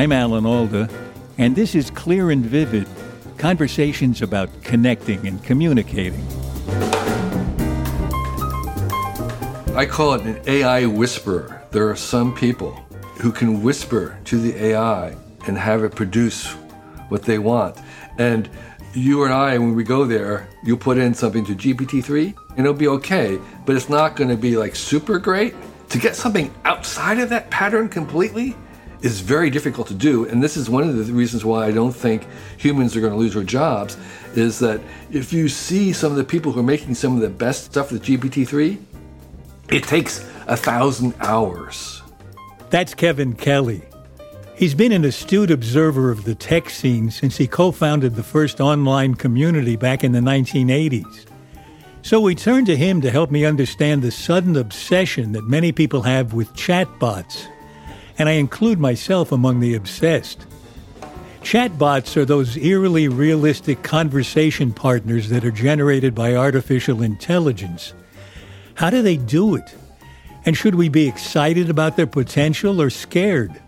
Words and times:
I'm 0.00 0.12
Alan 0.12 0.46
Alda, 0.46 0.88
and 1.36 1.54
this 1.54 1.74
is 1.74 1.90
Clear 1.90 2.30
and 2.30 2.42
Vivid 2.42 2.88
conversations 3.36 4.22
about 4.22 4.48
connecting 4.62 5.26
and 5.26 5.44
communicating. 5.44 6.26
I 9.76 9.86
call 9.86 10.14
it 10.14 10.22
an 10.22 10.40
AI 10.46 10.86
whisperer. 10.86 11.62
There 11.70 11.86
are 11.90 11.96
some 11.96 12.34
people 12.34 12.72
who 13.18 13.30
can 13.30 13.62
whisper 13.62 14.18
to 14.24 14.38
the 14.38 14.56
AI 14.68 15.14
and 15.46 15.58
have 15.58 15.84
it 15.84 15.94
produce 15.94 16.46
what 17.10 17.24
they 17.24 17.38
want. 17.38 17.76
And 18.16 18.48
you 18.94 19.24
and 19.24 19.34
I, 19.34 19.58
when 19.58 19.74
we 19.74 19.84
go 19.84 20.06
there, 20.06 20.48
you 20.64 20.78
put 20.78 20.96
in 20.96 21.12
something 21.12 21.44
to 21.44 21.54
GPT-3 21.54 22.34
and 22.52 22.60
it'll 22.60 22.72
be 22.72 22.88
okay, 22.88 23.38
but 23.66 23.76
it's 23.76 23.90
not 23.90 24.16
going 24.16 24.30
to 24.30 24.36
be 24.38 24.56
like 24.56 24.76
super 24.76 25.18
great. 25.18 25.54
To 25.90 25.98
get 25.98 26.16
something 26.16 26.54
outside 26.64 27.18
of 27.18 27.28
that 27.28 27.50
pattern 27.50 27.90
completely 27.90 28.56
is 29.02 29.20
very 29.20 29.50
difficult 29.50 29.88
to 29.88 29.94
do. 29.94 30.26
And 30.26 30.42
this 30.42 30.56
is 30.56 30.68
one 30.68 30.88
of 30.88 30.94
the 30.94 31.12
reasons 31.12 31.44
why 31.44 31.66
I 31.66 31.70
don't 31.70 31.92
think 31.94 32.26
humans 32.58 32.96
are 32.96 33.00
going 33.00 33.12
to 33.12 33.18
lose 33.18 33.34
their 33.34 33.42
jobs 33.42 33.96
is 34.34 34.58
that 34.58 34.80
if 35.10 35.32
you 35.32 35.48
see 35.48 35.92
some 35.92 36.12
of 36.12 36.18
the 36.18 36.24
people 36.24 36.52
who 36.52 36.60
are 36.60 36.64
making 36.64 36.94
some 36.94 37.14
of 37.14 37.20
the 37.20 37.28
best 37.28 37.64
stuff 37.64 37.92
with 37.92 38.02
GPT-3, 38.02 38.78
it 39.70 39.84
takes 39.84 40.20
a 40.46 40.56
thousand 40.56 41.14
hours. 41.20 42.02
That's 42.70 42.94
Kevin 42.94 43.34
Kelly. 43.34 43.82
He's 44.54 44.74
been 44.74 44.92
an 44.92 45.04
astute 45.04 45.50
observer 45.50 46.10
of 46.10 46.24
the 46.24 46.34
tech 46.34 46.68
scene 46.68 47.10
since 47.10 47.38
he 47.38 47.46
co 47.46 47.72
founded 47.72 48.14
the 48.14 48.22
first 48.22 48.60
online 48.60 49.14
community 49.14 49.76
back 49.76 50.04
in 50.04 50.12
the 50.12 50.20
1980s. 50.20 51.26
So 52.02 52.20
we 52.20 52.34
turned 52.34 52.66
to 52.66 52.76
him 52.76 53.00
to 53.00 53.10
help 53.10 53.30
me 53.30 53.44
understand 53.44 54.02
the 54.02 54.10
sudden 54.10 54.56
obsession 54.56 55.32
that 55.32 55.44
many 55.44 55.72
people 55.72 56.02
have 56.02 56.32
with 56.34 56.52
chatbots. 56.54 57.46
And 58.20 58.28
I 58.28 58.32
include 58.32 58.78
myself 58.78 59.32
among 59.32 59.60
the 59.60 59.74
obsessed. 59.74 60.44
Chatbots 61.40 62.18
are 62.18 62.26
those 62.26 62.54
eerily 62.58 63.08
realistic 63.08 63.82
conversation 63.82 64.74
partners 64.74 65.30
that 65.30 65.42
are 65.42 65.50
generated 65.50 66.14
by 66.14 66.34
artificial 66.36 67.00
intelligence. 67.00 67.94
How 68.74 68.90
do 68.90 69.00
they 69.00 69.16
do 69.16 69.54
it? 69.54 69.74
And 70.44 70.54
should 70.54 70.74
we 70.74 70.90
be 70.90 71.08
excited 71.08 71.70
about 71.70 71.96
their 71.96 72.06
potential 72.06 72.82
or 72.82 72.90
scared? 72.90 73.58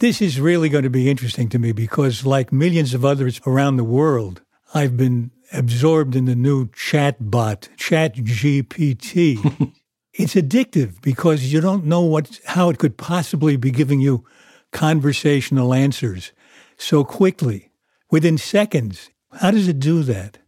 This 0.00 0.20
is 0.20 0.38
really 0.38 0.68
going 0.68 0.84
to 0.84 0.90
be 0.90 1.08
interesting 1.08 1.48
to 1.48 1.58
me 1.58 1.72
because, 1.72 2.26
like 2.26 2.52
millions 2.52 2.92
of 2.92 3.06
others 3.06 3.40
around 3.46 3.78
the 3.78 3.84
world, 3.84 4.42
I've 4.74 4.98
been 4.98 5.30
absorbed 5.50 6.14
in 6.14 6.26
the 6.26 6.36
new 6.36 6.66
chatbot, 6.66 7.70
ChatGPT. 7.78 9.72
it's 10.18 10.34
addictive 10.34 11.00
because 11.02 11.52
you 11.52 11.60
don't 11.60 11.84
know 11.84 12.00
what 12.00 12.40
how 12.46 12.70
it 12.70 12.78
could 12.78 12.96
possibly 12.96 13.56
be 13.56 13.70
giving 13.70 14.00
you 14.00 14.24
conversational 14.72 15.74
answers 15.74 16.32
so 16.76 17.04
quickly 17.04 17.70
within 18.10 18.38
seconds. 18.38 19.10
How 19.32 19.50
does 19.50 19.68
it 19.68 19.78
do 19.78 20.02
that? 20.04 20.38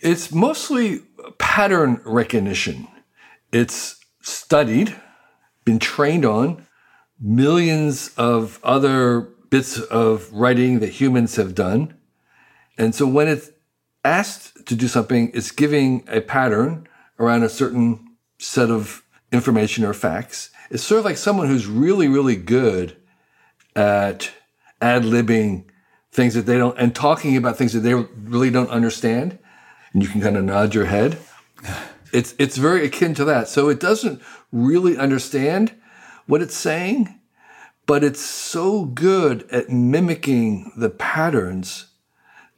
It's 0.00 0.32
mostly 0.32 1.00
pattern 1.38 2.00
recognition. 2.04 2.86
It's 3.52 3.98
studied, 4.22 4.94
been 5.64 5.78
trained 5.78 6.24
on 6.24 6.66
millions 7.20 8.10
of 8.16 8.60
other 8.62 9.22
bits 9.50 9.80
of 9.80 10.32
writing 10.32 10.78
that 10.78 10.90
humans 10.90 11.36
have 11.36 11.54
done. 11.54 11.94
And 12.76 12.94
so 12.94 13.06
when 13.06 13.26
it's 13.26 13.50
asked 14.04 14.66
to 14.66 14.76
do 14.76 14.86
something, 14.86 15.32
it's 15.34 15.50
giving 15.50 16.04
a 16.06 16.20
pattern 16.20 16.86
around 17.18 17.42
a 17.42 17.48
certain 17.48 18.16
set 18.38 18.70
of 18.70 19.02
information 19.32 19.84
or 19.84 19.94
facts. 19.94 20.50
It's 20.70 20.82
sort 20.82 21.00
of 21.00 21.04
like 21.04 21.16
someone 21.16 21.48
who's 21.48 21.66
really, 21.66 22.08
really 22.08 22.36
good 22.36 22.96
at 23.74 24.30
ad 24.80 25.02
libbing 25.02 25.64
things 26.10 26.34
that 26.34 26.46
they 26.46 26.58
don't, 26.58 26.78
and 26.78 26.94
talking 26.94 27.36
about 27.36 27.56
things 27.56 27.72
that 27.72 27.80
they 27.80 27.94
really 27.94 28.50
don't 28.50 28.70
understand. 28.70 29.38
And 29.92 30.02
you 30.02 30.08
can 30.08 30.20
kind 30.20 30.36
of 30.36 30.44
nod 30.44 30.74
your 30.74 30.86
head. 30.86 31.18
It's, 32.12 32.34
it's 32.38 32.56
very 32.56 32.84
akin 32.86 33.14
to 33.14 33.24
that. 33.26 33.48
So 33.48 33.68
it 33.68 33.80
doesn't 33.80 34.22
really 34.52 34.96
understand 34.96 35.74
what 36.26 36.42
it's 36.42 36.56
saying, 36.56 37.18
but 37.86 38.04
it's 38.04 38.20
so 38.20 38.84
good 38.84 39.48
at 39.50 39.70
mimicking 39.70 40.72
the 40.76 40.90
patterns 40.90 41.86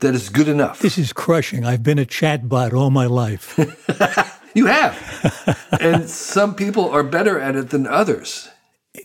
that 0.00 0.14
it's 0.14 0.28
good 0.28 0.48
enough. 0.48 0.80
This 0.80 0.98
is 0.98 1.12
crushing. 1.12 1.64
I've 1.64 1.82
been 1.82 1.98
a 1.98 2.04
chatbot 2.04 2.72
all 2.72 2.90
my 2.90 3.06
life. 3.06 3.58
you 4.54 4.66
have. 4.66 5.56
and 5.80 6.08
some 6.08 6.54
people 6.54 6.88
are 6.90 7.02
better 7.02 7.38
at 7.38 7.56
it 7.56 7.70
than 7.70 7.86
others. 7.86 8.48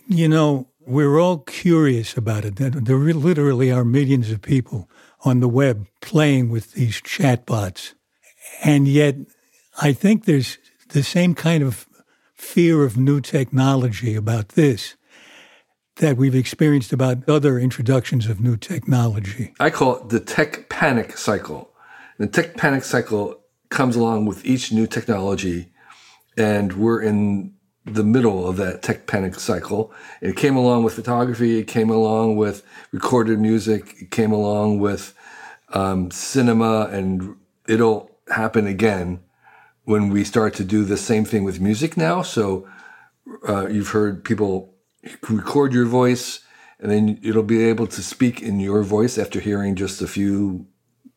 You 0.08 0.28
know, 0.28 0.68
we're 0.86 1.20
all 1.20 1.38
curious 1.38 2.16
about 2.16 2.44
it. 2.44 2.56
There 2.56 2.98
literally 2.98 3.72
are 3.72 3.84
millions 3.84 4.30
of 4.30 4.42
people 4.42 4.88
on 5.24 5.40
the 5.40 5.48
web 5.48 5.86
playing 6.00 6.50
with 6.50 6.72
these 6.72 7.00
chatbots. 7.00 7.94
And 8.62 8.86
yet, 8.86 9.16
I 9.80 9.92
think 9.92 10.24
there's 10.24 10.58
the 10.90 11.02
same 11.02 11.34
kind 11.34 11.62
of 11.62 11.86
fear 12.34 12.84
of 12.84 12.96
new 12.96 13.20
technology 13.20 14.14
about 14.14 14.50
this 14.50 14.94
that 15.96 16.16
we've 16.16 16.34
experienced 16.34 16.92
about 16.92 17.28
other 17.28 17.58
introductions 17.58 18.26
of 18.26 18.40
new 18.40 18.56
technology. 18.56 19.54
I 19.58 19.70
call 19.70 19.96
it 19.96 20.08
the 20.10 20.20
tech 20.20 20.68
panic 20.68 21.16
cycle. 21.16 21.70
The 22.18 22.26
tech 22.26 22.56
panic 22.56 22.84
cycle 22.84 23.40
comes 23.68 23.96
along 23.96 24.26
with 24.26 24.44
each 24.44 24.72
new 24.72 24.86
technology, 24.86 25.72
and 26.36 26.72
we're 26.74 27.00
in 27.00 27.54
the 27.84 28.04
middle 28.04 28.48
of 28.48 28.56
that 28.56 28.82
tech 28.82 29.06
panic 29.06 29.36
cycle. 29.36 29.92
It 30.20 30.36
came 30.36 30.56
along 30.56 30.82
with 30.82 30.94
photography, 30.94 31.58
it 31.58 31.68
came 31.68 31.88
along 31.88 32.36
with 32.36 32.64
recorded 32.90 33.38
music, 33.38 33.94
it 34.00 34.10
came 34.10 34.32
along 34.32 34.80
with 34.80 35.14
um, 35.72 36.10
cinema, 36.10 36.88
and 36.90 37.36
it'll 37.68 38.10
happen 38.28 38.66
again 38.66 39.20
when 39.84 40.10
we 40.10 40.24
start 40.24 40.54
to 40.54 40.64
do 40.64 40.84
the 40.84 40.96
same 40.96 41.24
thing 41.24 41.44
with 41.44 41.60
music 41.60 41.96
now. 41.96 42.22
So 42.22 42.68
uh, 43.48 43.68
you've 43.68 43.90
heard 43.90 44.24
people 44.24 44.74
record 45.28 45.72
your 45.72 45.86
voice, 45.86 46.40
and 46.80 46.90
then 46.90 47.20
it'll 47.22 47.44
be 47.44 47.64
able 47.64 47.86
to 47.86 48.02
speak 48.02 48.42
in 48.42 48.58
your 48.58 48.82
voice 48.82 49.16
after 49.16 49.38
hearing 49.38 49.76
just 49.76 50.02
a 50.02 50.08
few 50.08 50.66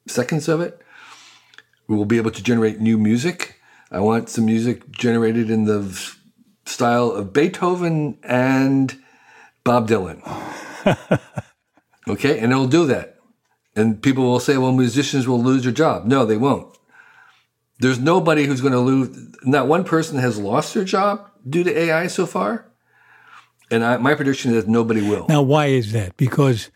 seconds 0.08 0.48
of 0.48 0.62
it. 0.62 0.82
We 1.90 1.96
will 1.96 2.06
be 2.06 2.18
able 2.18 2.32
to 2.32 2.44
generate 2.44 2.80
new 2.80 3.00
music. 3.00 3.60
I 3.92 4.00
want 4.00 4.30
some 4.30 4.46
music 4.46 4.92
generated 4.92 5.50
in 5.50 5.66
the 5.66 5.82
style 6.68 7.10
of 7.10 7.34
Beethoven 7.34 8.20
and 8.22 8.96
Bob 9.64 9.88
Dylan. 9.88 10.22
okay, 12.08 12.40
and 12.40 12.52
it'll 12.52 12.68
do 12.68 12.86
that. 12.86 13.18
And 13.76 14.02
people 14.04 14.24
will 14.24 14.40
say, 14.40 14.56
well, 14.58 14.72
musicians 14.72 15.28
will 15.28 15.42
lose 15.42 15.64
their 15.64 15.72
job. 15.72 16.06
No, 16.06 16.28
they 16.28 16.38
won't. 16.38 16.78
There's 17.80 18.00
nobody 18.00 18.46
who's 18.46 18.62
going 18.62 18.74
to 18.74 18.80
lose. 18.80 19.36
Not 19.44 19.68
one 19.68 19.84
person 19.84 20.20
has 20.20 20.38
lost 20.38 20.76
their 20.76 20.84
job 20.84 21.28
due 21.50 21.64
to 21.64 21.76
AI 21.76 22.06
so 22.06 22.28
far. 22.28 22.72
And 23.72 23.84
I, 23.84 23.98
my 23.98 24.14
prediction 24.14 24.54
is 24.54 24.68
nobody 24.68 25.02
will. 25.02 25.26
Now, 25.28 25.42
why 25.42 25.68
is 25.68 25.92
that? 25.94 26.18
Because 26.18 26.70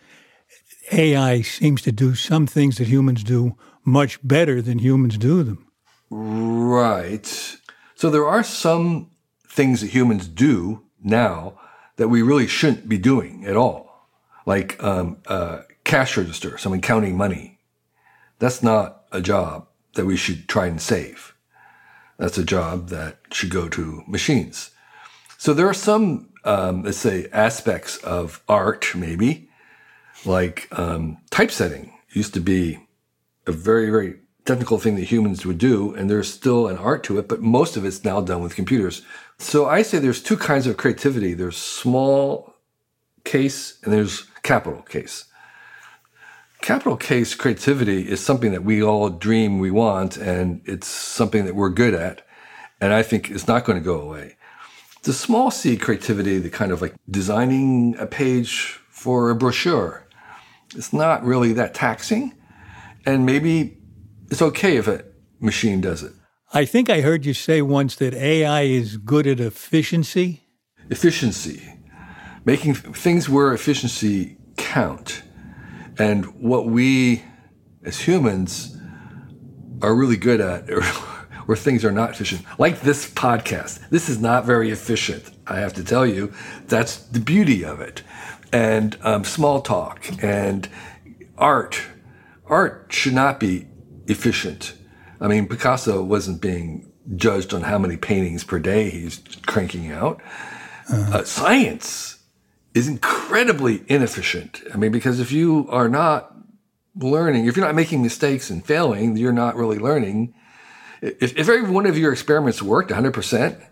AI 0.91 1.41
seems 1.41 1.83
to 1.83 1.91
do 1.91 2.15
some 2.15 2.47
things 2.47 2.77
that 2.77 2.87
humans 2.87 3.23
do 3.23 3.55
much 3.85 4.25
better 4.25 4.61
than 4.61 4.79
humans 4.79 5.17
do 5.17 5.43
them. 5.43 5.67
Right. 6.09 7.57
So 7.95 8.09
there 8.09 8.27
are 8.27 8.43
some 8.43 9.11
things 9.47 9.81
that 9.81 9.87
humans 9.87 10.27
do 10.27 10.83
now 11.03 11.59
that 11.97 12.07
we 12.07 12.21
really 12.21 12.47
shouldn't 12.47 12.89
be 12.89 12.97
doing 12.97 13.45
at 13.45 13.55
all, 13.55 14.07
like 14.45 14.81
um, 14.83 15.17
uh, 15.27 15.61
cash 15.83 16.17
register, 16.17 16.57
someone 16.57 16.81
counting 16.81 17.17
money. 17.17 17.59
That's 18.39 18.63
not 18.63 19.03
a 19.11 19.21
job 19.21 19.67
that 19.93 20.05
we 20.05 20.17
should 20.17 20.49
try 20.49 20.65
and 20.65 20.81
save. 20.81 21.35
That's 22.17 22.37
a 22.37 22.43
job 22.43 22.89
that 22.89 23.19
should 23.31 23.49
go 23.49 23.69
to 23.69 24.03
machines. 24.07 24.71
So 25.37 25.53
there 25.53 25.67
are 25.67 25.73
some, 25.73 26.29
um, 26.43 26.83
let's 26.83 26.97
say, 26.97 27.27
aspects 27.31 27.97
of 27.97 28.41
art, 28.47 28.95
maybe, 28.95 29.49
like 30.25 30.67
um, 30.71 31.17
typesetting 31.29 31.93
used 32.11 32.33
to 32.35 32.39
be 32.39 32.79
a 33.45 33.51
very, 33.51 33.89
very 33.89 34.19
technical 34.45 34.77
thing 34.77 34.95
that 34.95 35.03
humans 35.03 35.45
would 35.45 35.57
do, 35.57 35.93
and 35.95 36.09
there's 36.09 36.31
still 36.31 36.67
an 36.67 36.77
art 36.77 37.03
to 37.05 37.17
it, 37.17 37.27
but 37.27 37.41
most 37.41 37.77
of 37.77 37.85
it's 37.85 38.03
now 38.03 38.19
done 38.21 38.41
with 38.43 38.55
computers. 38.55 39.01
So 39.37 39.67
I 39.67 39.81
say 39.81 39.99
there's 39.99 40.21
two 40.21 40.37
kinds 40.37 40.67
of 40.67 40.77
creativity. 40.77 41.33
There's 41.33 41.57
small 41.57 42.55
case 43.23 43.79
and 43.83 43.93
there's 43.93 44.27
capital 44.43 44.81
case. 44.81 45.25
Capital 46.61 46.95
case 46.95 47.35
creativity 47.35 48.09
is 48.09 48.21
something 48.21 48.51
that 48.51 48.63
we 48.63 48.81
all 48.81 49.09
dream 49.09 49.59
we 49.59 49.71
want, 49.71 50.17
and 50.17 50.61
it's 50.65 50.87
something 50.87 51.45
that 51.45 51.55
we're 51.55 51.69
good 51.69 51.93
at, 51.93 52.25
and 52.79 52.93
I 52.93 53.03
think 53.03 53.29
it's 53.29 53.47
not 53.47 53.65
going 53.65 53.77
to 53.77 53.83
go 53.83 53.99
away. 53.99 54.37
The 55.03 55.13
small 55.13 55.51
c 55.51 55.75
creativity, 55.75 56.39
the 56.39 56.49
kind 56.49 56.71
of 56.71 56.81
like 56.81 56.95
designing 57.09 57.95
a 57.97 58.05
page 58.05 58.79
for 58.89 59.29
a 59.29 59.35
brochure, 59.35 60.07
it's 60.75 60.93
not 60.93 61.23
really 61.25 61.51
that 61.53 61.73
taxing, 61.73 62.33
and 63.05 63.25
maybe 63.25 63.77
it's 64.29 64.41
okay 64.41 64.77
if 64.77 64.87
a 64.87 65.03
machine 65.39 65.81
does 65.81 66.03
it. 66.03 66.13
I 66.53 66.65
think 66.65 66.89
I 66.89 67.01
heard 67.01 67.25
you 67.25 67.33
say 67.33 67.61
once 67.61 67.95
that 67.95 68.13
AI 68.13 68.61
is 68.61 68.97
good 68.97 69.25
at 69.25 69.39
efficiency. 69.39 70.43
Efficiency, 70.89 71.79
making 72.45 72.75
things 72.75 73.27
where 73.27 73.53
efficiency 73.53 74.37
count. 74.57 75.23
And 75.97 76.25
what 76.41 76.67
we 76.67 77.23
as 77.83 77.99
humans 78.01 78.77
are 79.81 79.93
really 79.93 80.17
good 80.17 80.41
at 80.41 80.69
where 81.45 81.57
things 81.57 81.83
are 81.83 81.91
not 81.91 82.11
efficient, 82.11 82.43
like 82.57 82.81
this 82.81 83.09
podcast. 83.09 83.89
This 83.89 84.07
is 84.07 84.19
not 84.19 84.45
very 84.45 84.71
efficient, 84.71 85.31
I 85.45 85.59
have 85.59 85.73
to 85.73 85.83
tell 85.83 86.05
you. 86.05 86.33
That's 86.67 86.97
the 86.97 87.19
beauty 87.19 87.65
of 87.65 87.81
it. 87.81 88.01
And 88.51 88.97
um, 89.01 89.23
small 89.23 89.61
talk 89.61 90.05
and 90.23 90.69
art. 91.37 91.81
Art 92.47 92.87
should 92.89 93.13
not 93.13 93.39
be 93.39 93.67
efficient. 94.07 94.73
I 95.21 95.27
mean, 95.27 95.47
Picasso 95.47 96.03
wasn't 96.03 96.41
being 96.41 96.91
judged 97.15 97.53
on 97.53 97.61
how 97.61 97.77
many 97.77 97.97
paintings 97.97 98.43
per 98.43 98.59
day 98.59 98.89
he's 98.89 99.21
cranking 99.45 99.91
out. 99.91 100.21
Uh-huh. 100.89 101.19
Uh, 101.19 101.23
science 101.23 102.19
is 102.73 102.87
incredibly 102.87 103.83
inefficient. 103.87 104.61
I 104.73 104.77
mean, 104.77 104.91
because 104.91 105.19
if 105.19 105.31
you 105.31 105.67
are 105.69 105.87
not 105.87 106.35
learning, 106.95 107.45
if 107.45 107.55
you're 107.55 107.65
not 107.65 107.75
making 107.75 108.01
mistakes 108.01 108.49
and 108.49 108.65
failing, 108.65 109.15
you're 109.17 109.31
not 109.33 109.55
really 109.55 109.79
learning. 109.79 110.33
If, 111.01 111.37
if 111.37 111.49
every 111.49 111.69
one 111.69 111.85
of 111.85 111.97
your 111.97 112.11
experiments 112.11 112.61
worked 112.61 112.91
100%, 112.91 113.63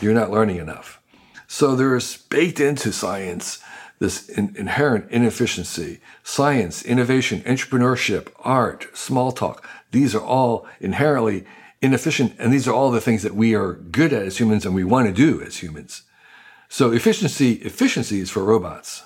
you're 0.00 0.14
not 0.14 0.30
learning 0.30 0.56
enough. 0.56 1.00
So 1.46 1.76
there's 1.76 2.16
baked 2.16 2.60
into 2.60 2.92
science 2.92 3.62
this 3.98 4.28
in, 4.28 4.54
inherent 4.56 5.10
inefficiency. 5.10 6.00
Science, 6.22 6.84
innovation, 6.84 7.42
entrepreneurship, 7.42 8.28
art, 8.40 8.86
small 8.94 9.32
talk, 9.32 9.66
these 9.92 10.14
are 10.14 10.24
all 10.24 10.66
inherently 10.80 11.44
inefficient. 11.80 12.34
And 12.38 12.52
these 12.52 12.68
are 12.68 12.74
all 12.74 12.90
the 12.90 13.00
things 13.00 13.22
that 13.22 13.34
we 13.34 13.54
are 13.54 13.74
good 13.74 14.12
at 14.12 14.22
as 14.22 14.38
humans 14.38 14.66
and 14.66 14.74
we 14.74 14.84
want 14.84 15.06
to 15.06 15.12
do 15.12 15.42
as 15.42 15.58
humans. 15.58 16.02
So 16.68 16.92
efficiency, 16.92 17.52
efficiency 17.54 18.20
is 18.20 18.30
for 18.30 18.44
robots. 18.44 19.02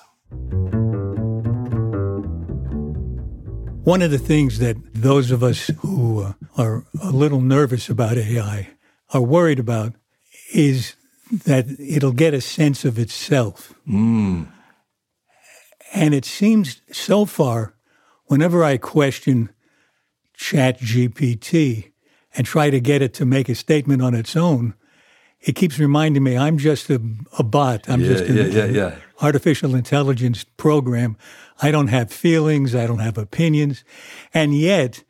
One 3.83 4.01
of 4.01 4.11
the 4.11 4.19
things 4.19 4.59
that 4.59 4.75
those 4.93 5.31
of 5.31 5.43
us 5.43 5.71
who 5.79 6.21
uh, 6.21 6.33
are 6.57 6.85
a 7.01 7.09
little 7.09 7.41
nervous 7.41 7.89
about 7.89 8.17
AI 8.17 8.69
are 9.13 9.21
worried 9.21 9.59
about 9.59 9.93
is 10.53 10.95
that 11.45 11.65
it'll 11.79 12.11
get 12.11 12.33
a 12.33 12.41
sense 12.41 12.85
of 12.85 12.99
itself. 12.99 13.73
Mm. 13.87 14.47
And 15.93 16.13
it 16.13 16.25
seems 16.25 16.81
so 16.91 17.25
far, 17.25 17.75
whenever 18.25 18.63
I 18.63 18.77
question 18.77 19.49
Chat 20.33 20.79
GPT 20.79 21.91
and 22.35 22.45
try 22.45 22.69
to 22.69 22.79
get 22.79 23.01
it 23.01 23.13
to 23.15 23.25
make 23.25 23.49
a 23.49 23.55
statement 23.55 24.01
on 24.01 24.15
its 24.15 24.35
own, 24.35 24.73
it 25.41 25.55
keeps 25.55 25.79
reminding 25.79 26.23
me 26.23 26.37
I'm 26.37 26.57
just 26.57 26.89
a, 26.89 27.01
a 27.37 27.43
bot. 27.43 27.89
I'm 27.89 28.01
yeah, 28.01 28.07
just 28.07 28.23
an 28.25 28.51
yeah, 28.51 28.65
yeah. 28.65 28.95
artificial 29.21 29.75
intelligence 29.75 30.43
program. 30.57 31.17
I 31.61 31.71
don't 31.71 31.87
have 31.87 32.11
feelings. 32.11 32.73
I 32.73 32.87
don't 32.87 32.99
have 32.99 33.17
opinions. 33.17 33.83
And 34.33 34.57
yet, 34.57 35.03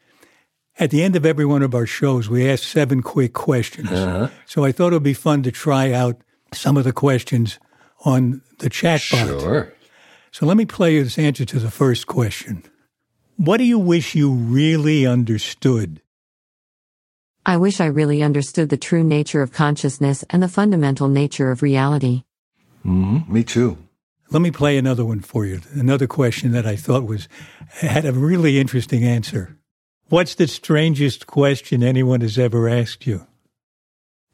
at 0.80 0.90
the 0.90 1.04
end 1.04 1.16
of 1.16 1.26
every 1.26 1.46
one 1.46 1.62
of 1.62 1.76
our 1.76 1.86
shows, 1.86 2.30
we 2.30 2.50
ask 2.50 2.64
seven 2.64 3.02
quick 3.02 3.34
questions. 3.34 3.92
Uh-huh. 3.92 4.30
So 4.46 4.64
I 4.64 4.72
thought 4.72 4.94
it 4.94 4.96
would 4.96 5.04
be 5.04 5.14
fun 5.14 5.44
to 5.44 5.52
try 5.52 5.92
out 5.92 6.22
some 6.54 6.78
of 6.78 6.86
the 6.86 6.94
questions 6.94 7.60
on 8.04 8.42
the 8.60 8.70
chatbot. 8.70 9.42
Sure. 9.42 9.74
So 10.32 10.46
let 10.46 10.58
me 10.58 10.66
play 10.66 10.96
you 10.96 11.04
this 11.04 11.20
answer 11.20 11.46
to 11.46 11.60
the 11.60 11.72
first 11.72 12.08
question. 12.08 12.64
What 13.36 13.58
do 13.58 13.64
you 13.64 13.80
wish 13.80 14.16
you 14.16 14.32
really 14.32 15.06
understood? 15.06 16.02
I 17.46 17.58
wish 17.58 17.82
I 17.82 17.88
really 17.88 18.22
understood 18.22 18.70
the 18.70 18.78
true 18.78 19.04
nature 19.04 19.42
of 19.42 19.52
consciousness 19.52 20.24
and 20.30 20.42
the 20.42 20.48
fundamental 20.48 21.08
nature 21.08 21.52
of 21.52 21.62
reality. 21.62 22.24
Mm-hmm. 22.86 23.34
Me 23.34 23.44
too. 23.44 23.78
Let 24.30 24.42
me 24.42 24.52
play 24.52 24.78
another 24.78 25.04
one 25.04 25.20
for 25.20 25.46
you. 25.46 25.60
Another 25.74 26.08
question 26.08 26.52
that 26.54 26.66
I 26.66 26.76
thought 26.76 27.04
was 27.04 27.28
had 27.82 28.06
a 28.06 28.14
really 28.14 28.60
interesting 28.60 29.04
answer. 29.04 29.58
What's 30.08 30.36
the 30.36 30.48
strangest 30.48 31.28
question 31.28 31.84
anyone 31.84 32.22
has 32.22 32.38
ever 32.38 32.70
asked 32.70 33.06
you? 33.06 33.28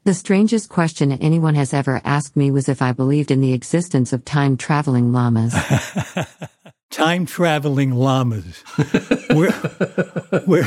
The 0.08 0.14
strangest 0.14 0.70
question 0.70 1.12
anyone 1.12 1.54
has 1.54 1.74
ever 1.74 2.00
asked 2.02 2.34
me 2.34 2.50
was 2.50 2.66
if 2.66 2.80
I 2.80 2.92
believed 2.92 3.30
in 3.30 3.42
the 3.42 3.52
existence 3.52 4.14
of 4.14 4.24
time 4.24 4.56
traveling 4.56 5.12
llamas. 5.12 5.54
time 6.90 7.26
traveling 7.26 7.90
llamas. 7.90 8.62
where, 9.32 9.50
where, 10.46 10.64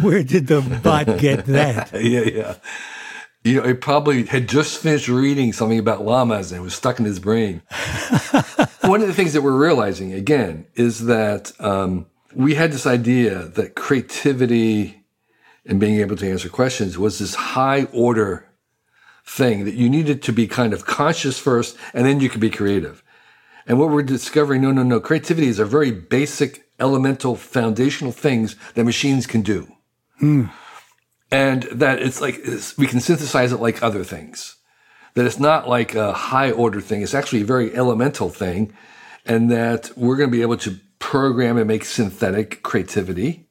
where 0.00 0.22
did 0.22 0.46
the 0.46 0.60
bot 0.80 1.18
get 1.18 1.46
that? 1.46 1.90
yeah, 2.00 2.20
yeah. 2.20 2.54
You 3.42 3.60
know, 3.60 3.66
he 3.66 3.74
probably 3.74 4.26
had 4.26 4.48
just 4.48 4.80
finished 4.80 5.08
reading 5.08 5.52
something 5.52 5.80
about 5.80 6.04
llamas 6.04 6.52
and 6.52 6.60
it 6.60 6.62
was 6.62 6.76
stuck 6.76 7.00
in 7.00 7.04
his 7.04 7.18
brain. 7.18 7.62
One 8.82 9.00
of 9.00 9.08
the 9.08 9.12
things 9.12 9.32
that 9.32 9.42
we're 9.42 9.58
realizing 9.58 10.12
again 10.12 10.66
is 10.76 11.06
that 11.06 11.50
um, 11.58 12.06
we 12.32 12.54
had 12.54 12.70
this 12.70 12.86
idea 12.86 13.40
that 13.40 13.74
creativity 13.74 15.02
and 15.66 15.80
being 15.80 15.98
able 15.98 16.14
to 16.14 16.30
answer 16.30 16.48
questions 16.48 16.96
was 16.96 17.18
this 17.18 17.34
high 17.34 17.88
order 17.92 18.48
thing 19.24 19.64
that 19.64 19.74
you 19.74 19.88
needed 19.88 20.22
to 20.22 20.32
be 20.32 20.46
kind 20.46 20.72
of 20.72 20.84
conscious 20.84 21.38
first 21.38 21.76
and 21.94 22.04
then 22.06 22.20
you 22.20 22.28
could 22.28 22.40
be 22.40 22.50
creative. 22.50 23.02
And 23.66 23.78
what 23.78 23.90
we're 23.90 24.02
discovering, 24.02 24.62
no, 24.62 24.72
no, 24.72 24.82
no, 24.82 25.00
creativity 25.00 25.46
is 25.46 25.58
a 25.58 25.64
very 25.64 25.92
basic, 25.92 26.66
elemental, 26.80 27.36
foundational 27.36 28.12
things 28.12 28.56
that 28.74 28.84
machines 28.84 29.26
can 29.26 29.42
do. 29.42 29.72
Hmm. 30.18 30.46
And 31.30 31.62
that 31.64 32.00
it's 32.02 32.20
like, 32.20 32.40
it's, 32.42 32.76
we 32.76 32.86
can 32.86 33.00
synthesize 33.00 33.52
it 33.52 33.60
like 33.60 33.82
other 33.82 34.04
things. 34.04 34.56
That 35.14 35.26
it's 35.26 35.38
not 35.38 35.68
like 35.68 35.94
a 35.94 36.12
high 36.12 36.50
order 36.50 36.80
thing. 36.80 37.02
It's 37.02 37.14
actually 37.14 37.42
a 37.42 37.46
very 37.46 37.74
elemental 37.74 38.28
thing. 38.28 38.72
And 39.24 39.50
that 39.50 39.92
we're 39.96 40.16
going 40.16 40.30
to 40.30 40.36
be 40.36 40.42
able 40.42 40.56
to 40.58 40.78
program 40.98 41.56
and 41.56 41.68
make 41.68 41.84
synthetic 41.84 42.62
creativity. 42.62 43.48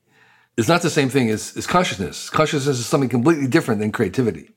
It's 0.58 0.68
not 0.68 0.82
the 0.82 0.90
same 0.90 1.10
thing 1.10 1.30
as, 1.30 1.56
as 1.56 1.66
consciousness. 1.66 2.30
Consciousness 2.30 2.80
is 2.80 2.86
something 2.86 3.10
completely 3.10 3.48
different 3.48 3.80
than 3.80 3.92
creativity. 3.92 4.54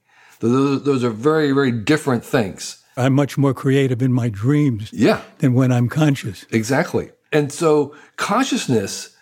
Those, 0.48 0.82
those 0.82 1.04
are 1.04 1.10
very, 1.10 1.52
very 1.52 1.72
different 1.72 2.24
things. 2.24 2.82
I'm 2.96 3.14
much 3.14 3.36
more 3.38 3.54
creative 3.54 4.02
in 4.02 4.12
my 4.12 4.28
dreams 4.28 4.92
yeah. 4.92 5.22
than 5.38 5.54
when 5.54 5.72
I'm 5.72 5.88
conscious. 5.88 6.46
Exactly. 6.50 7.10
And 7.32 7.52
so 7.52 7.94
consciousness 8.16 9.16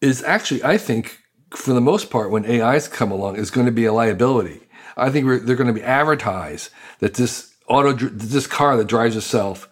is 0.00 0.22
actually, 0.22 0.62
I 0.62 0.78
think, 0.78 1.18
for 1.50 1.72
the 1.72 1.80
most 1.80 2.10
part, 2.10 2.30
when 2.30 2.44
AIs 2.44 2.86
come 2.86 3.10
along, 3.10 3.36
is 3.36 3.50
going 3.50 3.66
to 3.66 3.72
be 3.72 3.86
a 3.86 3.92
liability. 3.92 4.60
I 4.96 5.10
think 5.10 5.26
they're 5.44 5.56
going 5.56 5.68
to 5.68 5.72
be 5.72 5.82
advertised 5.82 6.70
that 7.00 7.14
this 7.14 7.54
auto, 7.66 7.92
this 7.92 8.46
car 8.46 8.76
that 8.76 8.86
drives 8.86 9.16
itself 9.16 9.68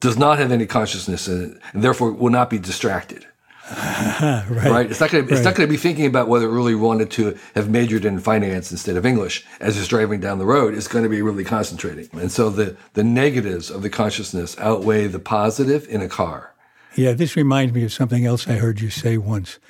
does 0.00 0.18
not 0.18 0.38
have 0.38 0.50
any 0.50 0.66
consciousness 0.66 1.28
in 1.28 1.44
it, 1.44 1.62
and 1.72 1.82
therefore 1.82 2.12
will 2.12 2.30
not 2.30 2.50
be 2.50 2.58
distracted. 2.58 3.26
right. 4.20 4.46
right. 4.50 4.90
It's 4.90 5.00
not 5.00 5.10
going 5.10 5.26
Right. 5.26 5.44
not 5.44 5.54
going 5.54 5.68
to 5.68 5.72
be 5.72 5.76
thinking 5.76 6.06
about 6.06 6.28
whether 6.28 6.46
it 6.46 6.52
really 6.52 6.74
wanted 6.74 7.10
to 7.12 7.38
have 7.54 7.70
majored 7.70 8.04
in 8.04 8.18
finance 8.18 8.72
instead 8.72 8.96
of 8.96 9.06
English 9.06 9.44
as 9.60 9.78
it's 9.78 9.86
driving 9.86 10.20
down 10.20 10.38
the 10.38 10.46
road. 10.46 10.74
It's 10.74 10.88
going 10.88 11.04
to 11.04 11.08
be 11.08 11.22
really 11.22 11.44
concentrating, 11.44 12.08
and 12.12 12.32
so 12.32 12.50
the 12.50 12.76
the 12.94 13.04
negatives 13.04 13.70
of 13.70 13.82
the 13.82 13.90
consciousness 13.90 14.58
outweigh 14.58 15.06
the 15.06 15.20
positive 15.20 15.86
in 15.88 16.00
a 16.00 16.08
car. 16.08 16.54
Yeah, 16.96 17.12
this 17.12 17.36
reminds 17.36 17.72
me 17.72 17.84
of 17.84 17.92
something 17.92 18.26
else 18.26 18.48
I 18.48 18.54
heard 18.54 18.80
you 18.80 18.90
say 18.90 19.16
once 19.16 19.60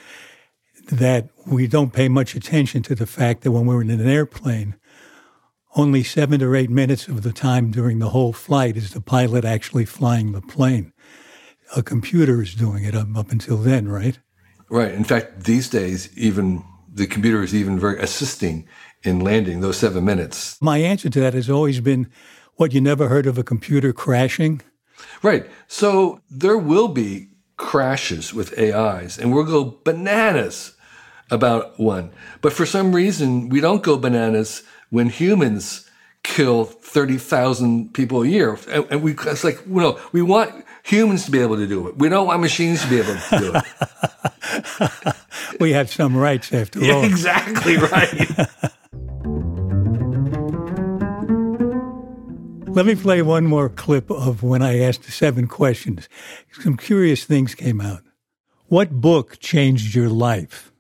that 0.91 1.29
we 1.47 1.67
don't 1.67 1.93
pay 1.93 2.09
much 2.09 2.35
attention 2.35 2.83
to 2.85 2.95
the 2.95 3.07
fact 3.07 3.43
that 3.43 3.53
when 3.53 3.67
we're 3.67 3.83
in 3.83 3.91
an 3.91 4.09
airplane, 4.09 4.77
only 5.77 6.03
seven 6.03 6.43
or 6.43 6.57
eight 6.57 6.71
minutes 6.71 7.07
of 7.07 7.23
the 7.23 7.33
time 7.33 7.71
during 7.71 7.99
the 7.99 8.11
whole 8.11 8.33
flight 8.33 8.77
is 8.77 8.93
the 8.93 9.01
pilot 9.01 9.45
actually 9.45 9.85
flying 9.85 10.33
the 10.33 10.41
plane. 10.41 10.93
A 11.77 11.83
computer 11.83 12.43
is 12.43 12.55
doing 12.55 12.85
it 12.85 12.95
up, 12.95 13.09
up 13.17 13.31
until 13.31 13.57
then, 13.57 13.89
right? 13.89 14.19
Right. 14.69 14.93
In 14.93 15.05
fact, 15.05 15.45
these 15.45 15.69
days, 15.69 16.11
even 16.17 16.65
the 16.93 17.07
computer 17.07 17.43
is 17.43 17.55
even 17.55 17.79
very 17.79 18.01
assisting 18.01 18.67
in 19.03 19.21
landing 19.21 19.61
those 19.61 19.79
seven 19.79 20.05
minutes. 20.05 20.61
My 20.61 20.79
answer 20.79 21.09
to 21.09 21.21
that 21.21 21.35
has 21.35 21.49
always 21.49 21.81
been 21.81 22.11
what 22.57 22.73
you 22.73 22.81
never 22.81 23.09
heard 23.09 23.27
of 23.27 23.39
a 23.39 23.43
computer 23.43 23.93
crashing? 23.93 24.61
Right. 25.23 25.47
So 25.67 26.21
there 26.31 26.59
will 26.59 26.89
be 26.89 27.29
crashes 27.57 28.35
with 28.35 28.59
AIs, 28.59 29.19
and 29.19 29.33
we'll 29.33 29.45
go 29.45 29.81
bananas 29.85 30.75
about 31.31 31.79
one. 31.79 32.11
But 32.41 32.53
for 32.53 32.67
some 32.67 32.95
reason, 32.95 33.49
we 33.49 33.61
don't 33.61 33.83
go 33.83 33.97
bananas 33.97 34.63
when 34.91 35.09
humans 35.09 35.89
kill 36.23 36.65
30,000 36.65 37.93
people 37.95 38.23
a 38.23 38.27
year. 38.27 38.59
And, 38.69 38.87
and 38.91 39.03
we, 39.03 39.13
it's 39.13 39.45
like, 39.45 39.61
you 39.67 39.81
know, 39.81 39.99
we 40.13 40.23
want 40.23 40.65
humans 40.83 41.25
to 41.25 41.31
be 41.31 41.41
able 41.41 41.57
to 41.57 41.67
do 41.67 41.89
it. 41.89 41.97
We 41.97 42.09
don't 42.09 42.27
want 42.27 42.41
machines 42.41 42.83
to 42.83 42.89
be 42.89 42.99
able 42.99 43.17
to 43.17 43.39
do 43.39 43.53
it. 43.55 45.15
we 45.61 45.73
have 45.73 45.91
some 45.91 46.17
rights 46.17 46.53
after 46.53 46.81
yeah, 46.81 46.95
all. 46.95 47.05
Exactly 47.05 47.77
right. 47.77 48.31
Let 52.73 52.87
me 52.87 52.95
play 52.95 53.21
one 53.21 53.47
more 53.47 53.69
clip 53.69 54.11
of 54.13 54.45
when 54.45 54.63
I 54.63 54.79
asked 54.79 55.03
the 55.03 55.11
seven 55.11 55.49
questions. 55.49 56.09
Some 56.53 56.77
curious 56.77 57.25
things 57.25 57.57
came 57.57 57.81
out. 57.81 58.03
What 58.69 58.93
book 58.93 59.41
changed 59.41 59.93
your 59.97 60.09
life? 60.09 60.71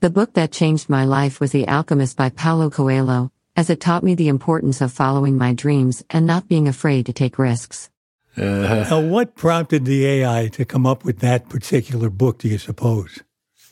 The 0.00 0.10
book 0.10 0.34
that 0.34 0.50
changed 0.50 0.88
my 0.88 1.04
life 1.04 1.38
was 1.38 1.52
The 1.52 1.68
Alchemist 1.68 2.16
by 2.16 2.30
Paulo 2.30 2.68
Coelho, 2.68 3.30
as 3.58 3.68
it 3.68 3.80
taught 3.80 4.04
me 4.04 4.14
the 4.14 4.28
importance 4.28 4.80
of 4.80 4.92
following 4.92 5.36
my 5.36 5.52
dreams 5.52 6.04
and 6.10 6.24
not 6.24 6.46
being 6.46 6.68
afraid 6.68 7.04
to 7.04 7.12
take 7.12 7.40
risks. 7.40 7.90
Uh-huh. 8.36 8.86
Now, 8.88 9.00
what 9.00 9.34
prompted 9.34 9.84
the 9.84 10.06
AI 10.06 10.46
to 10.52 10.64
come 10.64 10.86
up 10.86 11.04
with 11.04 11.18
that 11.18 11.48
particular 11.48 12.08
book, 12.08 12.38
do 12.38 12.46
you 12.46 12.58
suppose? 12.58 13.18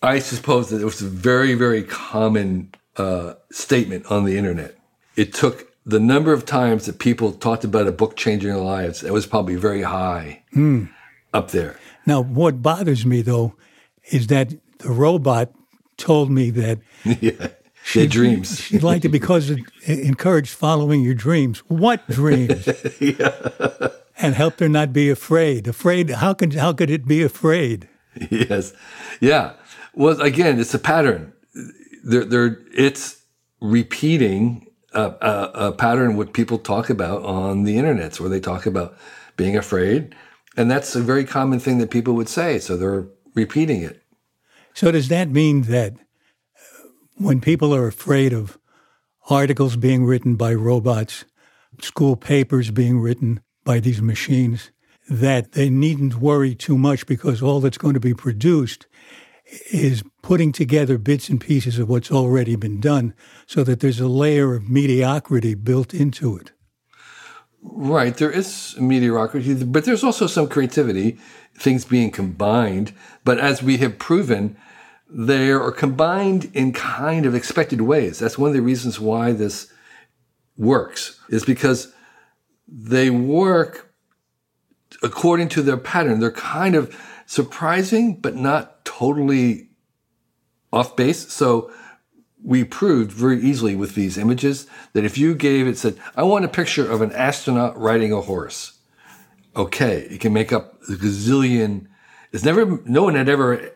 I 0.02 0.19
suppose 0.19 0.71
that 0.71 0.83
it 0.83 0.85
was 0.85 1.00
a 1.02 1.07
very, 1.07 1.55
very 1.55 1.85
common 1.85 2.75
uh, 2.97 3.35
statement 3.52 4.07
on 4.11 4.25
the 4.25 4.37
internet. 4.37 4.76
It 5.14 5.33
took 5.33 5.73
the 5.87 6.00
number 6.00 6.33
of 6.33 6.45
times 6.45 6.87
that 6.87 6.99
people 6.99 7.31
talked 7.31 7.62
about 7.62 7.87
a 7.87 7.93
book 7.93 8.16
changing 8.16 8.50
their 8.50 8.59
lives, 8.59 9.05
it 9.05 9.12
was 9.12 9.25
probably 9.25 9.55
very 9.55 9.83
high 9.83 10.43
mm. 10.52 10.90
up 11.33 11.52
there. 11.52 11.78
Now, 12.07 12.23
what 12.23 12.61
bothers 12.61 13.07
me 13.07 13.23
though 13.23 13.55
is 14.11 14.26
that 14.26 14.52
the 14.78 14.90
robot 14.90 15.52
told 15.97 16.28
me 16.28 16.50
that 16.50 16.81
yeah, 17.21 17.50
she, 17.87 18.07
dreams. 18.09 18.61
She'd 18.61 18.83
like 18.83 19.02
to 19.02 19.09
because 19.09 19.49
it 19.49 19.61
encouraged 19.87 20.50
following 20.50 21.02
your 21.02 21.14
dreams. 21.14 21.61
What 21.69 22.05
dreams? 22.09 22.69
yeah. 23.00 23.88
And 24.19 24.35
helped 24.35 24.59
her 24.59 24.69
not 24.69 24.93
be 24.93 25.09
afraid. 25.09 25.69
Afraid? 25.69 26.11
How 26.11 26.35
could 26.35 26.55
how 26.55 26.73
could 26.73 26.90
it 26.90 27.07
be 27.07 27.23
afraid? 27.23 27.88
Yes, 28.31 28.73
yeah. 29.21 29.52
Well, 29.95 30.21
again, 30.21 30.59
it's 30.59 30.75
a 30.75 30.81
pattern. 30.81 31.33
There, 32.02 32.25
there. 32.25 32.59
It's 32.75 33.23
repeating 33.61 34.66
a, 34.93 35.02
a, 35.02 35.50
a 35.69 35.73
pattern 35.73 36.16
what 36.16 36.33
people 36.33 36.59
talk 36.59 36.90
about 36.90 37.23
on 37.25 37.62
the 37.62 37.78
internet, 37.78 38.19
where 38.19 38.31
they 38.31 38.40
talk 38.40 38.66
about 38.66 38.97
being 39.37 39.57
afraid, 39.57 40.14
and 40.57 40.71
that's 40.71 40.97
a 40.97 41.00
very 41.00 41.25
common 41.25 41.61
thing 41.61 41.78
that 41.78 41.90
people 41.90 42.14
would 42.14 42.28
say. 42.28 42.59
So 42.59 42.76
they're 42.76 43.07
repeating 43.35 43.83
it. 43.83 44.02
So 44.75 44.90
does 44.90 45.09
that 45.09 45.28
mean 45.28 45.62
that 45.62 45.95
when 47.17 47.41
people 47.41 47.75
are 47.75 47.87
afraid 47.87 48.33
of 48.33 48.59
articles 49.29 49.77
being 49.77 50.05
written 50.05 50.37
by 50.37 50.55
robots, 50.55 51.25
school 51.81 52.17
papers 52.17 52.71
being 52.71 53.01
written 53.01 53.41
by 53.65 53.81
these 53.81 54.01
machines, 54.01 54.71
that 55.09 55.53
they 55.53 55.71
needn't 55.71 56.17
worry 56.17 56.55
too 56.55 56.77
much 56.77 57.07
because 57.07 57.43
all 57.43 57.61
that's 57.61 57.79
going 57.79 57.95
to 57.95 58.01
be 58.01 58.15
produced 58.15 58.87
is 59.73 60.03
putting 60.23 60.53
together 60.53 60.99
bits 60.99 61.29
and 61.29 61.41
pieces 61.41 61.79
of 61.79 61.89
what's 61.89 62.11
already 62.11 62.57
been 62.57 62.81
done 62.81 63.15
so 63.47 63.63
that 63.63 63.81
there's 63.81 64.01
a 64.01 64.09
layer 64.09 64.55
of 64.55 64.69
mediocrity 64.69 65.55
built 65.55 65.95
into 65.95 66.37
it. 66.37 66.53
Right. 67.63 68.17
There 68.17 68.31
is 68.31 68.77
mediocrity, 68.79 69.55
but 69.65 69.85
there's 69.85 70.05
also 70.05 70.27
some 70.27 70.49
creativity, 70.49 71.19
things 71.57 71.85
being 71.85 72.11
combined. 72.11 72.93
But 73.25 73.39
as 73.39 73.63
we 73.63 73.79
have 73.79 73.99
proven, 73.99 74.57
they 75.09 75.51
are 75.51 75.71
combined 75.71 76.51
in 76.53 76.73
kind 76.73 77.27
of 77.27 77.35
expected 77.35 77.81
ways. 77.81 78.19
That's 78.19 78.39
one 78.39 78.49
of 78.49 78.55
the 78.55 78.63
reasons 78.63 78.99
why 78.99 79.33
this 79.33 79.73
works, 80.57 81.21
is 81.29 81.45
because 81.45 81.93
they 82.67 83.11
work 83.11 83.95
according 85.03 85.49
to 85.51 85.63
their 85.63 85.77
pattern. 85.77 86.21
They're 86.21 86.31
kind 86.31 86.75
of 86.75 86.97
surprising, 87.27 88.17
but 88.21 88.35
not 88.35 88.85
totally 88.85 89.69
off 90.73 90.97
base. 90.97 91.33
So 91.33 91.71
we 92.43 92.65
proved 92.65 93.11
very 93.11 93.41
easily 93.41 93.75
with 93.77 93.95
these 93.95 94.19
images 94.19 94.67
that 94.93 95.05
if 95.05 95.19
you 95.19 95.35
gave 95.35 95.67
it 95.67 95.79
said, 95.79 95.99
I 96.17 96.23
want 96.23 96.45
a 96.45 96.49
picture 96.49 96.91
of 96.91 97.01
an 97.01 97.13
astronaut 97.13 97.79
riding 97.79 98.13
a 98.13 98.21
horse. 98.21 98.79
Okay, 99.55 100.03
it 100.11 100.21
can 100.21 100.33
make 100.33 100.53
up 100.53 100.81
a 100.89 100.93
gazillion. 100.93 101.87
It's 102.33 102.45
never, 102.45 102.81
no 102.85 103.05
one 103.05 103.15
had 103.15 103.29
ever 103.29 103.73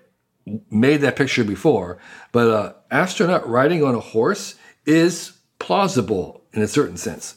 made 0.70 0.98
that 0.98 1.16
picture 1.16 1.44
before, 1.44 1.98
but 2.32 2.48
an 2.48 2.74
astronaut 2.90 3.48
riding 3.48 3.82
on 3.84 3.94
a 3.94 4.00
horse 4.00 4.56
is 4.86 5.32
plausible 5.58 6.42
in 6.52 6.62
a 6.62 6.68
certain 6.68 6.96
sense. 6.96 7.36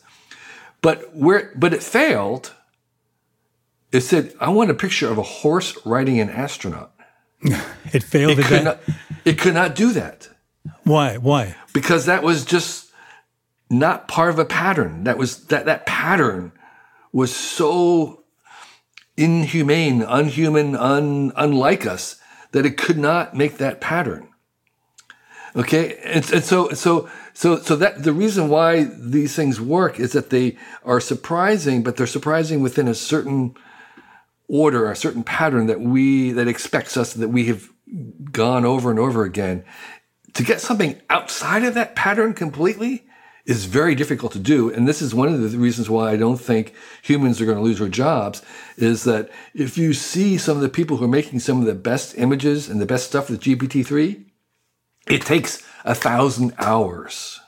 But 0.82 1.16
where, 1.16 1.52
but 1.56 1.74
it 1.74 1.84
failed 1.84 2.52
it 3.94 4.02
said, 4.02 4.34
I 4.40 4.50
want 4.50 4.72
a 4.72 4.74
picture 4.74 5.08
of 5.10 5.20
a 5.20 5.24
horse 5.24 5.78
riding 5.86 6.20
an 6.20 6.30
astronaut. 6.30 6.92
it 7.44 8.02
failed 8.04 8.40
it 8.40 8.46
could, 8.46 8.64
not, 8.64 8.80
it 9.24 9.38
could 9.38 9.54
not 9.54 9.76
do 9.76 9.94
that. 9.94 10.30
Why? 10.84 11.18
Why? 11.18 11.56
Because 11.74 12.08
that 12.08 12.24
was 12.24 12.44
just 12.44 12.92
not 13.70 14.08
part 14.08 14.32
of 14.32 14.40
a 14.40 14.46
pattern. 14.46 15.04
That 15.04 15.18
was 15.20 15.46
that 15.46 15.66
that 15.66 15.86
pattern 15.86 16.54
was 17.12 17.36
so 17.36 18.24
inhumane, 19.16 20.02
unhuman, 20.02 20.76
un, 20.76 21.32
unlike 21.36 21.86
us 21.86 22.16
that 22.54 22.66
it 22.66 22.78
could 22.78 22.98
not 22.98 23.36
make 23.36 23.58
that 23.58 23.82
pattern. 23.82 24.30
Okay, 25.56 25.98
and, 26.04 26.32
and 26.32 26.44
so 26.44 26.70
so 26.70 27.10
so 27.34 27.60
so 27.60 27.76
that 27.76 28.04
the 28.04 28.14
reason 28.14 28.50
why 28.50 28.86
these 28.86 29.36
things 29.36 29.62
work 29.62 30.00
is 30.00 30.14
that 30.14 30.32
they 30.32 30.58
are 30.84 31.00
surprising, 31.00 31.84
but 31.84 31.96
they're 31.96 32.08
surprising 32.08 32.62
within 32.62 32.88
a 32.88 32.96
certain 32.96 33.56
order, 34.48 34.90
a 34.90 34.96
certain 34.96 35.24
pattern 35.24 35.68
that 35.68 35.82
we 35.82 36.32
that 36.32 36.48
expects 36.48 36.98
us 36.98 37.14
that 37.14 37.30
we 37.30 37.46
have 37.46 37.70
gone 38.32 38.66
over 38.66 38.90
and 38.90 39.00
over 39.00 39.24
again. 39.24 39.64
To 40.36 40.44
get 40.44 40.60
something 40.60 41.00
outside 41.12 41.64
of 41.64 41.76
that 41.76 41.96
pattern 41.96 42.34
completely 42.34 43.06
is 43.46 43.66
very 43.66 43.94
difficult 43.94 44.32
to 44.32 44.40
do. 44.40 44.72
And 44.72 44.88
this 44.88 45.02
is 45.02 45.14
one 45.14 45.28
of 45.28 45.52
the 45.52 45.58
reasons 45.58 45.90
why 45.90 46.12
I 46.12 46.18
don't 46.18 46.40
think 46.40 46.74
humans 47.02 47.42
are 47.42 47.46
going 47.46 47.58
to 47.58 47.64
lose 47.64 47.80
their 47.80 47.90
jobs 47.90 48.42
is 48.78 49.04
that 49.04 49.30
if 49.54 49.78
you 49.78 49.94
see 49.94 50.38
some 50.38 50.56
of 50.56 50.64
the 50.64 50.70
people 50.70 50.98
who 50.98 51.06
are 51.06 51.10
making 51.10 51.40
some 51.40 51.60
of 51.60 51.66
the 51.66 51.76
best 51.76 52.18
images 52.18 52.70
and 52.70 52.80
the 52.80 52.86
best 52.86 53.08
stuff 53.08 53.30
with 53.30 53.42
GPT-3, 53.42 54.24
it 55.08 55.22
takes 55.24 55.62
a 55.84 55.94
thousand 55.94 56.54
hours 56.58 57.42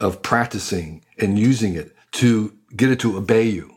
of 0.00 0.22
practicing 0.22 1.04
and 1.18 1.38
using 1.38 1.74
it 1.74 1.94
to 2.12 2.56
get 2.74 2.90
it 2.90 3.00
to 3.00 3.16
obey 3.16 3.44
you, 3.44 3.76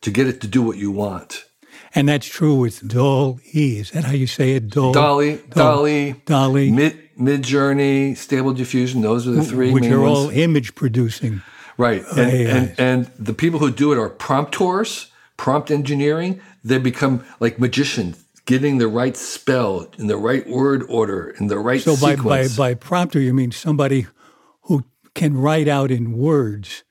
to 0.00 0.10
get 0.10 0.26
it 0.26 0.40
to 0.40 0.48
do 0.48 0.62
what 0.62 0.76
you 0.76 0.90
want. 0.90 1.44
And 1.94 2.08
that's 2.08 2.26
true 2.26 2.54
with 2.54 2.86
DALL 2.86 3.38
E. 3.52 3.78
Is 3.78 3.90
that 3.90 4.04
how 4.04 4.12
you 4.12 4.26
say 4.26 4.52
it? 4.52 4.70
DALL, 4.70 4.92
Dolly, 4.92 5.40
Dolly, 5.50 6.12
DALL-E, 6.24 6.70
Mid, 6.70 6.98
Midjourney, 7.18 8.16
Stable 8.16 8.54
Diffusion. 8.54 9.02
Those 9.02 9.28
are 9.28 9.32
the 9.32 9.44
three 9.44 9.72
which 9.72 9.86
are 9.86 10.00
ones. 10.00 10.18
all 10.18 10.30
image 10.30 10.74
producing. 10.74 11.42
Right, 11.76 12.02
uh, 12.16 12.20
and, 12.20 12.48
and, 12.48 12.80
and 12.80 13.06
the 13.18 13.34
people 13.34 13.58
who 13.58 13.70
do 13.70 13.92
it 13.92 13.98
are 13.98 14.08
promptors, 14.08 15.10
prompt 15.36 15.70
engineering. 15.70 16.40
They 16.64 16.78
become 16.78 17.24
like 17.40 17.58
magicians, 17.58 18.24
getting 18.46 18.78
the 18.78 18.88
right 18.88 19.16
spell 19.16 19.88
in 19.98 20.06
the 20.06 20.16
right 20.16 20.48
word 20.48 20.84
order 20.88 21.30
in 21.30 21.48
the 21.48 21.58
right 21.58 21.80
so 21.80 21.94
sequence. 21.94 22.56
by, 22.56 22.70
by 22.70 22.74
by 22.74 22.74
prompter, 22.74 23.20
you 23.20 23.34
mean 23.34 23.52
somebody 23.52 24.06
who 24.62 24.84
can 25.14 25.36
write 25.36 25.68
out 25.68 25.90
in 25.90 26.12
words 26.12 26.84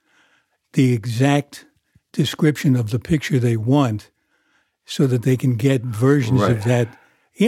the 0.74 0.94
exact 0.94 1.66
description 2.12 2.76
of 2.76 2.92
the 2.92 3.00
picture 3.00 3.40
they 3.40 3.58
want 3.58 4.12
so 4.92 5.08
that 5.08 5.22
they 5.24 5.38
can 5.38 5.56
get 5.56 5.84
versions 5.84 6.42
right. 6.42 6.52
of 6.52 6.66
that 6.66 6.98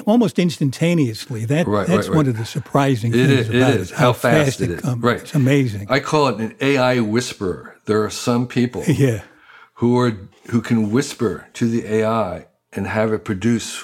almost 0.05 0.39
instantaneously. 0.39 1.43
That 1.43 1.67
right, 1.67 1.85
that's 1.85 2.07
right, 2.07 2.15
one 2.15 2.27
of 2.27 2.37
the 2.37 2.45
surprising 2.45 3.13
it 3.13 3.17
things 3.17 3.31
is, 3.31 3.49
about 3.49 3.73
it. 3.73 3.79
Is. 3.81 3.91
it. 3.91 3.97
How, 3.97 4.05
how 4.05 4.13
fast, 4.13 4.45
fast, 4.45 4.61
it, 4.61 4.71
it 4.71 4.81
comes. 4.81 5.03
Right, 5.03 5.19
it's 5.19 5.35
amazing. 5.35 5.87
I 5.89 5.99
call 5.99 6.29
it 6.29 6.39
an 6.39 6.55
AI 6.61 7.01
whisperer. 7.01 7.77
There 7.83 8.01
are 8.01 8.09
some 8.09 8.47
people, 8.47 8.83
yeah. 8.87 9.23
who 9.75 9.99
are 9.99 10.17
who 10.51 10.61
can 10.61 10.89
whisper 10.89 11.49
to 11.55 11.67
the 11.67 11.85
AI 11.85 12.47
and 12.71 12.87
have 12.87 13.11
it 13.11 13.25
produce 13.25 13.83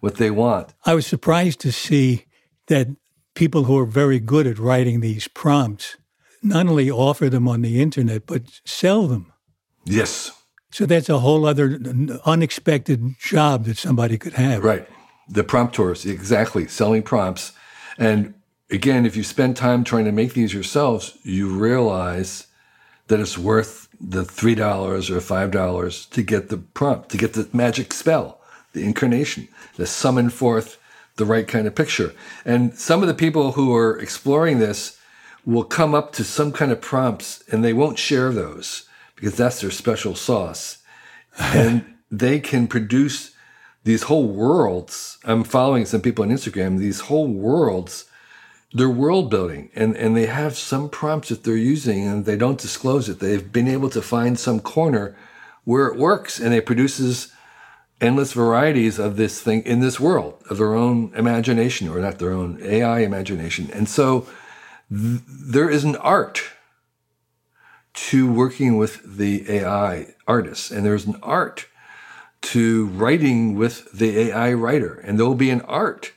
what 0.00 0.16
they 0.16 0.32
want. 0.32 0.74
I 0.84 0.94
was 0.94 1.06
surprised 1.06 1.60
to 1.60 1.70
see 1.70 2.26
that 2.66 2.88
people 3.34 3.64
who 3.64 3.78
are 3.78 3.86
very 3.86 4.18
good 4.18 4.48
at 4.48 4.58
writing 4.58 5.00
these 5.00 5.28
prompts 5.28 5.96
not 6.42 6.66
only 6.66 6.90
offer 6.90 7.30
them 7.30 7.46
on 7.46 7.62
the 7.62 7.80
internet 7.80 8.26
but 8.26 8.42
sell 8.64 9.06
them. 9.06 9.32
Yes. 9.84 10.32
So 10.70 10.86
that's 10.86 11.08
a 11.08 11.18
whole 11.18 11.46
other 11.46 11.80
unexpected 12.24 13.18
job 13.18 13.64
that 13.64 13.78
somebody 13.78 14.18
could 14.18 14.34
have. 14.34 14.64
Right. 14.64 14.86
The 15.28 15.44
promptors, 15.44 16.04
exactly, 16.04 16.66
selling 16.68 17.02
prompts. 17.02 17.52
And 17.98 18.34
again, 18.70 19.06
if 19.06 19.16
you 19.16 19.22
spend 19.22 19.56
time 19.56 19.84
trying 19.84 20.04
to 20.04 20.12
make 20.12 20.34
these 20.34 20.52
yourselves, 20.52 21.16
you 21.22 21.48
realize 21.48 22.46
that 23.08 23.20
it's 23.20 23.38
worth 23.38 23.88
the 24.00 24.22
$3 24.22 25.10
or 25.10 25.20
$5 25.20 26.10
to 26.10 26.22
get 26.22 26.48
the 26.48 26.58
prompt, 26.58 27.08
to 27.10 27.16
get 27.16 27.32
the 27.32 27.48
magic 27.52 27.92
spell, 27.92 28.40
the 28.72 28.84
incarnation, 28.84 29.48
to 29.76 29.86
summon 29.86 30.28
forth 30.30 30.78
the 31.16 31.24
right 31.24 31.48
kind 31.48 31.66
of 31.66 31.74
picture. 31.74 32.12
And 32.44 32.76
some 32.76 33.02
of 33.02 33.08
the 33.08 33.14
people 33.14 33.52
who 33.52 33.74
are 33.74 33.98
exploring 33.98 34.58
this 34.58 34.98
will 35.44 35.64
come 35.64 35.94
up 35.94 36.12
to 36.12 36.24
some 36.24 36.52
kind 36.52 36.72
of 36.72 36.80
prompts 36.80 37.42
and 37.50 37.64
they 37.64 37.72
won't 37.72 37.98
share 37.98 38.32
those 38.32 38.85
because 39.16 39.36
that's 39.36 39.60
their 39.60 39.70
special 39.70 40.14
sauce. 40.14 40.78
and 41.38 41.84
they 42.10 42.38
can 42.38 42.68
produce 42.68 43.32
these 43.84 44.04
whole 44.04 44.28
worlds. 44.28 45.18
I'm 45.24 45.44
following 45.44 45.86
some 45.86 46.00
people 46.00 46.24
on 46.24 46.30
Instagram, 46.30 46.78
these 46.78 47.00
whole 47.00 47.28
worlds, 47.28 48.04
they're 48.72 48.90
world 48.90 49.30
building 49.30 49.70
and, 49.74 49.96
and 49.96 50.16
they 50.16 50.26
have 50.26 50.56
some 50.56 50.88
prompts 50.88 51.28
that 51.28 51.44
they're 51.44 51.56
using 51.56 52.06
and 52.06 52.24
they 52.24 52.36
don't 52.36 52.60
disclose 52.60 53.08
it. 53.08 53.20
They've 53.20 53.52
been 53.52 53.68
able 53.68 53.88
to 53.90 54.02
find 54.02 54.38
some 54.38 54.60
corner 54.60 55.16
where 55.64 55.86
it 55.86 55.98
works 55.98 56.38
and 56.38 56.52
it 56.52 56.66
produces 56.66 57.32
endless 58.00 58.32
varieties 58.32 58.98
of 58.98 59.16
this 59.16 59.40
thing 59.40 59.62
in 59.62 59.80
this 59.80 59.98
world 59.98 60.42
of 60.50 60.58
their 60.58 60.74
own 60.74 61.12
imagination 61.14 61.88
or 61.88 61.98
not 62.00 62.18
their 62.18 62.32
own 62.32 62.58
AI 62.62 63.00
imagination. 63.00 63.70
And 63.72 63.88
so 63.88 64.26
th- 64.90 65.22
there 65.26 65.70
is 65.70 65.84
an 65.84 65.96
art 65.96 66.42
to 67.96 68.30
working 68.30 68.76
with 68.76 69.16
the 69.16 69.50
AI 69.50 70.14
artists, 70.28 70.70
and 70.70 70.84
there's 70.84 71.06
an 71.06 71.16
art 71.22 71.66
to 72.42 72.86
writing 72.86 73.56
with 73.56 73.90
the 73.92 74.18
AI 74.18 74.52
writer, 74.52 74.94
and 74.94 75.18
there 75.18 75.26
will 75.26 75.34
be 75.34 75.50
an 75.50 75.62
art 75.62 76.12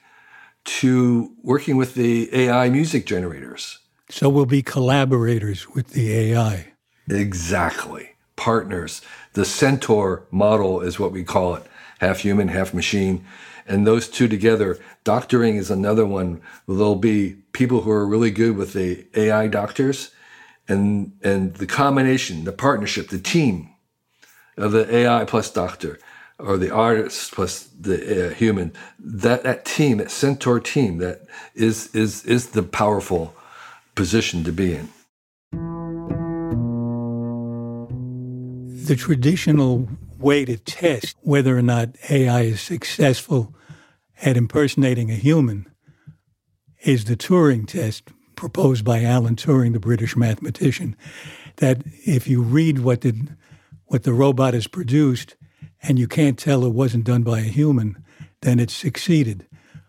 to 0.65 1.31
working 1.41 1.77
with 1.77 1.95
the 1.95 2.29
AI 2.36 2.69
music 2.69 3.05
generators. 3.05 3.79
So 4.09 4.29
we'll 4.29 4.45
be 4.45 4.62
collaborators 4.62 5.69
with 5.69 5.91
the 5.91 6.13
AI. 6.13 6.74
Exactly. 7.09 8.12
Partners. 8.36 9.01
The 9.33 9.45
centaur 9.45 10.24
model 10.31 10.81
is 10.81 11.00
what 11.00 11.12
we 11.12 11.24
call 11.24 11.55
it 11.55 11.63
half 12.00 12.19
human, 12.19 12.50
half 12.50 12.74
machine. 12.74 13.25
And 13.67 13.88
those 13.88 14.09
two 14.09 14.27
together, 14.27 14.77
doctoring 15.03 15.55
is 15.55 15.71
another 15.71 16.05
one. 16.05 16.41
There'll 16.67 16.95
be 16.95 17.38
people 17.53 17.81
who 17.81 17.91
are 17.91 18.05
really 18.05 18.31
good 18.31 18.55
with 18.57 18.74
the 18.74 19.05
AI 19.15 19.48
doctors 19.48 20.12
and, 20.69 21.13
and 21.23 21.55
the 21.55 21.65
combination, 21.65 22.45
the 22.45 22.51
partnership, 22.51 23.09
the 23.09 23.19
team 23.19 23.69
of 24.55 24.71
the 24.71 24.93
AI 24.95 25.25
plus 25.25 25.51
doctor 25.51 25.99
or 26.38 26.57
the 26.57 26.71
artist 26.71 27.33
plus 27.33 27.63
the 27.77 28.27
uh, 28.27 28.33
human, 28.33 28.71
that, 28.97 29.43
that 29.43 29.65
team, 29.65 29.97
that 29.97 30.11
centaur 30.11 30.59
team, 30.59 30.99
that 30.99 31.23
is, 31.53 31.93
is, 31.93 32.23
is 32.25 32.51
the 32.51 32.63
powerful 32.63 33.33
position 33.95 34.43
to 34.45 34.51
be 34.53 34.75
in. 34.75 34.89
The 38.85 38.95
traditional 38.95 39.89
way 40.17 40.45
to 40.45 40.57
test 40.57 41.17
whether 41.21 41.57
or 41.57 41.61
not 41.61 41.89
AI 42.09 42.41
is 42.41 42.61
successful 42.61 43.53
at 44.21 44.38
impersonating 44.38 45.11
a 45.11 45.15
human 45.15 45.69
is 46.83 47.05
the 47.05 47.17
Turing 47.17 47.67
test 47.67 48.09
proposed 48.39 48.86
by 48.86 49.03
Alan 49.03 49.36
Turing, 49.36 49.74
the 49.74 49.81
British 49.81 50.15
mathematician, 50.15 50.96
that 51.58 51.84
if 52.05 52.25
you 52.25 52.41
read 52.41 52.79
what 52.79 53.01
the, 53.01 53.27
what 53.88 54.03
the 54.03 54.13
robot 54.13 54.53
has 54.53 54.65
produced 54.65 55.36
and 55.84 56.00
you 56.00 56.08
can't 56.08 56.39
tell 56.39 56.63
it 56.63 56.74
wasn't 56.74 57.03
done 57.03 57.22
by 57.22 57.39
a 57.39 57.43
human, 57.43 58.01
then 58.39 58.58
it 58.58 58.72
succeeded. 58.72 59.46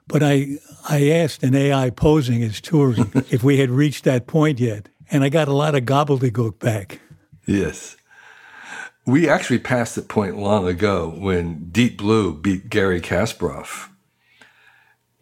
But 0.08 0.24
I, 0.24 0.58
I 0.88 1.10
asked 1.10 1.44
an 1.44 1.54
AI 1.54 1.90
posing 1.90 2.42
as 2.42 2.60
Turing 2.60 3.24
if 3.32 3.44
we 3.44 3.58
had 3.58 3.70
reached 3.70 4.02
that 4.02 4.26
point 4.26 4.58
yet, 4.58 4.88
and 5.12 5.22
I 5.22 5.28
got 5.28 5.46
a 5.46 5.54
lot 5.54 5.76
of 5.76 5.84
gobbledygook 5.84 6.58
back. 6.58 7.00
Yes. 7.46 7.96
We 9.06 9.28
actually 9.28 9.60
passed 9.60 9.94
that 9.94 10.08
point 10.08 10.36
long 10.36 10.66
ago 10.66 11.14
when 11.16 11.70
Deep 11.70 11.98
Blue 11.98 12.34
beat 12.34 12.68
Garry 12.68 13.00
Kasparov 13.00 13.90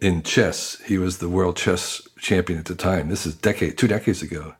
in 0.01 0.23
chess. 0.23 0.81
He 0.87 0.97
was 0.97 1.19
the 1.19 1.29
world 1.29 1.57
chess 1.57 2.08
champion 2.19 2.59
at 2.59 2.67
the 2.67 2.75
time. 2.75 3.09
This 3.09 3.27
is 3.27 3.35
decade, 3.35 3.79
two 3.79 3.89
decades 3.89 4.23
ago. 4.23 4.55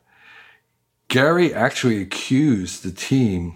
Garry 1.07 1.53
actually 1.53 2.01
accused 2.01 2.83
the 2.83 2.91
team 2.91 3.55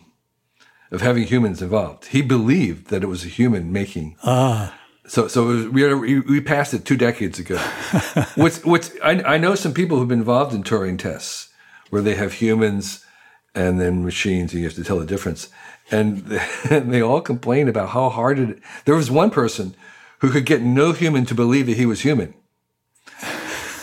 of 0.92 1.02
having 1.02 1.24
humans 1.24 1.62
involved. 1.62 2.08
He 2.08 2.22
believed 2.22 2.88
that 2.88 3.04
it 3.04 3.08
was 3.08 3.26
a 3.26 3.30
human 3.30 3.72
making. 3.72 4.16
Ah. 4.24 4.80
So, 5.06 5.28
so 5.28 5.46
was, 5.46 5.68
we 5.68 6.20
we 6.22 6.40
passed 6.40 6.74
it 6.74 6.86
two 6.86 6.96
decades 6.96 7.38
ago. 7.38 7.58
what's 8.36 8.64
what's 8.64 8.92
I, 9.04 9.22
I 9.24 9.38
know 9.38 9.56
some 9.56 9.74
people 9.74 9.98
who've 9.98 10.08
been 10.08 10.20
involved 10.20 10.54
in 10.54 10.64
Turing 10.64 10.98
tests 10.98 11.50
where 11.90 12.02
they 12.02 12.16
have 12.16 12.34
humans 12.34 13.06
and 13.54 13.80
then 13.80 14.04
machines, 14.04 14.54
and 14.54 14.62
you 14.62 14.68
have 14.68 14.76
to 14.76 14.84
tell 14.84 15.00
the 15.00 15.06
difference. 15.06 15.50
And 15.92 16.26
they, 16.26 16.48
and 16.70 16.94
they 16.94 17.02
all 17.02 17.22
complain 17.22 17.68
about 17.68 17.90
how 17.90 18.10
hard 18.10 18.40
it. 18.40 18.60
There 18.86 18.96
was 18.96 19.12
one 19.12 19.30
person 19.30 19.76
who 20.20 20.32
could 20.32 20.46
get 20.46 20.62
no 20.62 20.94
human 20.94 21.26
to 21.26 21.36
believe 21.36 21.66
that 21.68 21.78
he 21.78 21.86
was 21.86 22.02
human. 22.02 22.34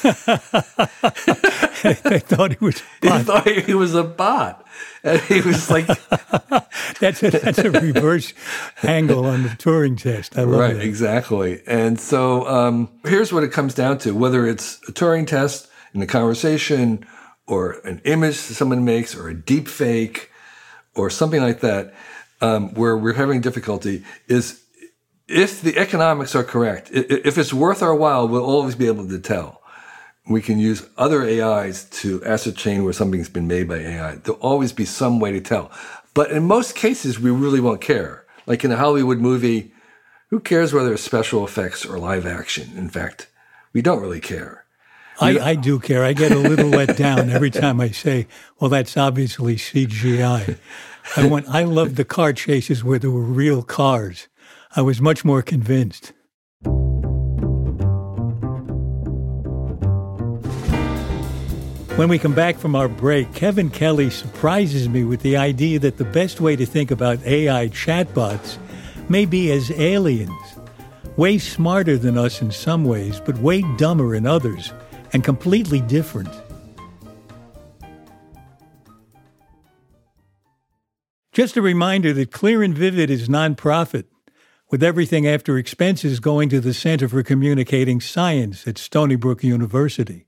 they 1.82 2.18
thought 2.20 2.52
he 2.52 2.64
was. 2.64 2.82
He 3.02 3.08
thought 3.08 3.46
he 3.46 3.74
was 3.74 3.94
a 3.94 4.02
bot, 4.02 4.66
and 5.02 5.20
he 5.20 5.42
was 5.42 5.70
like, 5.70 5.86
"That's 7.00 7.22
a 7.22 7.30
that's 7.30 7.58
a 7.58 7.70
reverse 7.70 8.32
angle 8.82 9.26
on 9.26 9.42
the 9.42 9.50
Turing 9.50 10.00
test." 10.00 10.38
I 10.38 10.44
love 10.44 10.60
right, 10.60 10.74
that. 10.74 10.82
exactly. 10.82 11.62
And 11.66 12.00
so 12.00 12.46
um, 12.46 12.88
here's 13.04 13.30
what 13.30 13.44
it 13.44 13.52
comes 13.52 13.74
down 13.74 13.98
to: 13.98 14.14
whether 14.14 14.46
it's 14.46 14.76
a 14.88 14.92
Turing 14.92 15.26
test 15.26 15.68
in 15.92 16.00
a 16.00 16.06
conversation, 16.06 17.06
or 17.46 17.72
an 17.84 18.00
image 18.04 18.36
someone 18.36 18.84
makes, 18.84 19.14
or 19.14 19.28
a 19.28 19.34
deep 19.34 19.68
fake, 19.68 20.30
or 20.94 21.10
something 21.10 21.42
like 21.42 21.60
that, 21.60 21.92
um, 22.40 22.72
where 22.72 22.96
we're 22.96 23.12
having 23.12 23.42
difficulty, 23.42 24.02
is 24.28 24.62
if 25.28 25.60
the 25.60 25.76
economics 25.76 26.34
are 26.34 26.44
correct, 26.44 26.90
if 26.90 27.36
it's 27.36 27.52
worth 27.52 27.82
our 27.82 27.94
while, 27.94 28.26
we'll 28.26 28.44
always 28.44 28.74
be 28.74 28.86
able 28.86 29.06
to 29.06 29.18
tell 29.18 29.59
we 30.30 30.40
can 30.40 30.58
use 30.58 30.88
other 30.96 31.22
AIs 31.22 31.84
to 31.84 32.24
ascertain 32.24 32.84
where 32.84 32.92
something's 32.92 33.28
been 33.28 33.48
made 33.48 33.68
by 33.68 33.78
AI. 33.78 34.14
There'll 34.16 34.40
always 34.40 34.72
be 34.72 34.84
some 34.84 35.18
way 35.18 35.32
to 35.32 35.40
tell. 35.40 35.72
But 36.14 36.30
in 36.30 36.44
most 36.44 36.76
cases, 36.76 37.18
we 37.18 37.30
really 37.30 37.60
won't 37.60 37.80
care. 37.80 38.24
Like 38.46 38.64
in 38.64 38.70
a 38.70 38.76
Hollywood 38.76 39.18
movie, 39.18 39.72
who 40.28 40.38
cares 40.38 40.72
whether 40.72 40.92
it's 40.92 41.02
special 41.02 41.44
effects 41.44 41.84
or 41.84 41.98
live 41.98 42.26
action? 42.26 42.70
In 42.76 42.88
fact, 42.88 43.28
we 43.72 43.82
don't 43.82 44.00
really 44.00 44.20
care. 44.20 44.64
I, 45.20 45.38
I 45.38 45.54
do 45.56 45.78
care. 45.80 46.04
I 46.04 46.12
get 46.12 46.32
a 46.32 46.38
little 46.38 46.70
let 46.70 46.96
down 46.96 47.28
every 47.28 47.50
time 47.50 47.80
I 47.80 47.90
say, 47.90 48.26
well, 48.58 48.70
that's 48.70 48.96
obviously 48.96 49.56
CGI. 49.56 50.58
I 51.16 51.26
want 51.26 51.48
I 51.48 51.64
loved 51.64 51.96
the 51.96 52.04
car 52.04 52.32
chases 52.32 52.84
where 52.84 52.98
there 52.98 53.10
were 53.10 53.20
real 53.20 53.62
cars. 53.62 54.28
I 54.76 54.82
was 54.82 55.00
much 55.00 55.24
more 55.24 55.42
convinced. 55.42 56.12
When 62.00 62.08
we 62.08 62.18
come 62.18 62.34
back 62.34 62.56
from 62.56 62.74
our 62.74 62.88
break, 62.88 63.34
Kevin 63.34 63.68
Kelly 63.68 64.08
surprises 64.08 64.88
me 64.88 65.04
with 65.04 65.20
the 65.20 65.36
idea 65.36 65.78
that 65.80 65.98
the 65.98 66.04
best 66.06 66.40
way 66.40 66.56
to 66.56 66.64
think 66.64 66.90
about 66.90 67.22
AI 67.26 67.68
chatbots 67.68 68.56
may 69.10 69.26
be 69.26 69.52
as 69.52 69.70
aliens, 69.72 70.32
way 71.18 71.36
smarter 71.36 71.98
than 71.98 72.16
us 72.16 72.40
in 72.40 72.52
some 72.52 72.86
ways, 72.86 73.20
but 73.20 73.36
way 73.36 73.60
dumber 73.76 74.14
in 74.14 74.26
others, 74.26 74.72
and 75.12 75.22
completely 75.22 75.82
different. 75.82 76.30
Just 81.32 81.58
a 81.58 81.60
reminder 81.60 82.14
that 82.14 82.32
Clear 82.32 82.62
and 82.62 82.74
Vivid 82.74 83.10
is 83.10 83.28
nonprofit, 83.28 84.04
with 84.70 84.82
everything 84.82 85.28
after 85.28 85.58
expenses 85.58 86.18
going 86.18 86.48
to 86.48 86.60
the 86.60 86.72
Center 86.72 87.10
for 87.10 87.22
Communicating 87.22 88.00
Science 88.00 88.66
at 88.66 88.78
Stony 88.78 89.16
Brook 89.16 89.44
University. 89.44 90.24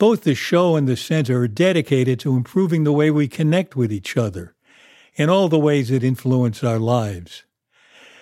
Both 0.00 0.22
the 0.22 0.34
show 0.34 0.76
and 0.76 0.88
the 0.88 0.96
center 0.96 1.42
are 1.42 1.46
dedicated 1.46 2.18
to 2.20 2.34
improving 2.34 2.84
the 2.84 2.92
way 2.92 3.10
we 3.10 3.28
connect 3.28 3.76
with 3.76 3.92
each 3.92 4.16
other 4.16 4.54
in 5.14 5.28
all 5.28 5.50
the 5.50 5.58
ways 5.58 5.90
that 5.90 6.02
influence 6.02 6.64
our 6.64 6.78
lives. 6.78 7.44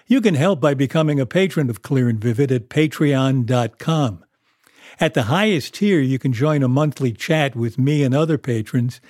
You 0.08 0.20
can 0.20 0.34
help 0.34 0.60
by 0.60 0.74
becoming 0.74 1.20
a 1.20 1.24
patron 1.24 1.70
of 1.70 1.82
Clear 1.82 2.08
and 2.08 2.20
Vivid 2.20 2.50
at 2.50 2.68
patreon.com. 2.68 4.24
At 4.98 5.14
the 5.14 5.22
highest 5.24 5.74
tier, 5.74 6.00
you 6.00 6.18
can 6.18 6.32
join 6.32 6.64
a 6.64 6.68
monthly 6.68 7.12
chat 7.12 7.54
with 7.54 7.78
me 7.78 8.02
and 8.02 8.12
other 8.12 8.38
patrons, 8.38 9.00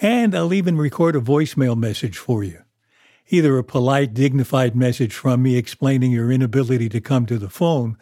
and 0.00 0.34
I'll 0.34 0.52
even 0.52 0.76
record 0.76 1.14
a 1.14 1.20
voicemail 1.20 1.76
message 1.76 2.18
for 2.18 2.42
you. 2.42 2.64
Either 3.28 3.56
a 3.58 3.62
polite, 3.62 4.12
dignified 4.12 4.74
message 4.74 5.14
from 5.14 5.40
me 5.44 5.56
explaining 5.56 6.10
your 6.10 6.32
inability 6.32 6.88
to 6.88 7.00
come 7.00 7.26
to 7.26 7.38
the 7.38 7.48
phone, 7.48 7.96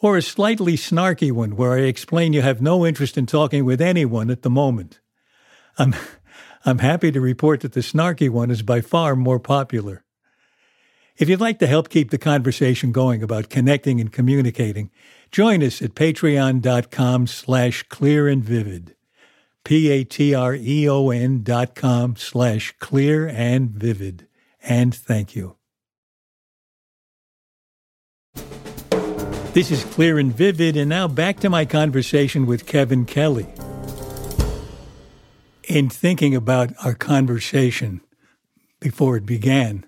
or 0.00 0.16
a 0.16 0.22
slightly 0.22 0.74
snarky 0.74 1.32
one 1.32 1.56
where 1.56 1.72
I 1.72 1.82
explain 1.82 2.32
you 2.32 2.42
have 2.42 2.62
no 2.62 2.86
interest 2.86 3.18
in 3.18 3.26
talking 3.26 3.64
with 3.64 3.80
anyone 3.80 4.30
at 4.30 4.42
the 4.42 4.50
moment. 4.50 5.00
I'm, 5.76 5.94
I'm 6.64 6.78
happy 6.78 7.10
to 7.12 7.20
report 7.20 7.60
that 7.60 7.72
the 7.72 7.80
snarky 7.80 8.30
one 8.30 8.50
is 8.50 8.62
by 8.62 8.80
far 8.80 9.16
more 9.16 9.40
popular. 9.40 10.04
If 11.16 11.28
you'd 11.28 11.40
like 11.40 11.58
to 11.58 11.66
help 11.66 11.88
keep 11.88 12.10
the 12.10 12.18
conversation 12.18 12.92
going 12.92 13.24
about 13.24 13.50
connecting 13.50 14.00
and 14.00 14.12
communicating, 14.12 14.90
join 15.32 15.64
us 15.64 15.82
at 15.82 15.94
patreon.com 15.94 17.26
slash 17.26 17.82
clear 17.84 18.28
and 18.28 18.44
vivid. 18.44 18.94
P-A-T-R-E-O-N 19.64 21.42
dot 21.42 21.74
com 21.74 22.16
slash 22.16 22.74
clear 22.78 23.28
and 23.28 23.70
vivid. 23.70 24.26
And 24.62 24.94
thank 24.94 25.36
you. 25.36 25.57
This 29.58 29.72
is 29.72 29.84
Clear 29.86 30.20
and 30.20 30.32
Vivid, 30.32 30.76
and 30.76 30.88
now 30.88 31.08
back 31.08 31.40
to 31.40 31.50
my 31.50 31.64
conversation 31.64 32.46
with 32.46 32.64
Kevin 32.64 33.04
Kelly. 33.04 33.48
In 35.64 35.90
thinking 35.90 36.36
about 36.36 36.70
our 36.84 36.94
conversation 36.94 38.00
before 38.78 39.16
it 39.16 39.26
began, 39.26 39.84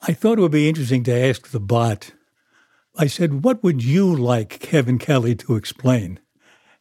I 0.00 0.14
thought 0.14 0.38
it 0.38 0.40
would 0.40 0.52
be 0.52 0.70
interesting 0.70 1.04
to 1.04 1.12
ask 1.14 1.50
the 1.50 1.60
bot. 1.60 2.12
I 2.96 3.08
said, 3.08 3.44
What 3.44 3.62
would 3.62 3.84
you 3.84 4.06
like 4.10 4.60
Kevin 4.60 4.98
Kelly 4.98 5.34
to 5.34 5.56
explain? 5.56 6.18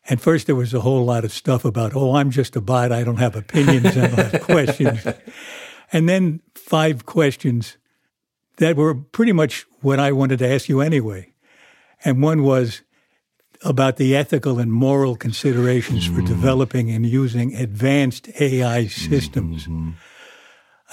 And 0.08 0.22
first, 0.22 0.48
there 0.48 0.56
was 0.56 0.74
a 0.74 0.80
whole 0.80 1.04
lot 1.04 1.26
of 1.26 1.34
stuff 1.34 1.66
about, 1.66 1.94
oh, 1.94 2.16
I'm 2.16 2.32
just 2.32 2.56
a 2.56 2.62
bot. 2.62 2.94
I 2.94 3.04
don't 3.04 3.18
have 3.18 3.36
opinions. 3.36 3.98
I 3.98 4.08
don't 4.08 4.32
have 4.32 4.42
questions. 4.44 5.06
And 5.92 6.08
then 6.08 6.40
five 6.56 7.06
questions 7.06 7.76
that 8.60 8.78
were 8.78 8.96
pretty 8.96 9.34
much 9.34 9.66
what 9.82 10.00
I 10.00 10.14
wanted 10.14 10.40
to 10.40 10.48
ask 10.50 10.70
you 10.70 10.80
anyway. 10.80 11.31
And 12.04 12.22
one 12.22 12.44
was 12.44 12.82
about 13.64 13.98
the 13.98 14.16
ethical 14.16 14.60
and 14.60 14.74
moral 14.74 15.16
considerations 15.16 16.10
mm. 16.10 16.16
for 16.16 16.22
developing 16.22 16.90
and 16.90 17.06
using 17.06 17.56
advanced 17.56 18.30
AI 18.40 18.88
systems. 18.88 19.64
Mm-hmm. 19.64 19.92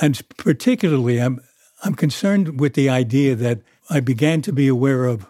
And 0.01 0.21
particularly, 0.37 1.19
I'm, 1.19 1.41
I'm 1.83 1.95
concerned 1.95 2.61
with 2.61 2.75
the 2.75 2.89
idea 2.89 3.35
that 3.37 3.63
I 3.91 4.01
began 4.01 4.43
to 4.43 4.53
be 4.53 4.69
aware 4.69 5.07
of 5.07 5.27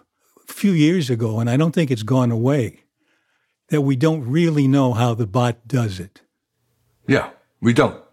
a 0.49 0.53
few 0.53 0.71
years 0.71 1.09
ago, 1.09 1.39
and 1.39 1.49
I 1.49 1.57
don't 1.57 1.71
think 1.71 1.91
it's 1.91 2.03
gone 2.03 2.31
away, 2.31 2.83
that 3.69 3.81
we 3.81 3.95
don't 3.95 4.29
really 4.29 4.67
know 4.67 4.93
how 4.93 5.13
the 5.13 5.27
bot 5.27 5.67
does 5.67 5.99
it. 5.99 6.21
Yeah, 7.07 7.29
we 7.61 7.73
don't. 7.73 8.03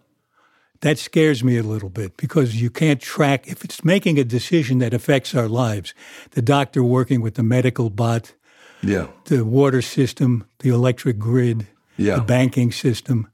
That 0.80 0.98
scares 0.98 1.42
me 1.42 1.56
a 1.56 1.62
little 1.62 1.88
bit 1.88 2.16
because 2.16 2.60
you 2.60 2.70
can't 2.70 3.00
track 3.00 3.46
if 3.46 3.64
it's 3.64 3.84
making 3.84 4.18
a 4.18 4.24
decision 4.24 4.78
that 4.78 4.92
affects 4.92 5.34
our 5.34 5.48
lives. 5.48 5.94
The 6.32 6.42
doctor 6.42 6.82
working 6.82 7.20
with 7.20 7.34
the 7.34 7.42
medical 7.42 7.90
bot, 7.90 8.34
yeah, 8.82 9.08
the 9.26 9.44
water 9.44 9.82
system, 9.82 10.46
the 10.60 10.70
electric 10.70 11.18
grid, 11.18 11.66
yeah. 11.96 12.16
the 12.16 12.22
banking 12.22 12.72
system, 12.72 13.28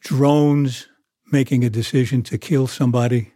drones 0.00 0.88
making 1.30 1.64
a 1.64 1.70
decision 1.70 2.22
to 2.22 2.38
kill 2.38 2.66
somebody. 2.66 3.32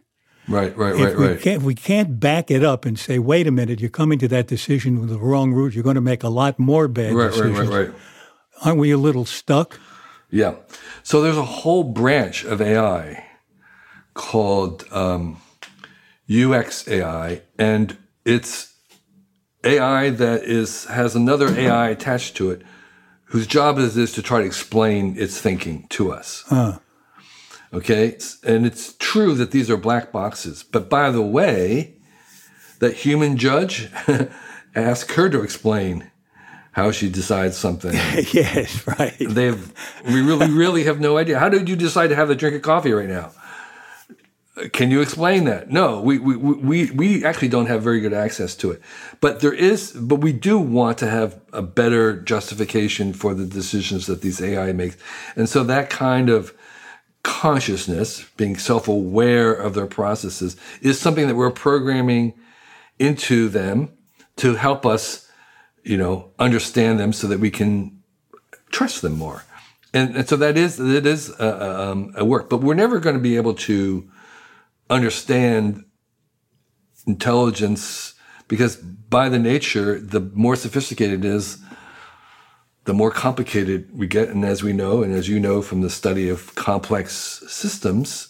Right, 0.47 0.75
right, 0.77 0.95
if 0.95 1.01
right, 1.01 1.17
we 1.17 1.27
right. 1.27 1.41
Can't, 1.41 1.61
we 1.61 1.75
can't 1.75 2.21
back 2.21 2.49
it 2.49 2.63
up 2.63 2.85
and 2.85 2.97
say, 2.97 3.19
wait 3.19 3.47
a 3.47 3.51
minute, 3.51 3.81
you're 3.81 3.89
coming 3.89 4.17
to 4.19 4.29
that 4.29 4.47
decision 4.47 5.01
with 5.01 5.09
the 5.09 5.17
wrong 5.17 5.51
route. 5.51 5.73
You're 5.73 5.83
going 5.83 5.95
to 5.95 6.01
make 6.01 6.23
a 6.23 6.29
lot 6.29 6.57
more 6.57 6.87
bad 6.87 7.13
right, 7.13 7.29
decisions. 7.29 7.59
Right, 7.59 7.67
right, 7.67 7.89
right. 7.89 7.99
Aren't 8.63 8.79
we 8.79 8.91
a 8.91 8.97
little 8.97 9.25
stuck? 9.25 9.77
Yeah. 10.29 10.55
So 11.03 11.21
there's 11.21 11.37
a 11.37 11.43
whole 11.43 11.83
branch 11.83 12.43
of 12.43 12.61
AI 12.61 13.25
called 14.13 14.85
um, 14.91 15.37
UX 16.29 16.87
AI, 16.87 17.41
and 17.57 17.97
it's 18.25 18.73
AI 19.63 20.09
that 20.09 20.43
is 20.43 20.85
has 20.85 21.15
another 21.15 21.47
AI 21.57 21.89
attached 21.89 22.35
to 22.37 22.51
it, 22.51 22.61
whose 23.25 23.47
job 23.47 23.77
is 23.77 23.95
is 23.95 24.11
to 24.13 24.21
try 24.21 24.39
to 24.39 24.45
explain 24.45 25.17
its 25.17 25.39
thinking 25.39 25.87
to 25.89 26.11
us. 26.11 26.43
Huh. 26.47 26.79
Okay, 27.73 28.17
and 28.43 28.65
it's 28.65 28.93
true 28.93 29.33
that 29.35 29.51
these 29.51 29.69
are 29.69 29.77
black 29.77 30.11
boxes, 30.11 30.63
but 30.63 30.89
by 30.89 31.11
the 31.11 31.21
way, 31.21 31.97
that 32.79 32.93
human 32.93 33.37
judge 33.37 33.89
ask 34.75 35.11
her 35.11 35.29
to 35.29 35.41
explain 35.41 36.11
how 36.77 36.91
she 36.91 37.09
decides 37.09 37.57
something. 37.57 37.91
yes, 38.33 38.85
right. 38.85 39.15
They 39.19 39.45
have, 39.45 39.73
we 40.05 40.21
really, 40.21 40.51
really 40.51 40.83
have 40.83 40.99
no 40.99 41.17
idea. 41.17 41.39
How 41.39 41.49
did 41.49 41.67
you 41.67 41.75
decide 41.75 42.09
to 42.09 42.15
have 42.15 42.29
a 42.29 42.35
drink 42.35 42.55
of 42.55 42.61
coffee 42.61 42.91
right 42.91 43.09
now? 43.09 43.31
Can 44.73 44.91
you 44.91 45.01
explain 45.01 45.45
that? 45.45 45.71
No, 45.71 45.99
we, 45.99 46.19
we, 46.19 46.35
we, 46.35 46.91
we 46.91 47.25
actually 47.25 47.47
don't 47.47 47.65
have 47.65 47.81
very 47.81 47.99
good 47.99 48.13
access 48.13 48.55
to 48.57 48.69
it. 48.69 48.81
But 49.21 49.39
there 49.39 49.53
is, 49.53 49.91
but 49.91 50.17
we 50.17 50.33
do 50.33 50.59
want 50.59 50.99
to 50.99 51.09
have 51.09 51.41
a 51.51 51.63
better 51.63 52.21
justification 52.21 53.11
for 53.11 53.33
the 53.33 53.47
decisions 53.47 54.05
that 54.05 54.21
these 54.21 54.39
AI 54.39 54.71
makes. 54.71 54.97
And 55.35 55.49
so 55.49 55.63
that 55.63 55.89
kind 55.89 56.29
of 56.29 56.53
consciousness, 57.23 58.23
being 58.37 58.55
self 58.55 58.87
aware 58.87 59.51
of 59.51 59.73
their 59.73 59.87
processes, 59.87 60.55
is 60.83 60.99
something 60.99 61.27
that 61.27 61.35
we're 61.35 61.49
programming 61.49 62.35
into 62.99 63.49
them 63.49 63.91
to 64.35 64.53
help 64.53 64.85
us 64.85 65.26
you 65.87 65.97
know, 65.97 66.31
understand 66.37 66.99
them 66.99 67.13
so 67.13 67.27
that 67.27 67.39
we 67.39 67.49
can 67.49 68.03
trust 68.69 69.01
them 69.01 69.13
more. 69.13 69.43
And, 69.93 70.17
and 70.17 70.27
so 70.27 70.35
that 70.35 70.57
is 70.57 70.75
that 70.77 71.05
is 71.05 71.29
a, 71.39 71.89
um, 71.89 72.13
a 72.17 72.25
work, 72.25 72.49
but 72.49 72.61
we're 72.61 72.73
never 72.73 72.99
going 72.99 73.15
to 73.15 73.21
be 73.21 73.37
able 73.37 73.53
to 73.53 74.09
understand 74.89 75.85
intelligence 77.07 78.13
because 78.49 78.75
by 78.75 79.29
the 79.29 79.39
nature, 79.39 79.97
the 79.99 80.19
more 80.19 80.57
sophisticated 80.57 81.23
it 81.23 81.27
is, 81.27 81.57
the 82.83 82.93
more 82.93 83.11
complicated 83.11 83.89
we 83.97 84.07
get. 84.07 84.27
And 84.27 84.43
as 84.43 84.61
we 84.61 84.73
know, 84.73 85.03
and 85.03 85.13
as 85.13 85.29
you 85.29 85.39
know 85.39 85.61
from 85.61 85.81
the 85.81 85.89
study 85.89 86.27
of 86.27 86.53
complex 86.55 87.43
systems, 87.47 88.27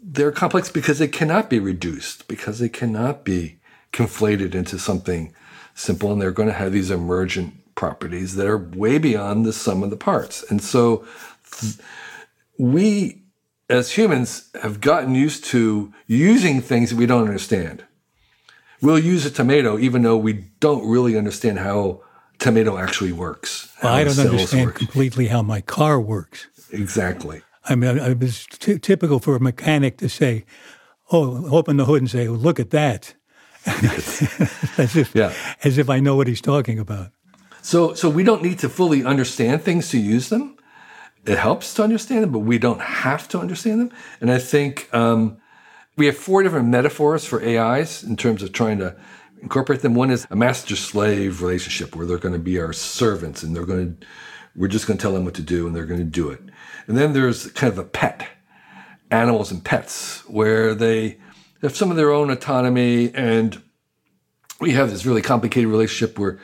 they're 0.00 0.32
complex 0.32 0.70
because 0.70 1.00
they 1.00 1.08
cannot 1.08 1.50
be 1.50 1.58
reduced, 1.58 2.28
because 2.28 2.60
they 2.60 2.68
cannot 2.68 3.24
be 3.24 3.58
conflated 3.92 4.54
into 4.54 4.78
something 4.78 5.34
simple 5.76 6.10
and 6.12 6.20
they're 6.20 6.32
going 6.32 6.48
to 6.48 6.54
have 6.54 6.72
these 6.72 6.90
emergent 6.90 7.54
properties 7.76 8.34
that 8.34 8.46
are 8.46 8.58
way 8.58 8.98
beyond 8.98 9.44
the 9.44 9.52
sum 9.52 9.82
of 9.84 9.90
the 9.90 9.96
parts. 9.96 10.42
And 10.50 10.60
so 10.60 11.06
th- 11.60 11.74
we 12.58 13.22
as 13.68 13.92
humans 13.92 14.50
have 14.62 14.80
gotten 14.80 15.14
used 15.14 15.44
to 15.44 15.92
using 16.06 16.60
things 16.60 16.90
that 16.90 16.96
we 16.96 17.06
don't 17.06 17.26
understand. 17.26 17.84
We'll 18.80 18.98
use 18.98 19.26
a 19.26 19.30
tomato 19.30 19.78
even 19.78 20.02
though 20.02 20.16
we 20.16 20.44
don't 20.60 20.88
really 20.88 21.16
understand 21.16 21.58
how 21.58 22.02
tomato 22.38 22.78
actually 22.78 23.12
works. 23.12 23.72
Well, 23.82 23.92
I 23.92 24.04
don't 24.04 24.18
understand 24.18 24.66
work. 24.66 24.76
completely 24.76 25.26
how 25.26 25.42
my 25.42 25.60
car 25.60 26.00
works. 26.00 26.46
Exactly. 26.72 27.42
I 27.68 27.74
mean, 27.74 27.98
it 27.98 28.18
was 28.18 28.46
t- 28.46 28.78
typical 28.78 29.18
for 29.18 29.36
a 29.36 29.40
mechanic 29.40 29.98
to 29.98 30.08
say, 30.08 30.44
"Oh, 31.10 31.48
open 31.50 31.76
the 31.76 31.84
hood 31.84 32.00
and 32.00 32.10
say, 32.10 32.28
look 32.28 32.60
at 32.60 32.70
that." 32.70 33.14
as 34.78 34.96
if 34.96 35.14
yeah. 35.14 35.32
as 35.64 35.78
if 35.78 35.90
I 35.90 36.00
know 36.00 36.16
what 36.16 36.26
he's 36.26 36.40
talking 36.40 36.78
about. 36.78 37.10
So 37.62 37.94
so 37.94 38.08
we 38.08 38.22
don't 38.22 38.42
need 38.42 38.58
to 38.60 38.68
fully 38.68 39.04
understand 39.04 39.62
things 39.62 39.90
to 39.90 39.98
use 39.98 40.28
them. 40.28 40.56
It 41.24 41.38
helps 41.38 41.74
to 41.74 41.82
understand 41.82 42.22
them, 42.22 42.32
but 42.32 42.40
we 42.40 42.58
don't 42.58 42.80
have 42.80 43.28
to 43.28 43.40
understand 43.40 43.80
them. 43.80 43.90
And 44.20 44.30
I 44.30 44.38
think 44.38 44.88
um, 44.94 45.38
we 45.96 46.06
have 46.06 46.16
four 46.16 46.44
different 46.44 46.68
metaphors 46.68 47.24
for 47.24 47.42
AIs 47.42 48.04
in 48.04 48.16
terms 48.16 48.44
of 48.44 48.52
trying 48.52 48.78
to 48.78 48.94
incorporate 49.42 49.80
them. 49.80 49.94
One 49.94 50.10
is 50.10 50.26
a 50.30 50.36
master 50.36 50.76
slave 50.76 51.42
relationship 51.42 51.96
where 51.96 52.06
they're 52.06 52.18
going 52.18 52.34
to 52.34 52.38
be 52.38 52.60
our 52.60 52.72
servants 52.72 53.42
and 53.42 53.56
they're 53.56 53.66
going 53.66 53.96
to 53.96 54.06
we're 54.56 54.68
just 54.68 54.86
going 54.86 54.96
to 54.96 55.02
tell 55.02 55.12
them 55.12 55.24
what 55.24 55.34
to 55.34 55.42
do 55.42 55.66
and 55.66 55.76
they're 55.76 55.84
going 55.84 56.00
to 56.00 56.04
do 56.04 56.30
it. 56.30 56.40
And 56.86 56.96
then 56.96 57.12
there's 57.12 57.50
kind 57.52 57.72
of 57.72 57.78
a 57.78 57.84
pet, 57.84 58.26
animals 59.10 59.50
and 59.50 59.62
pets, 59.62 60.20
where 60.28 60.74
they 60.74 61.18
have 61.66 61.76
some 61.76 61.90
of 61.90 61.96
their 61.96 62.12
own 62.12 62.30
autonomy 62.30 63.12
and 63.12 63.60
we 64.60 64.70
have 64.70 64.90
this 64.90 65.04
really 65.04 65.20
complicated 65.20 65.68
relationship 65.68 66.18
where 66.18 66.38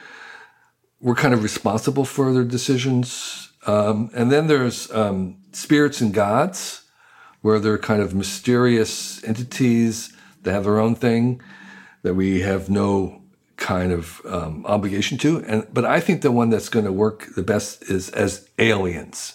we're 1.00 1.14
kind 1.14 1.32
of 1.32 1.42
responsible 1.42 2.04
for 2.04 2.32
their 2.32 2.44
decisions. 2.44 3.52
Um, 3.66 4.10
and 4.14 4.30
then 4.32 4.48
there's 4.48 4.90
um, 4.90 5.38
spirits 5.52 6.00
and 6.00 6.12
gods, 6.12 6.82
where 7.40 7.58
they're 7.58 7.78
kind 7.78 8.02
of 8.02 8.14
mysterious 8.14 9.22
entities 9.24 10.12
that 10.42 10.52
have 10.52 10.64
their 10.64 10.78
own 10.78 10.94
thing 10.94 11.40
that 12.02 12.14
we 12.14 12.40
have 12.40 12.68
no 12.68 13.22
kind 13.56 13.92
of 13.92 14.20
um, 14.26 14.64
obligation 14.66 15.18
to. 15.18 15.44
And 15.44 15.66
but 15.72 15.84
I 15.84 16.00
think 16.00 16.22
the 16.22 16.32
one 16.32 16.50
that's 16.50 16.68
going 16.68 16.84
to 16.84 16.92
work 16.92 17.28
the 17.34 17.42
best 17.42 17.82
is 17.84 18.10
as 18.10 18.48
aliens. 18.58 19.34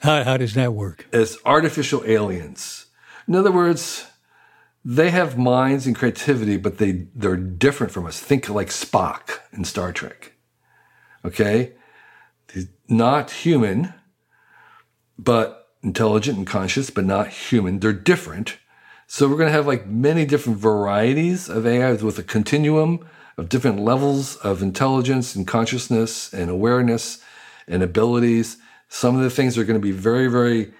How, 0.00 0.24
how 0.24 0.36
does 0.36 0.54
that 0.54 0.72
work? 0.74 1.06
As 1.12 1.38
artificial 1.44 2.02
aliens. 2.06 2.86
In 3.26 3.34
other 3.34 3.52
words, 3.52 4.07
they 4.90 5.10
have 5.10 5.36
minds 5.36 5.86
and 5.86 5.94
creativity, 5.94 6.56
but 6.56 6.78
they 6.78 7.08
they're 7.14 7.36
different 7.36 7.92
from 7.92 8.06
us. 8.06 8.18
Think 8.18 8.48
like 8.48 8.68
Spock 8.68 9.40
in 9.52 9.64
Star 9.64 9.92
Trek. 9.92 10.32
Okay, 11.22 11.74
not 12.88 13.30
human, 13.30 13.92
but 15.18 15.68
intelligent 15.82 16.38
and 16.38 16.46
conscious, 16.46 16.88
but 16.88 17.04
not 17.04 17.28
human. 17.28 17.80
They're 17.80 17.92
different. 17.92 18.56
So 19.06 19.28
we're 19.28 19.36
going 19.36 19.48
to 19.48 19.52
have 19.52 19.66
like 19.66 19.86
many 19.86 20.24
different 20.24 20.58
varieties 20.58 21.50
of 21.50 21.66
AI 21.66 21.92
with 21.92 22.18
a 22.18 22.22
continuum 22.22 23.06
of 23.36 23.50
different 23.50 23.80
levels 23.80 24.36
of 24.36 24.62
intelligence 24.62 25.34
and 25.34 25.46
consciousness 25.46 26.32
and 26.32 26.48
awareness 26.48 27.22
and 27.66 27.82
abilities. 27.82 28.56
Some 28.88 29.16
of 29.16 29.22
the 29.22 29.30
things 29.30 29.58
are 29.58 29.64
going 29.64 29.78
to 29.78 29.86
be 29.86 29.92
very, 29.92 30.28
very 30.28 30.72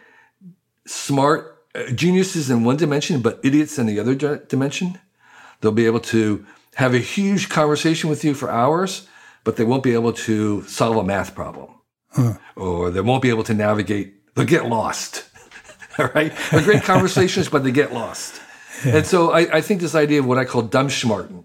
smart 0.87 1.58
Uh, 1.75 1.91
geniuses 1.91 2.49
in 2.49 2.65
one 2.65 2.77
dimension, 2.77 3.21
but 3.21 3.39
idiots 3.43 3.79
in 3.79 3.87
the 3.87 4.01
other 4.01 4.15
dimension. 4.49 4.99
They'll 5.61 5.73
be 5.73 5.87
able 5.87 6.01
to 6.01 6.47
have 6.77 6.95
a 6.95 6.99
huge 6.99 7.49
conversation 7.49 8.09
with 8.09 8.25
you 8.25 8.33
for 8.33 8.51
hours, 8.51 9.07
but 9.45 9.57
they 9.57 9.65
won't 9.65 9.83
be 9.83 9.93
able 9.93 10.13
to 10.13 10.63
solve 10.63 10.97
a 10.97 11.05
math 11.05 11.35
problem. 11.35 11.69
Huh. 12.11 12.35
Or 12.57 12.91
they 12.91 13.03
won't 13.03 13.23
be 13.23 13.29
able 13.29 13.45
to 13.45 13.55
navigate. 13.55 14.35
They'll 14.35 14.47
get 14.47 14.67
lost. 14.67 15.29
All 15.99 16.07
right? 16.15 16.33
They're 16.51 16.63
great 16.63 16.85
conversations, 16.85 17.49
but 17.49 17.65
they 17.65 17.71
get 17.71 17.93
lost. 17.93 18.41
Yeah. 18.85 18.99
And 18.99 19.07
so 19.07 19.33
I, 19.33 19.57
I, 19.57 19.61
think 19.61 19.81
this 19.81 19.95
idea 19.95 20.21
of 20.21 20.27
what 20.27 20.39
I 20.39 20.45
call 20.45 20.63
dumbschmarten, 20.63 21.45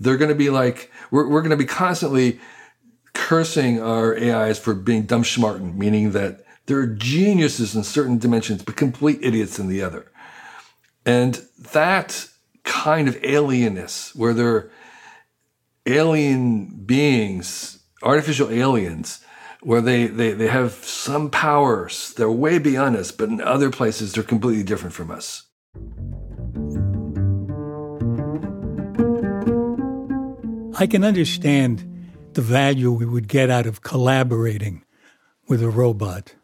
they're 0.00 0.16
going 0.16 0.30
to 0.30 0.34
be 0.34 0.50
like, 0.50 0.90
we're, 1.10 1.28
we're 1.28 1.42
going 1.42 1.50
to 1.50 1.56
be 1.56 1.66
constantly 1.66 2.40
cursing 3.12 3.80
our 3.80 4.16
AIs 4.16 4.58
for 4.58 4.74
being 4.74 5.02
dumb 5.02 5.22
schmarten, 5.22 5.76
meaning 5.76 6.12
that 6.12 6.44
they're 6.68 6.86
geniuses 6.86 7.74
in 7.74 7.82
certain 7.82 8.18
dimensions, 8.18 8.62
but 8.62 8.76
complete 8.76 9.18
idiots 9.22 9.58
in 9.58 9.68
the 9.68 9.82
other. 9.82 10.12
And 11.06 11.42
that 11.72 12.28
kind 12.62 13.08
of 13.08 13.16
alienness, 13.22 14.14
where 14.14 14.34
they're 14.34 14.70
alien 15.86 16.66
beings, 16.84 17.82
artificial 18.02 18.50
aliens, 18.50 19.24
where 19.62 19.80
they, 19.80 20.08
they, 20.08 20.32
they 20.32 20.46
have 20.46 20.72
some 20.84 21.30
powers, 21.30 22.12
they're 22.12 22.30
way 22.30 22.58
beyond 22.58 22.96
us, 22.96 23.10
but 23.12 23.30
in 23.30 23.40
other 23.40 23.70
places 23.70 24.12
they're 24.12 24.22
completely 24.22 24.62
different 24.62 24.94
from 24.94 25.10
us. 25.10 25.44
I 30.78 30.86
can 30.86 31.02
understand 31.02 31.82
the 32.34 32.42
value 32.42 32.92
we 32.92 33.06
would 33.06 33.26
get 33.26 33.48
out 33.48 33.64
of 33.64 33.80
collaborating 33.80 34.84
with 35.48 35.62
a 35.62 35.70
robot. 35.70 36.34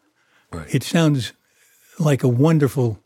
Right. 0.57 0.73
It 0.75 0.83
sounds 0.83 1.33
like 1.99 2.23
a 2.23 2.27
wonderful, 2.27 2.99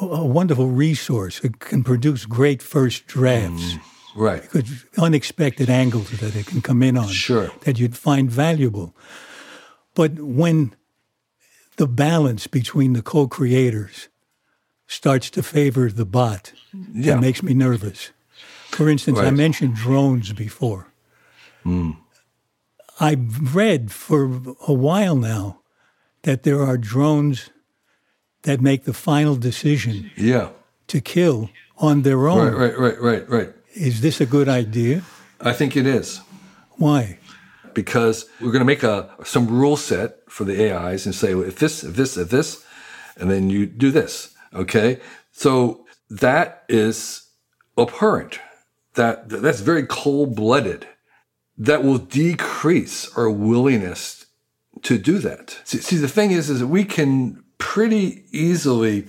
a 0.00 0.24
wonderful 0.24 0.66
resource. 0.68 1.40
It 1.44 1.58
can 1.60 1.82
produce 1.84 2.26
great 2.26 2.62
first 2.62 3.06
drafts. 3.06 3.74
Mm, 3.74 3.80
right. 4.16 4.42
Because 4.42 4.84
unexpected 4.98 5.68
angles 5.70 6.10
that 6.20 6.34
it 6.36 6.46
can 6.46 6.60
come 6.62 6.82
in 6.82 6.96
on 6.96 7.08
Sure. 7.08 7.50
that 7.64 7.78
you'd 7.78 7.96
find 7.96 8.30
valuable. 8.30 8.94
But 9.94 10.12
when 10.20 10.74
the 11.76 11.86
balance 11.88 12.46
between 12.46 12.92
the 12.92 13.02
co-creators 13.02 14.08
starts 14.86 15.30
to 15.30 15.42
favor 15.42 15.90
the 15.90 16.04
bot, 16.06 16.52
Yeah. 16.94 17.14
that 17.14 17.20
makes 17.20 17.42
me 17.42 17.54
nervous. 17.54 18.10
For 18.70 18.88
instance, 18.88 19.18
I 19.18 19.30
mentioned 19.30 19.74
drones 19.74 20.32
before. 20.32 20.86
I've 23.00 23.54
read 23.54 23.90
for 23.92 24.24
a 24.66 24.72
while 24.72 25.16
now 25.16 25.60
that 26.22 26.42
there 26.42 26.62
are 26.62 26.76
drones 26.76 27.50
that 28.42 28.60
make 28.60 28.84
the 28.84 28.92
final 28.92 29.36
decision 29.36 30.10
Yeah. 30.16 30.50
to 30.88 31.00
kill 31.00 31.50
on 31.78 32.02
their 32.02 32.28
own. 32.28 32.52
Right, 32.52 32.76
right, 32.78 32.78
right, 32.78 33.00
right, 33.00 33.28
right. 33.28 33.52
Is 33.74 34.00
this 34.00 34.20
a 34.20 34.26
good 34.26 34.48
idea? 34.48 35.02
I 35.40 35.52
think 35.52 35.76
it 35.76 35.86
is. 35.86 36.20
Why? 36.76 37.18
because 37.74 38.26
we're 38.40 38.50
going 38.50 38.58
to 38.60 38.64
make 38.64 38.82
a 38.82 39.08
some 39.24 39.46
rule 39.46 39.76
set 39.76 40.16
for 40.28 40.42
the 40.42 40.72
AIs 40.72 41.06
and 41.06 41.14
say 41.14 41.32
if 41.32 41.60
this, 41.60 41.84
if 41.84 41.94
this, 41.94 42.16
if 42.16 42.28
this, 42.28 42.64
and 43.16 43.30
then 43.30 43.50
you 43.50 43.66
do 43.66 43.92
this. 43.92 44.34
Okay, 44.52 44.98
so 45.30 45.86
that 46.10 46.64
is 46.68 47.28
abhorrent. 47.76 48.40
That 48.94 49.28
that's 49.28 49.60
very 49.60 49.86
cold 49.86 50.34
blooded. 50.34 50.88
That 51.56 51.84
will 51.84 51.98
decrease 51.98 53.08
our 53.16 53.30
willingness 53.30 54.17
to 54.82 54.98
do 54.98 55.18
that. 55.18 55.60
See, 55.64 55.78
see, 55.78 55.96
the 55.96 56.08
thing 56.08 56.30
is, 56.30 56.50
is 56.50 56.60
that 56.60 56.66
we 56.66 56.84
can 56.84 57.42
pretty 57.58 58.24
easily 58.32 59.08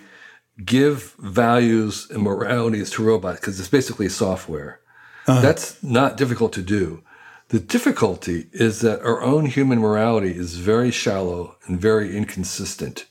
give 0.63 1.13
values 1.19 2.09
and 2.09 2.23
moralities 2.23 2.89
to 2.91 3.03
robots 3.03 3.39
because 3.39 3.59
it's 3.59 3.69
basically 3.69 4.09
software. 4.09 4.79
Uh-huh. 5.27 5.41
That's 5.41 5.81
not 5.83 6.17
difficult 6.17 6.53
to 6.53 6.61
do. 6.61 7.03
The 7.49 7.59
difficulty 7.59 8.47
is 8.51 8.81
that 8.81 9.01
our 9.01 9.21
own 9.21 9.47
human 9.47 9.79
morality 9.79 10.35
is 10.35 10.57
very 10.57 10.91
shallow 10.91 11.57
and 11.65 11.79
very 11.79 12.15
inconsistent. 12.15 13.05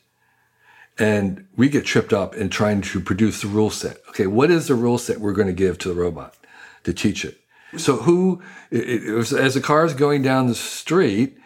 And 0.99 1.47
we 1.57 1.69
get 1.69 1.85
tripped 1.85 2.13
up 2.13 2.35
in 2.35 2.49
trying 2.49 2.83
to 2.83 3.01
produce 3.01 3.43
the 3.43 3.49
rule 3.49 3.71
set. 3.71 3.99
Okay, 4.09 4.27
what 4.27 4.51
is 4.51 4.69
the 4.69 4.75
rule 4.75 4.99
set 4.99 5.21
we're 5.21 5.33
going 5.33 5.49
to 5.49 5.53
give 5.53 5.79
to 5.79 5.89
the 5.89 5.95
robot 5.95 6.37
to 6.85 6.93
teach 6.93 7.25
it? 7.25 7.39
So, 7.77 7.97
who, 7.97 8.43
it, 8.71 9.05
it, 9.05 9.33
as 9.33 9.55
the 9.55 9.61
car 9.61 9.85
is 9.85 9.93
going 9.93 10.23
down 10.23 10.47
the 10.47 10.55
street, 10.55 11.37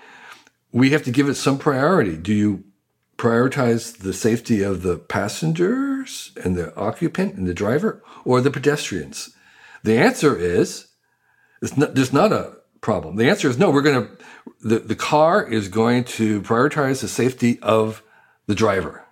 we 0.72 0.90
have 0.90 1.02
to 1.04 1.10
give 1.10 1.28
it 1.28 1.34
some 1.34 1.58
priority. 1.58 2.16
Do 2.16 2.32
you 2.32 2.64
prioritize 3.18 3.98
the 3.98 4.12
safety 4.12 4.62
of 4.62 4.82
the 4.82 4.98
passengers 4.98 6.32
and 6.42 6.56
the 6.56 6.74
occupant 6.76 7.34
and 7.34 7.46
the 7.46 7.54
driver 7.54 8.02
or 8.24 8.40
the 8.40 8.50
pedestrians? 8.50 9.34
The 9.84 9.98
answer 9.98 10.36
is 10.36 10.88
it's 11.60 11.76
not, 11.76 11.94
there's 11.94 12.12
not 12.12 12.32
a 12.32 12.56
problem. 12.80 13.16
The 13.16 13.28
answer 13.28 13.48
is 13.48 13.58
no. 13.58 13.70
We're 13.70 13.82
going 13.82 14.06
to 14.06 14.24
the, 14.60 14.78
the 14.80 14.96
car 14.96 15.46
is 15.46 15.68
going 15.68 16.04
to 16.04 16.42
prioritize 16.42 17.00
the 17.00 17.08
safety 17.08 17.58
of 17.60 18.02
the 18.46 18.54
driver 18.54 19.04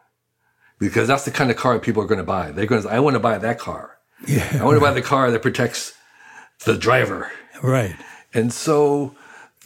because 0.78 1.06
that's 1.06 1.24
the 1.24 1.30
kind 1.30 1.50
of 1.50 1.56
car 1.56 1.78
people 1.78 2.02
are 2.02 2.06
going 2.06 2.18
to 2.18 2.24
buy. 2.24 2.50
They're 2.50 2.66
going 2.66 2.82
to. 2.82 2.88
I 2.88 3.00
want 3.00 3.14
to 3.14 3.20
buy 3.20 3.38
that 3.38 3.58
car. 3.58 3.98
Yeah. 4.26 4.58
I 4.60 4.64
want 4.64 4.76
to 4.76 4.80
buy 4.80 4.92
the 4.92 5.02
car 5.02 5.30
that 5.30 5.42
protects 5.42 5.94
the 6.64 6.76
driver. 6.76 7.30
Right. 7.62 7.96
And 8.34 8.52
so 8.52 9.14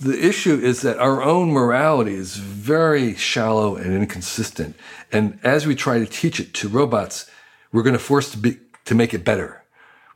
the 0.00 0.26
issue 0.26 0.54
is 0.54 0.82
that 0.82 0.98
our 0.98 1.22
own 1.22 1.50
morality 1.50 2.14
is 2.14 2.36
very 2.36 3.14
shallow 3.14 3.76
and 3.76 3.92
inconsistent. 3.94 4.76
And 5.12 5.38
as 5.42 5.66
we 5.66 5.74
try 5.74 5.98
to 5.98 6.06
teach 6.06 6.40
it 6.40 6.52
to 6.54 6.68
robots, 6.68 7.30
we're 7.72 7.82
going 7.82 7.94
to 7.94 7.98
force 7.98 8.30
to 8.32 8.38
be 8.38 8.58
to 8.84 8.94
make 8.94 9.14
it 9.14 9.24
better. 9.24 9.64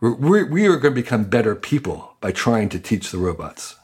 We're, 0.00 0.14
we're, 0.14 0.46
we 0.46 0.66
are 0.66 0.76
going 0.76 0.94
to 0.94 1.02
become 1.02 1.24
better 1.24 1.54
people 1.54 2.16
by 2.20 2.32
trying 2.32 2.68
to 2.70 2.78
teach 2.78 3.10
the 3.10 3.18
robots. 3.18 3.76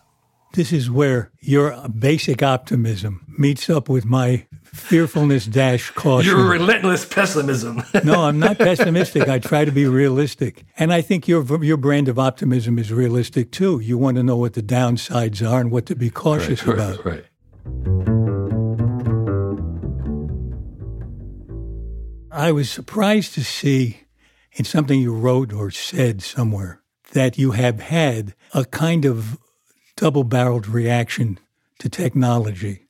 This 0.53 0.73
is 0.73 0.91
where 0.91 1.33
your 1.41 1.77
basic 1.89 2.43
optimism 2.43 3.25
meets 3.39 3.69
up 3.71 3.89
with 3.89 4.05
my 4.05 4.47
fearfulness 4.75 5.47
dash 5.47 5.91
caution. 5.91 6.31
Your 6.31 6.49
relentless 6.49 7.05
pessimism. 7.05 7.83
no, 8.05 8.25
I'm 8.25 8.39
not 8.39 8.59
pessimistic. 8.69 9.29
I 9.29 9.39
try 9.39 9.65
to 9.65 9.73
be 9.73 9.87
realistic. 9.87 10.65
And 10.77 10.93
I 10.93 11.01
think 11.01 11.29
your 11.29 11.65
your 11.65 11.77
brand 11.77 12.09
of 12.09 12.19
optimism 12.19 12.79
is 12.79 12.93
realistic 12.93 13.51
too. 13.51 13.81
You 13.81 13.97
want 13.97 14.17
to 14.17 14.23
know 14.23 14.37
what 14.37 14.55
the 14.55 14.63
downsides 14.63 15.49
are 15.49 15.61
and 15.61 15.71
what 15.71 15.87
to 15.87 15.95
be 15.95 16.11
cautious 16.11 16.63
about. 16.63 17.05
right. 17.05 17.25
I 22.31 22.51
was 22.51 22.69
surprised 22.69 23.35
to 23.35 23.45
see 23.45 24.01
in 24.53 24.65
something 24.65 25.01
you 25.01 25.15
wrote 25.15 25.53
or 25.53 25.71
said 25.71 26.21
somewhere 26.21 26.83
that 27.13 27.39
you 27.39 27.53
have 27.53 27.81
had 27.81 28.35
a 28.53 28.65
kind 28.65 29.05
of 29.05 29.39
double 29.97 30.25
barreled 30.25 30.67
reaction 30.67 31.39
to 31.79 31.89
technology. 31.89 32.84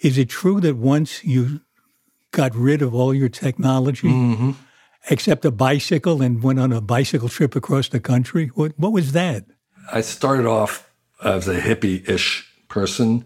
Is 0.00 0.18
it 0.18 0.28
true 0.28 0.60
that 0.60 0.76
once 0.76 1.24
you 1.24 1.60
got 2.32 2.54
rid 2.54 2.82
of 2.82 2.94
all 2.94 3.14
your 3.14 3.28
technology, 3.30 4.08
Mm-hmm. 4.08 4.50
except 5.08 5.44
a 5.44 5.50
bicycle, 5.50 6.20
and 6.22 6.42
went 6.42 6.58
on 6.60 6.72
a 6.72 6.80
bicycle 6.80 7.28
trip 7.28 7.56
across 7.56 7.88
the 7.88 8.00
country? 8.00 8.48
What, 8.54 8.72
what 8.78 8.92
was 8.92 9.12
that? 9.12 9.44
I 9.92 10.00
started 10.02 10.46
off 10.46 10.90
as 11.24 11.48
a 11.48 11.60
hippie 11.60 12.06
ish 12.08 12.44
person 12.68 13.24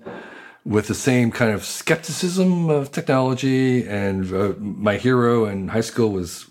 with 0.64 0.86
the 0.86 0.94
same 0.94 1.30
kind 1.30 1.52
of 1.52 1.64
skepticism 1.64 2.68
of 2.70 2.92
technology. 2.92 3.86
And 3.88 4.32
uh, 4.32 4.52
my 4.58 4.96
hero 4.98 5.46
in 5.46 5.68
high 5.68 5.80
school 5.80 6.12
was 6.12 6.46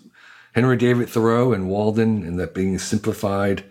Henry 0.52 0.76
David 0.76 1.08
Thoreau 1.08 1.52
and 1.52 1.68
Walden, 1.70 2.24
and 2.24 2.38
that 2.40 2.52
being 2.52 2.76
simplified 2.78 3.64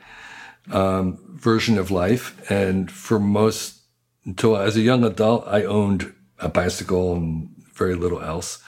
um, 0.72 1.20
version 1.36 1.78
of 1.78 1.92
life. 1.92 2.50
And 2.50 2.90
for 2.90 3.20
most, 3.20 3.82
until 4.26 4.56
as 4.58 4.78
a 4.78 4.82
young 4.82 5.04
adult, 5.04 5.46
I 5.46 5.64
owned 5.66 6.14
a 6.39 6.49
bicycle 6.49 7.15
and 7.15 7.49
very 7.73 7.95
little 7.95 8.21
else. 8.21 8.63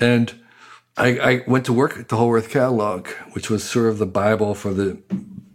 And 0.00 0.34
I, 0.96 1.18
I 1.18 1.44
went 1.46 1.66
to 1.66 1.72
work 1.72 1.98
at 1.98 2.08
the 2.08 2.16
Whole 2.16 2.32
Earth 2.34 2.50
Catalog, 2.50 3.08
which 3.32 3.50
was 3.50 3.64
sort 3.64 3.88
of 3.88 3.98
the 3.98 4.06
Bible 4.06 4.54
for 4.54 4.72
the 4.72 4.98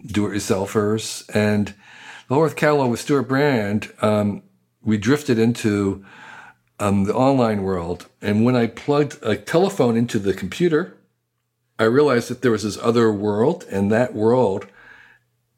do-it-yourselfers. 0.05 1.29
And 1.33 1.73
the 2.27 2.35
Whole 2.35 2.43
Earth 2.43 2.55
Catalog 2.55 2.91
with 2.91 2.99
Stewart 2.99 3.27
Brand, 3.27 3.91
um, 4.01 4.43
we 4.81 4.97
drifted 4.97 5.39
into 5.39 6.05
um, 6.79 7.05
the 7.05 7.13
online 7.13 7.63
world. 7.63 8.07
And 8.21 8.43
when 8.43 8.55
I 8.55 8.67
plugged 8.67 9.17
a 9.21 9.35
telephone 9.35 9.97
into 9.97 10.19
the 10.19 10.33
computer, 10.33 10.97
I 11.77 11.83
realized 11.83 12.29
that 12.29 12.41
there 12.41 12.51
was 12.51 12.63
this 12.63 12.77
other 12.77 13.11
world, 13.11 13.65
and 13.71 13.91
that 13.91 14.13
world 14.13 14.67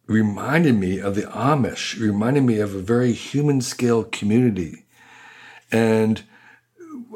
reminded 0.05 0.75
me 0.75 0.99
of 0.99 1.15
the 1.15 1.23
Amish, 1.23 1.99
reminded 1.99 2.43
me 2.43 2.59
of 2.59 2.75
a 2.75 2.79
very 2.79 3.13
human 3.13 3.61
scale 3.61 4.03
community. 4.03 4.80
And 5.71 6.23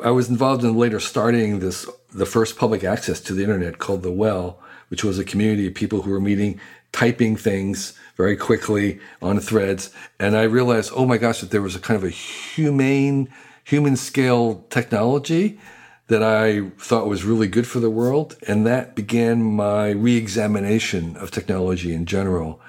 I 0.03 0.11
was 0.11 0.29
involved 0.29 0.63
in 0.63 0.75
later 0.75 0.99
starting 0.99 1.59
this, 1.59 1.87
the 2.13 2.25
first 2.25 2.57
public 2.57 2.83
access 2.83 3.19
to 3.21 3.33
the 3.33 3.43
internet 3.43 3.77
called 3.77 4.03
The 4.03 4.11
Well, 4.11 4.59
which 4.89 5.03
was 5.03 5.19
a 5.19 5.23
community 5.23 5.67
of 5.67 5.73
people 5.73 6.01
who 6.01 6.11
were 6.11 6.21
meeting, 6.21 6.59
typing 6.91 7.35
things 7.35 7.97
very 8.15 8.37
quickly 8.37 8.99
on 9.21 9.39
threads. 9.39 9.91
And 10.19 10.37
I 10.37 10.43
realized, 10.43 10.91
oh 10.95 11.05
my 11.05 11.17
gosh, 11.17 11.41
that 11.41 11.51
there 11.51 11.61
was 11.61 11.75
a 11.75 11.79
kind 11.79 11.97
of 11.97 12.03
a 12.03 12.09
humane, 12.09 13.29
human 13.63 13.95
scale 13.95 14.65
technology 14.69 15.59
that 16.07 16.21
I 16.21 16.69
thought 16.77 17.07
was 17.07 17.23
really 17.23 17.47
good 17.47 17.67
for 17.67 17.79
the 17.79 17.89
world. 17.89 18.35
And 18.47 18.65
that 18.67 18.95
began 18.95 19.41
my 19.41 19.89
re-examination 19.89 21.17
of 21.17 21.31
technology 21.31 21.93
in 21.93 22.05
general 22.05 22.61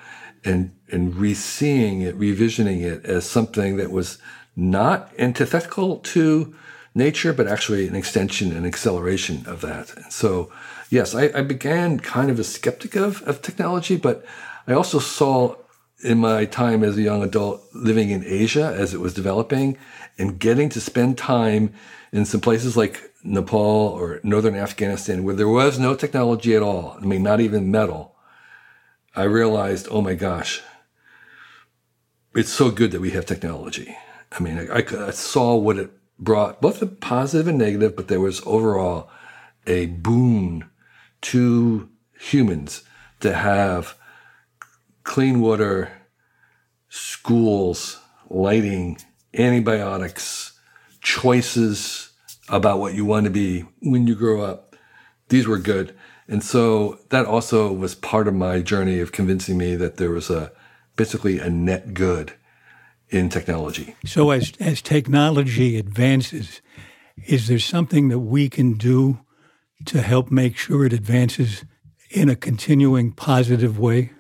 and, 0.45 0.75
and 0.91 1.15
re-seeing 1.15 2.01
it, 2.01 2.19
revisioning 2.19 2.83
it 2.83 3.05
as 3.05 3.29
something 3.29 3.77
that 3.77 3.91
was 3.91 4.19
not 4.57 5.13
antithetical 5.19 5.99
to 5.99 6.55
nature, 6.95 7.35
but 7.35 7.47
actually 7.47 7.87
an 7.87 7.95
extension 7.95 8.57
and 8.57 8.67
acceleration 8.67 9.45
of 9.47 9.61
that. 9.61 9.95
And 9.97 10.11
so, 10.11 10.51
yes, 10.89 11.15
I, 11.15 11.25
I 11.35 11.43
began 11.43 12.01
kind 12.01 12.31
of 12.31 12.41
a 12.41 12.45
skeptic 12.45 12.97
of, 12.97 13.23
of 13.23 13.43
technology, 13.43 13.97
but 13.97 14.25
I 14.67 14.73
also 14.73 14.99
saw 14.99 15.57
in 16.03 16.19
my 16.19 16.47
time 16.47 16.83
as 16.83 16.97
a 16.97 17.03
young 17.03 17.23
adult 17.23 17.63
living 17.75 18.11
in 18.11 18.25
Asia 18.25 18.75
as 18.77 18.95
it 18.95 19.01
was 19.01 19.15
developing 19.15 19.77
and 20.19 20.39
getting 20.39 20.69
to 20.71 20.81
spend 20.81 21.19
time 21.19 21.73
in 22.13 22.25
some 22.25 22.41
places 22.41 22.77
like 22.77 23.13
Nepal 23.23 23.61
or 23.61 24.21
northern 24.23 24.55
Afghanistan 24.55 25.25
where 25.25 25.35
there 25.35 25.49
was 25.49 25.79
no 25.79 25.95
technology 25.95 26.55
at 26.55 26.63
all. 26.63 26.97
I 27.01 27.05
mean, 27.05 27.23
not 27.23 27.41
even 27.41 27.71
metal. 27.71 28.15
I 29.15 29.25
realized, 29.25 29.89
oh 29.91 30.01
my 30.01 30.15
gosh, 30.15 30.63
it's 32.35 32.53
so 32.53 32.71
good 32.71 32.93
that 32.93 33.01
we 33.01 33.11
have 33.11 33.27
technology. 33.27 33.97
I 34.33 34.43
mean, 34.43 34.69
I, 34.71 34.85
I, 35.07 35.11
saw 35.11 35.55
what 35.55 35.79
it 35.79 35.91
brought, 36.19 36.61
both 36.61 36.81
the 36.81 36.87
positive 36.87 37.49
and 37.49 37.59
negative, 37.59 37.97
but 37.97 38.09
there 38.09 38.21
was 38.21 38.43
overall 38.45 39.09
a 39.67 39.87
boon 39.87 40.69
to 41.23 41.89
humans 42.19 42.83
to 43.21 43.35
have 43.35 43.97
clean 45.05 45.41
water, 45.41 45.93
schools, 46.89 48.01
lighting, 48.29 48.99
antibiotics, 49.35 50.59
choices 51.01 52.11
about 52.49 52.79
what 52.79 52.95
you 52.95 53.05
want 53.05 53.25
to 53.25 53.31
be 53.31 53.65
when 53.81 54.07
you 54.07 54.15
grow 54.15 54.43
up. 54.43 54.77
These 55.29 55.47
were 55.47 55.59
good. 55.59 55.95
And 56.29 56.43
so 56.43 56.99
that 57.11 57.27
also 57.27 57.73
was 57.73 57.95
part 57.95 58.27
of 58.27 58.35
my 58.35 58.61
journey 58.61 58.99
of 58.99 59.13
convincing 59.13 59.57
me 59.57 59.77
that 59.77 59.97
there 59.97 60.11
was 60.11 60.31
a 60.31 60.53
basically 60.97 61.39
a 61.39 61.49
net 61.49 61.95
good 61.95 62.33
in 63.19 63.29
technology. 63.29 63.97
So 64.05 64.31
as 64.31 64.53
as 64.61 64.83
technology 64.83 65.79
advances, 65.79 66.61
is 67.27 67.49
there 67.49 67.59
something 67.59 68.09
that 68.09 68.21
we 68.21 68.49
can 68.49 68.75
do 68.75 69.21
to 69.87 70.01
help 70.03 70.31
make 70.31 70.57
sure 70.57 70.87
it 70.87 70.93
advances 70.93 71.65
in 72.11 72.29
a 72.29 72.37
continuing 72.37 73.13
positive 73.13 73.79
way? 73.79 74.13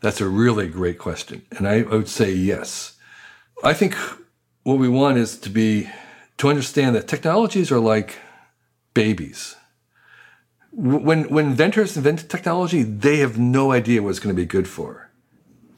That's 0.00 0.20
a 0.20 0.28
really 0.28 0.68
great 0.68 0.98
question. 0.98 1.42
And 1.56 1.68
I, 1.68 1.80
I 1.80 1.96
would 1.96 2.08
say 2.08 2.32
yes. 2.32 2.96
I 3.64 3.74
think 3.74 3.96
what 4.62 4.78
we 4.78 4.88
want 4.88 5.18
is 5.18 5.38
to 5.38 5.50
be 5.50 5.88
to 6.36 6.48
understand 6.48 6.94
that 6.94 7.08
technologies 7.08 7.72
are 7.72 7.80
like 7.80 8.18
babies. 8.94 9.56
When 10.70 11.28
when 11.28 11.46
inventors 11.46 11.96
invent 11.96 12.28
technology, 12.28 12.82
they 12.82 13.18
have 13.18 13.38
no 13.38 13.72
idea 13.72 14.02
what 14.02 14.10
it's 14.10 14.20
going 14.20 14.34
to 14.34 14.42
be 14.42 14.46
good 14.46 14.68
for. 14.68 15.07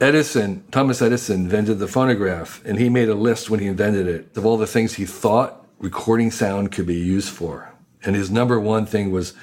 Edison, 0.01 0.63
Thomas 0.71 0.99
Edison 0.99 1.41
invented 1.41 1.77
the 1.77 1.87
phonograph, 1.87 2.61
and 2.65 2.79
he 2.79 2.89
made 2.89 3.07
a 3.07 3.13
list 3.13 3.51
when 3.51 3.59
he 3.59 3.67
invented 3.67 4.07
it 4.07 4.35
of 4.35 4.45
all 4.45 4.57
the 4.57 4.65
things 4.65 4.95
he 4.95 5.05
thought 5.05 5.63
recording 5.77 6.31
sound 6.31 6.71
could 6.71 6.87
be 6.87 6.95
used 6.95 7.29
for. 7.29 7.71
And 8.03 8.15
his 8.15 8.31
number 8.31 8.59
one 8.59 8.87
thing 8.87 9.11
was 9.11 9.35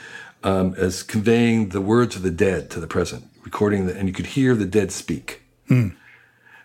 um, 0.43 0.75
as 0.77 1.05
conveying 1.05 1.69
the 1.69 1.81
words 1.81 2.17
of 2.17 2.23
the 2.23 2.31
dead 2.33 2.71
to 2.71 2.81
the 2.81 2.89
present 2.89 3.31
recording, 3.45 3.87
the, 3.87 3.97
and 3.97 4.09
you 4.09 4.15
could 4.15 4.27
hear 4.27 4.57
the 4.57 4.67
dead 4.67 4.91
speak. 4.91 5.43
Mm. 5.71 5.95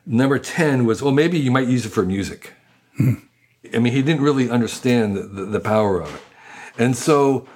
Number 0.08 0.40
10 0.40 0.86
was, 0.86 1.02
well, 1.02 1.14
maybe 1.14 1.40
you 1.40 1.52
might 1.52 1.68
use 1.68 1.86
it 1.86 1.90
for 1.90 2.04
music. 2.04 2.54
Mm. 3.00 3.22
I 3.74 3.80
mean, 3.80 3.94
he 3.94 4.02
didn't 4.02 4.22
really 4.22 4.50
understand 4.50 5.16
the, 5.16 5.22
the, 5.22 5.46
the 5.46 5.60
power 5.60 6.02
of 6.02 6.16
it. 6.16 6.22
And 6.78 6.98
so 6.98 7.48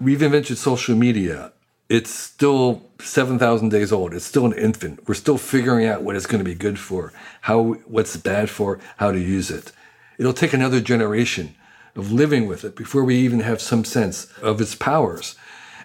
we've 0.00 0.22
invented 0.22 0.58
social 0.58 0.96
media. 0.96 1.52
It's 1.90 2.10
still 2.10 2.88
7,000 3.00 3.68
days 3.68 3.92
old. 3.92 4.14
It's 4.14 4.24
still 4.24 4.46
an 4.46 4.54
infant. 4.54 5.06
We're 5.06 5.14
still 5.14 5.36
figuring 5.36 5.86
out 5.86 6.02
what 6.02 6.16
it's 6.16 6.26
going 6.26 6.38
to 6.38 6.48
be 6.48 6.54
good 6.54 6.78
for, 6.78 7.12
how, 7.42 7.74
what's 7.84 8.16
bad 8.16 8.48
for, 8.48 8.78
how 8.96 9.10
to 9.12 9.20
use 9.20 9.50
it. 9.50 9.72
It'll 10.16 10.32
take 10.32 10.54
another 10.54 10.80
generation 10.80 11.54
of 11.96 12.12
living 12.12 12.46
with 12.46 12.64
it 12.64 12.76
before 12.76 13.04
we 13.04 13.16
even 13.16 13.40
have 13.40 13.60
some 13.60 13.84
sense 13.84 14.26
of 14.40 14.60
its 14.60 14.74
powers 14.74 15.34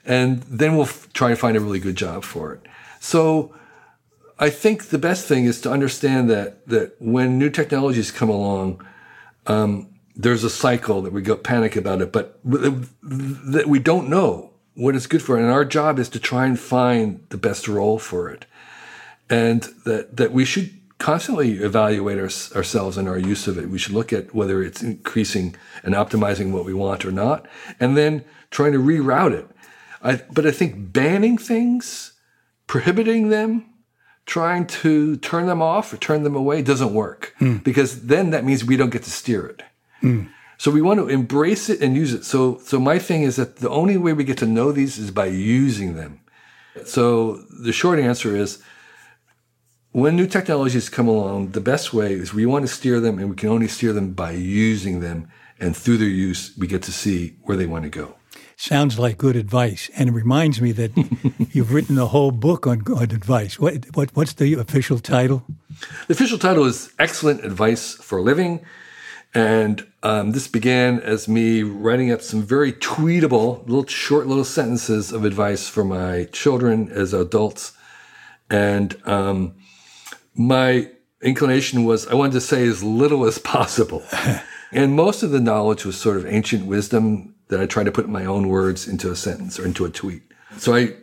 and 0.06 0.44
then 0.44 0.76
we'll 0.76 0.86
f- 0.86 1.12
try 1.14 1.30
to 1.30 1.36
find 1.36 1.58
a 1.58 1.60
really 1.60 1.80
good 1.80 1.96
job 1.96 2.24
for 2.24 2.54
it. 2.54 2.62
So 3.00 3.54
I 4.38 4.50
think 4.50 4.90
the 4.90 4.98
best 4.98 5.26
thing 5.26 5.46
is 5.46 5.60
to 5.62 5.72
understand 5.72 6.30
that 6.30 6.68
that 6.68 6.96
when 7.00 7.40
new 7.40 7.50
technologies 7.50 8.12
come 8.12 8.30
along, 8.30 8.86
um, 9.48 9.88
there's 10.16 10.44
a 10.44 10.50
cycle 10.50 11.02
that 11.02 11.12
we 11.12 11.22
go 11.22 11.36
panic 11.36 11.76
about 11.76 12.02
it, 12.02 12.12
but 12.12 12.40
that 12.44 13.66
we 13.68 13.80
don't 13.80 14.10
know 14.10 14.52
what 14.76 14.96
it's 14.96 15.08
good 15.08 15.22
for, 15.22 15.38
and 15.38 15.50
our 15.50 15.66
job 15.66 16.00
is 16.00 16.10
to 16.10 16.20
try 16.20 16.46
and 16.46 16.60
find 16.60 17.26
the 17.30 17.38
best 17.38 17.68
role 17.68 18.00
for 18.00 18.30
it, 18.30 18.46
and 19.30 19.64
that 19.86 20.18
that 20.18 20.32
we 20.32 20.46
should 20.46 20.72
constantly 20.98 21.58
evaluate 21.58 22.18
our, 22.18 22.30
ourselves 22.56 22.98
and 22.98 23.10
our 23.10 23.18
use 23.18 23.48
of 23.48 23.58
it. 23.58 23.70
We 23.70 23.78
should 23.78 23.94
look 23.94 24.14
at 24.14 24.34
whether 24.34 24.64
it's 24.64 24.82
increasing 24.82 25.56
and 25.84 25.94
optimizing 25.94 26.52
what 26.52 26.64
we 26.64 26.74
want 26.74 27.04
or 27.06 27.12
not, 27.12 27.48
and 27.80 27.98
then 27.98 28.24
trying 28.50 28.72
to 28.72 28.80
reroute 28.80 29.34
it 29.34 29.50
I, 30.06 30.22
but 30.32 30.46
I 30.46 30.52
think 30.52 30.94
banning 30.94 31.38
things, 31.38 32.14
prohibiting 32.68 33.30
them, 33.30 33.66
trying 34.28 34.68
to 34.68 35.18
turn 35.18 35.48
them 35.48 35.62
off 35.62 35.92
or 35.92 35.98
turn 35.98 36.24
them 36.24 36.36
away 36.36 36.62
doesn't 36.62 36.94
work 36.94 37.34
mm. 37.40 37.64
because 37.64 38.06
then 38.06 38.30
that 38.30 38.46
means 38.46 38.64
we 38.64 38.78
don't 38.78 38.92
get 38.92 39.04
to 39.04 39.12
steer 39.12 39.48
it. 39.48 39.64
Mm. 40.04 40.30
So 40.58 40.72
we 40.72 40.82
want 40.82 41.00
to 41.00 41.10
embrace 41.10 41.70
it 41.70 41.82
and 41.82 41.96
use 41.96 42.14
it. 42.14 42.24
So, 42.26 42.60
so 42.60 42.80
my 42.80 43.00
thing 43.00 43.24
is 43.24 43.36
that 43.36 43.58
the 43.58 43.70
only 43.70 43.98
way 43.98 44.14
we 44.14 44.24
get 44.24 44.38
to 44.40 44.46
know 44.46 44.72
these 44.72 44.98
is 44.98 45.12
by 45.12 45.26
using 45.26 45.96
them. 45.96 46.22
So 46.86 47.44
the 47.62 47.74
short 47.74 48.00
answer 48.00 48.36
is 48.36 48.62
when 49.92 50.16
new 50.16 50.28
technologies 50.28 50.90
come 50.90 51.08
along, 51.08 51.52
the 51.52 51.62
best 51.62 51.94
way 51.94 52.14
is 52.14 52.34
we 52.34 52.46
want 52.46 52.68
to 52.68 52.74
steer 52.74 53.00
them 53.00 53.20
and 53.20 53.30
we 53.30 53.36
can 53.36 53.50
only 53.50 53.68
steer 53.68 53.94
them 53.94 54.14
by 54.14 54.32
using 54.32 55.00
them. 55.00 55.30
And 55.58 55.76
through 55.76 55.98
their 55.98 56.10
use, 56.10 56.52
we 56.58 56.68
get 56.68 56.84
to 56.84 56.92
see 56.92 57.38
where 57.44 57.56
they 57.56 57.66
want 57.66 57.84
to 57.84 57.90
go 57.90 58.16
sounds 58.58 58.98
like 58.98 59.18
good 59.18 59.36
advice, 59.36 59.90
and 59.96 60.10
it 60.10 60.14
reminds 60.14 60.62
me 60.62 60.72
that 60.74 60.92
you've 61.52 61.74
written 61.74 61.98
a 61.98 62.06
whole 62.06 62.32
book 62.32 62.66
on, 62.68 62.84
advice. 63.02 63.60
What, 63.60 63.86
what, 63.96 64.16
what's 64.16 64.34
the 64.34 64.54
official 64.54 65.00
title? 65.00 65.46
The 66.08 66.14
official 66.14 66.38
title 66.38 66.66
is 66.66 66.94
Excellent 67.00 67.44
Advice 67.44 67.96
for 67.96 68.22
Living. 68.22 68.66
And 69.36 69.86
um, 70.02 70.32
this 70.32 70.48
began 70.48 71.02
as 71.02 71.28
me 71.28 71.62
writing 71.62 72.10
up 72.10 72.22
some 72.22 72.42
very 72.42 72.72
tweetable, 72.72 73.68
little 73.68 73.86
short 73.86 74.28
little 74.28 74.46
sentences 74.46 75.12
of 75.12 75.26
advice 75.26 75.68
for 75.68 75.84
my 75.84 76.24
children 76.32 76.90
as 76.90 77.14
adults. 77.14 77.74
And 78.50 78.96
um, 79.06 79.56
my 80.34 80.90
inclination 81.22 81.84
was 81.84 82.08
I 82.08 82.14
wanted 82.14 82.32
to 82.34 82.42
say 82.42 82.66
as 82.66 82.82
little 82.82 83.26
as 83.26 83.38
possible. 83.38 84.04
and 84.72 84.96
most 84.96 85.22
of 85.22 85.32
the 85.32 85.42
knowledge 85.42 85.84
was 85.84 86.00
sort 86.00 86.16
of 86.16 86.26
ancient 86.26 86.66
wisdom 86.66 87.36
that 87.50 87.60
I 87.60 87.66
tried 87.66 87.86
to 87.86 87.92
put 87.92 88.08
my 88.08 88.24
own 88.26 88.48
words 88.48 88.88
into 88.88 89.12
a 89.12 89.18
sentence 89.18 89.60
or 89.60 89.66
into 89.66 89.84
a 89.84 89.90
tweet. 89.90 90.24
So 90.58 90.74
I 90.74 90.94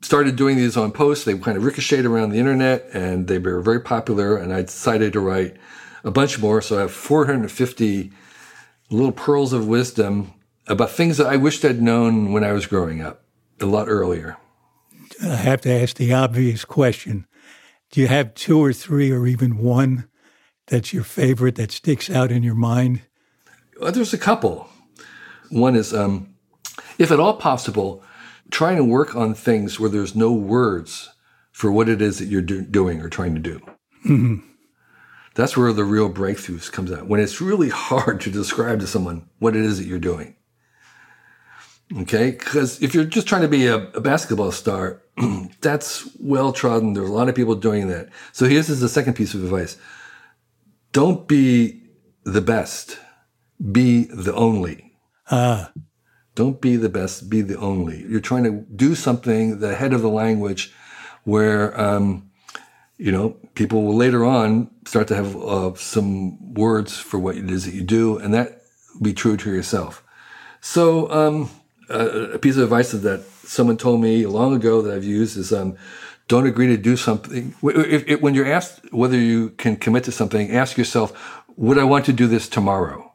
started 0.00 0.36
doing 0.36 0.56
these 0.56 0.78
on 0.78 0.92
posts. 0.92 1.26
They 1.26 1.36
kind 1.36 1.58
of 1.58 1.64
ricocheted 1.64 2.06
around 2.06 2.30
the 2.30 2.38
internet 2.38 2.88
and 2.94 3.28
they 3.28 3.38
were 3.38 3.60
very 3.60 3.80
popular. 3.80 4.38
And 4.38 4.54
I 4.54 4.62
decided 4.62 5.12
to 5.12 5.20
write 5.20 5.56
a 6.06 6.10
bunch 6.10 6.38
more. 6.38 6.62
So 6.62 6.78
I 6.78 6.82
have 6.82 6.92
450 6.92 8.12
little 8.90 9.12
pearls 9.12 9.52
of 9.52 9.66
wisdom 9.66 10.32
about 10.68 10.90
things 10.90 11.18
that 11.18 11.26
I 11.26 11.36
wished 11.36 11.64
I'd 11.64 11.82
known 11.82 12.32
when 12.32 12.44
I 12.44 12.52
was 12.52 12.66
growing 12.66 13.02
up 13.02 13.24
a 13.60 13.66
lot 13.66 13.88
earlier. 13.88 14.38
I 15.22 15.36
have 15.36 15.60
to 15.62 15.70
ask 15.70 15.96
the 15.96 16.14
obvious 16.14 16.64
question 16.64 17.26
Do 17.90 18.00
you 18.00 18.06
have 18.06 18.34
two 18.34 18.62
or 18.62 18.72
three 18.72 19.10
or 19.10 19.26
even 19.26 19.58
one 19.58 20.08
that's 20.66 20.92
your 20.92 21.04
favorite 21.04 21.56
that 21.56 21.72
sticks 21.72 22.08
out 22.08 22.30
in 22.30 22.42
your 22.42 22.54
mind? 22.54 23.02
Well, 23.80 23.92
there's 23.92 24.14
a 24.14 24.18
couple. 24.18 24.68
One 25.50 25.76
is, 25.76 25.92
um, 25.92 26.34
if 26.98 27.10
at 27.10 27.20
all 27.20 27.34
possible, 27.34 28.02
trying 28.50 28.76
to 28.76 28.84
work 28.84 29.14
on 29.14 29.34
things 29.34 29.78
where 29.78 29.90
there's 29.90 30.16
no 30.16 30.32
words 30.32 31.10
for 31.52 31.70
what 31.70 31.88
it 31.88 32.00
is 32.02 32.18
that 32.18 32.26
you're 32.26 32.42
do- 32.42 32.62
doing 32.62 33.00
or 33.00 33.08
trying 33.08 33.34
to 33.34 33.40
do. 33.40 33.60
Mm-hmm. 34.04 34.36
That's 35.36 35.56
where 35.56 35.72
the 35.72 35.84
real 35.84 36.10
breakthroughs 36.10 36.72
comes 36.72 36.90
out. 36.90 37.06
When 37.06 37.20
it's 37.20 37.40
really 37.40 37.68
hard 37.68 38.20
to 38.22 38.30
describe 38.30 38.80
to 38.80 38.86
someone 38.86 39.28
what 39.38 39.54
it 39.54 39.64
is 39.64 39.78
that 39.78 39.86
you're 39.86 39.98
doing. 39.98 40.34
Okay, 41.98 42.32
because 42.32 42.82
if 42.82 42.94
you're 42.94 43.04
just 43.04 43.28
trying 43.28 43.42
to 43.42 43.48
be 43.48 43.66
a, 43.66 43.76
a 43.76 44.00
basketball 44.00 44.50
star, 44.50 45.02
that's 45.60 46.08
well 46.18 46.52
trodden. 46.52 46.94
There's 46.94 47.08
a 47.08 47.12
lot 47.12 47.28
of 47.28 47.36
people 47.36 47.54
doing 47.54 47.86
that. 47.88 48.08
So 48.32 48.46
here's 48.46 48.66
the 48.66 48.88
second 48.88 49.14
piece 49.14 49.34
of 49.34 49.44
advice: 49.44 49.76
don't 50.92 51.28
be 51.28 51.82
the 52.24 52.40
best, 52.40 52.98
be 53.70 54.04
the 54.04 54.34
only. 54.34 54.94
Ah. 55.30 55.70
Don't 56.34 56.60
be 56.60 56.76
the 56.76 56.90
best, 56.90 57.30
be 57.30 57.40
the 57.40 57.56
only. 57.56 58.04
You're 58.08 58.20
trying 58.20 58.44
to 58.44 58.66
do 58.74 58.94
something 58.94 59.60
the 59.60 59.74
head 59.74 59.94
of 59.94 60.02
the 60.02 60.10
language 60.10 60.74
where, 61.24 61.78
um, 61.80 62.25
you 62.98 63.12
know, 63.12 63.36
people 63.54 63.82
will 63.82 63.96
later 63.96 64.24
on 64.24 64.70
start 64.86 65.08
to 65.08 65.14
have 65.14 65.36
uh, 65.36 65.74
some 65.74 66.54
words 66.54 66.98
for 66.98 67.18
what 67.18 67.36
it 67.36 67.50
is 67.50 67.64
that 67.64 67.74
you 67.74 67.82
do, 67.82 68.18
and 68.18 68.32
that 68.32 68.62
be 69.02 69.12
true 69.12 69.36
to 69.36 69.50
yourself. 69.50 70.02
So, 70.60 71.10
um, 71.10 71.50
a, 71.88 72.34
a, 72.34 72.38
piece 72.38 72.56
of 72.56 72.64
advice 72.64 72.92
that 72.92 73.24
someone 73.44 73.76
told 73.76 74.00
me 74.00 74.26
long 74.26 74.54
ago 74.54 74.82
that 74.82 74.94
I've 74.94 75.04
used 75.04 75.36
is 75.36 75.52
um, 75.52 75.76
don't 76.26 76.46
agree 76.46 76.66
to 76.68 76.76
do 76.76 76.96
something. 76.96 77.54
If, 77.62 78.08
if, 78.08 78.20
when 78.20 78.34
you're 78.34 78.50
asked 78.50 78.92
whether 78.92 79.16
you 79.16 79.50
can 79.50 79.76
commit 79.76 80.04
to 80.04 80.12
something, 80.12 80.50
ask 80.50 80.76
yourself, 80.76 81.44
would 81.56 81.78
I 81.78 81.84
want 81.84 82.06
to 82.06 82.12
do 82.12 82.26
this 82.26 82.48
tomorrow? 82.48 83.06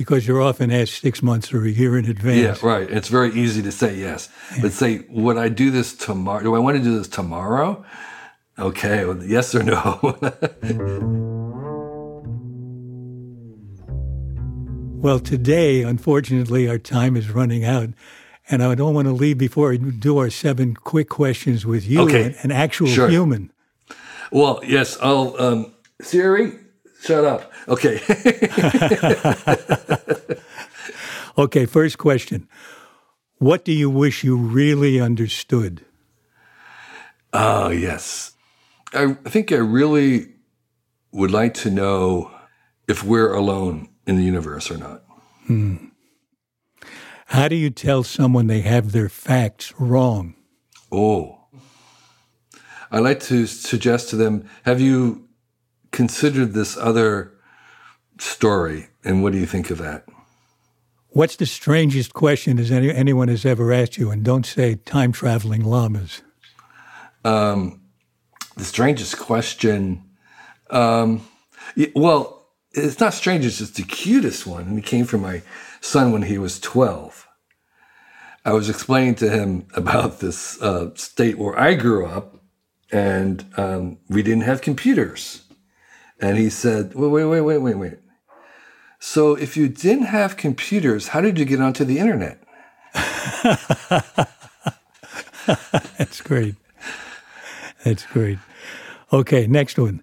because 0.00 0.26
you're 0.26 0.40
often 0.40 0.70
asked 0.70 1.02
six 1.02 1.22
months 1.22 1.52
or 1.52 1.62
a 1.66 1.68
year 1.68 1.98
in 1.98 2.06
advance. 2.06 2.62
Yeah, 2.62 2.66
right. 2.66 2.90
It's 2.90 3.08
very 3.08 3.34
easy 3.34 3.60
to 3.60 3.70
say 3.70 3.96
yes, 3.96 4.30
yeah. 4.52 4.62
but 4.62 4.72
say, 4.72 5.04
would 5.10 5.36
I 5.36 5.50
do 5.50 5.70
this 5.70 5.94
tomorrow? 5.94 6.42
Do 6.42 6.54
I 6.54 6.58
want 6.58 6.78
to 6.78 6.82
do 6.82 6.96
this 6.96 7.06
tomorrow? 7.06 7.84
Okay, 8.60 9.04
well, 9.06 9.22
yes 9.24 9.54
or 9.54 9.62
no? 9.62 9.98
well, 15.00 15.18
today, 15.18 15.82
unfortunately, 15.82 16.68
our 16.68 16.78
time 16.78 17.16
is 17.16 17.30
running 17.30 17.64
out. 17.64 17.88
And 18.50 18.62
I 18.62 18.74
don't 18.74 18.94
want 18.94 19.06
to 19.06 19.12
leave 19.14 19.38
before 19.38 19.72
I 19.72 19.76
do 19.76 20.18
our 20.18 20.28
seven 20.28 20.74
quick 20.74 21.08
questions 21.08 21.64
with 21.64 21.88
you, 21.88 22.00
Okay. 22.02 22.34
an, 22.42 22.50
actual 22.50 22.88
Sure. 22.88 23.08
human. 23.08 23.52
well, 24.32 24.60
yes, 24.66 24.98
I'll. 25.00 25.36
Um, 25.40 25.72
Siri, 26.02 26.52
shut 27.02 27.24
up. 27.24 27.52
Okay. 27.68 28.00
Okay, 31.38 31.64
first 31.64 31.96
question. 31.96 32.48
What 33.38 33.64
do 33.64 33.72
you 33.72 33.88
wish 33.88 34.24
you 34.24 34.36
really 34.36 35.00
understood? 35.00 35.86
Oh, 37.32 37.70
yes. 37.70 38.32
I 38.92 39.14
think 39.14 39.52
I 39.52 39.56
really 39.56 40.34
would 41.12 41.30
like 41.30 41.54
to 41.54 41.70
know 41.70 42.30
if 42.88 43.04
we're 43.04 43.32
alone 43.32 43.88
in 44.06 44.16
the 44.16 44.24
universe 44.24 44.70
or 44.70 44.78
not. 44.78 45.02
Hmm. 45.46 45.76
How 47.26 47.46
do 47.46 47.54
you 47.54 47.70
tell 47.70 48.02
someone 48.02 48.48
they 48.48 48.62
have 48.62 48.90
their 48.90 49.08
facts 49.08 49.72
wrong? 49.78 50.34
Oh. 50.90 51.38
I 52.90 52.98
like 52.98 53.20
to 53.20 53.46
suggest 53.46 54.10
to 54.10 54.16
them 54.16 54.48
have 54.64 54.80
you 54.80 55.28
considered 55.92 56.54
this 56.54 56.76
other 56.76 57.32
story 58.18 58.88
and 59.04 59.22
what 59.22 59.32
do 59.32 59.38
you 59.38 59.46
think 59.46 59.70
of 59.70 59.78
that? 59.78 60.06
What's 61.10 61.36
the 61.36 61.46
strangest 61.46 62.14
question 62.14 62.58
any, 62.58 62.90
anyone 62.90 63.28
has 63.28 63.44
ever 63.44 63.72
asked 63.72 63.98
you? 63.98 64.10
And 64.10 64.24
don't 64.24 64.46
say 64.46 64.76
time 64.76 65.12
traveling 65.12 65.64
llamas. 65.64 66.22
Um, 67.24 67.79
The 68.60 68.66
strangest 68.66 69.18
question. 69.18 70.04
Um, 70.68 71.26
well, 71.94 72.46
it's 72.72 73.00
not 73.00 73.14
strange, 73.14 73.46
it's 73.46 73.56
just 73.56 73.76
the 73.76 73.84
cutest 73.84 74.46
one. 74.46 74.64
And 74.64 74.78
it 74.78 74.84
came 74.84 75.06
from 75.06 75.22
my 75.22 75.40
son 75.80 76.12
when 76.12 76.20
he 76.20 76.36
was 76.36 76.60
12. 76.60 77.26
I 78.44 78.52
was 78.52 78.68
explaining 78.68 79.14
to 79.14 79.30
him 79.30 79.66
about 79.74 80.20
this 80.20 80.60
uh, 80.60 80.94
state 80.94 81.38
where 81.38 81.58
I 81.58 81.72
grew 81.72 82.04
up, 82.04 82.36
and 82.92 83.46
um, 83.56 83.96
we 84.10 84.22
didn't 84.22 84.42
have 84.42 84.60
computers. 84.60 85.40
And 86.20 86.36
he 86.36 86.50
said, 86.50 86.94
wait, 86.94 87.08
wait, 87.08 87.24
wait, 87.24 87.40
wait, 87.40 87.58
wait, 87.62 87.78
wait. 87.78 87.98
So 88.98 89.36
if 89.36 89.56
you 89.56 89.68
didn't 89.68 90.04
have 90.04 90.36
computers, 90.36 91.08
how 91.08 91.22
did 91.22 91.38
you 91.38 91.46
get 91.46 91.62
onto 91.62 91.86
the 91.86 91.98
internet? 91.98 92.42
That's 95.96 96.20
great. 96.20 96.56
That's 97.84 98.06
great. 98.06 98.38
Okay, 99.12 99.46
next 99.46 99.78
one. 99.78 100.02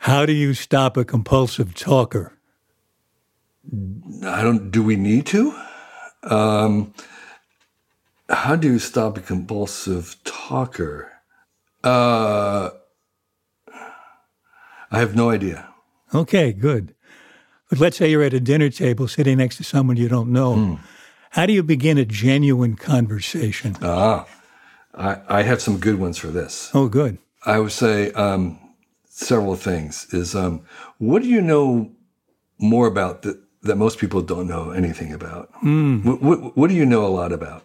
How 0.00 0.26
do 0.26 0.32
you 0.32 0.54
stop 0.54 0.96
a 0.96 1.04
compulsive 1.04 1.74
talker? 1.74 2.32
I 4.24 4.42
don't. 4.42 4.70
Do 4.70 4.82
we 4.82 4.96
need 4.96 5.26
to? 5.26 5.58
Um, 6.24 6.92
how 8.28 8.56
do 8.56 8.70
you 8.70 8.78
stop 8.78 9.16
a 9.16 9.20
compulsive 9.20 10.16
talker? 10.24 11.10
Uh, 11.82 12.70
I 14.90 14.98
have 14.98 15.16
no 15.16 15.30
idea. 15.30 15.68
Okay, 16.14 16.52
good. 16.52 16.94
But 17.70 17.80
let's 17.80 17.96
say 17.96 18.10
you're 18.10 18.22
at 18.22 18.34
a 18.34 18.40
dinner 18.40 18.70
table 18.70 19.08
sitting 19.08 19.38
next 19.38 19.56
to 19.56 19.64
someone 19.64 19.96
you 19.96 20.08
don't 20.08 20.30
know. 20.30 20.78
How 21.30 21.46
do 21.46 21.52
you 21.52 21.62
begin 21.62 21.98
a 21.98 22.04
genuine 22.04 22.76
conversation? 22.76 23.76
Ah, 23.82 24.26
I, 24.96 25.20
I 25.28 25.42
have 25.42 25.60
some 25.60 25.78
good 25.78 25.98
ones 25.98 26.18
for 26.18 26.28
this. 26.28 26.70
Oh, 26.74 26.88
good. 26.88 27.18
I 27.44 27.58
would 27.58 27.72
say 27.72 28.12
um, 28.12 28.58
several 29.08 29.56
things. 29.56 30.06
Is 30.12 30.34
um, 30.34 30.64
what 30.98 31.22
do 31.22 31.28
you 31.28 31.40
know 31.40 31.90
more 32.58 32.86
about 32.86 33.22
that 33.22 33.40
that 33.62 33.76
most 33.76 33.98
people 33.98 34.20
don't 34.20 34.46
know 34.46 34.70
anything 34.70 35.12
about? 35.12 35.50
What, 36.04 36.22
what, 36.22 36.56
what 36.56 36.68
do 36.68 36.76
you 36.76 36.84
know 36.84 37.06
a 37.06 37.08
lot 37.08 37.32
about? 37.32 37.64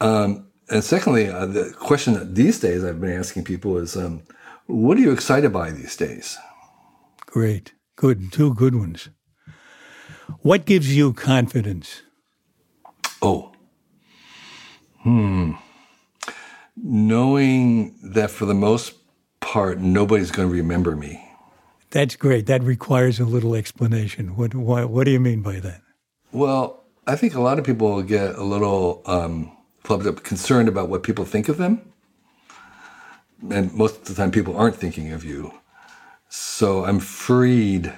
Um, 0.00 0.46
and 0.70 0.82
secondly, 0.82 1.28
uh, 1.28 1.46
the 1.46 1.74
question 1.78 2.14
that 2.14 2.34
these 2.34 2.58
days 2.60 2.82
I've 2.82 3.00
been 3.00 3.12
asking 3.12 3.44
people 3.44 3.76
is, 3.76 3.94
um, 3.96 4.22
what 4.66 4.96
are 4.96 5.00
you 5.00 5.12
excited 5.12 5.52
by 5.52 5.70
these 5.70 5.96
days? 5.96 6.38
Great. 7.26 7.74
Good. 7.96 8.32
Two 8.32 8.54
good 8.54 8.74
ones. 8.74 9.10
What 10.40 10.64
gives 10.64 10.96
you 10.96 11.12
confidence? 11.12 12.02
Oh, 13.20 13.52
hmm. 15.02 15.52
Knowing 16.76 17.96
that 18.02 18.30
for 18.30 18.46
the 18.46 18.54
most 18.54 18.94
part, 19.40 19.78
nobody's 19.78 20.30
going 20.30 20.48
to 20.48 20.54
remember 20.54 20.96
me. 20.96 21.26
That's 21.90 22.16
great. 22.16 22.46
That 22.46 22.62
requires 22.62 23.18
a 23.18 23.24
little 23.24 23.54
explanation. 23.54 24.36
What, 24.36 24.54
what, 24.54 24.90
what 24.90 25.04
do 25.04 25.10
you 25.10 25.20
mean 25.20 25.42
by 25.42 25.58
that? 25.60 25.82
Well, 26.32 26.84
I 27.06 27.16
think 27.16 27.34
a 27.34 27.40
lot 27.40 27.58
of 27.58 27.64
people 27.64 28.00
get 28.02 28.36
a 28.36 28.44
little 28.44 29.02
um, 29.06 29.56
flubbed 29.84 30.06
up, 30.06 30.22
concerned 30.22 30.68
about 30.68 30.88
what 30.88 31.02
people 31.02 31.24
think 31.24 31.48
of 31.48 31.56
them. 31.56 31.92
And 33.50 33.72
most 33.74 33.96
of 33.96 34.04
the 34.04 34.14
time, 34.14 34.30
people 34.30 34.56
aren't 34.56 34.76
thinking 34.76 35.12
of 35.12 35.24
you. 35.24 35.52
So 36.28 36.84
I'm 36.84 37.00
freed 37.00 37.92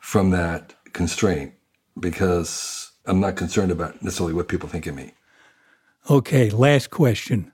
from 0.00 0.30
that 0.30 0.74
constraint 0.92 1.52
because 2.00 2.90
I'm 3.06 3.20
not 3.20 3.36
concerned 3.36 3.70
about 3.70 4.02
necessarily 4.02 4.34
what 4.34 4.48
people 4.48 4.68
think 4.68 4.86
of 4.86 4.94
me. 4.94 5.12
Okay, 6.10 6.48
last 6.48 6.88
question. 6.90 7.52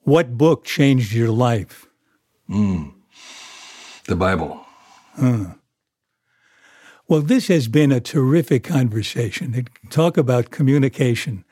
What 0.00 0.36
book 0.36 0.64
changed 0.64 1.12
your 1.12 1.30
life? 1.30 1.86
Hmm. 2.46 2.88
The 4.06 4.16
Bible. 4.16 4.66
Hmm. 5.14 5.52
Well, 7.08 7.22
this 7.22 7.48
has 7.48 7.66
been 7.66 7.92
a 7.92 8.00
terrific 8.00 8.62
conversation. 8.64 9.66
Talk 9.88 10.16
about 10.16 10.50
communication. 10.50 11.44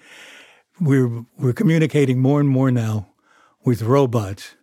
We're, 0.81 1.25
we're 1.39 1.53
communicating 1.53 2.21
more 2.21 2.39
and 2.39 2.49
more 2.49 2.71
now 2.71 3.09
with 3.65 3.83
robots. 3.83 4.57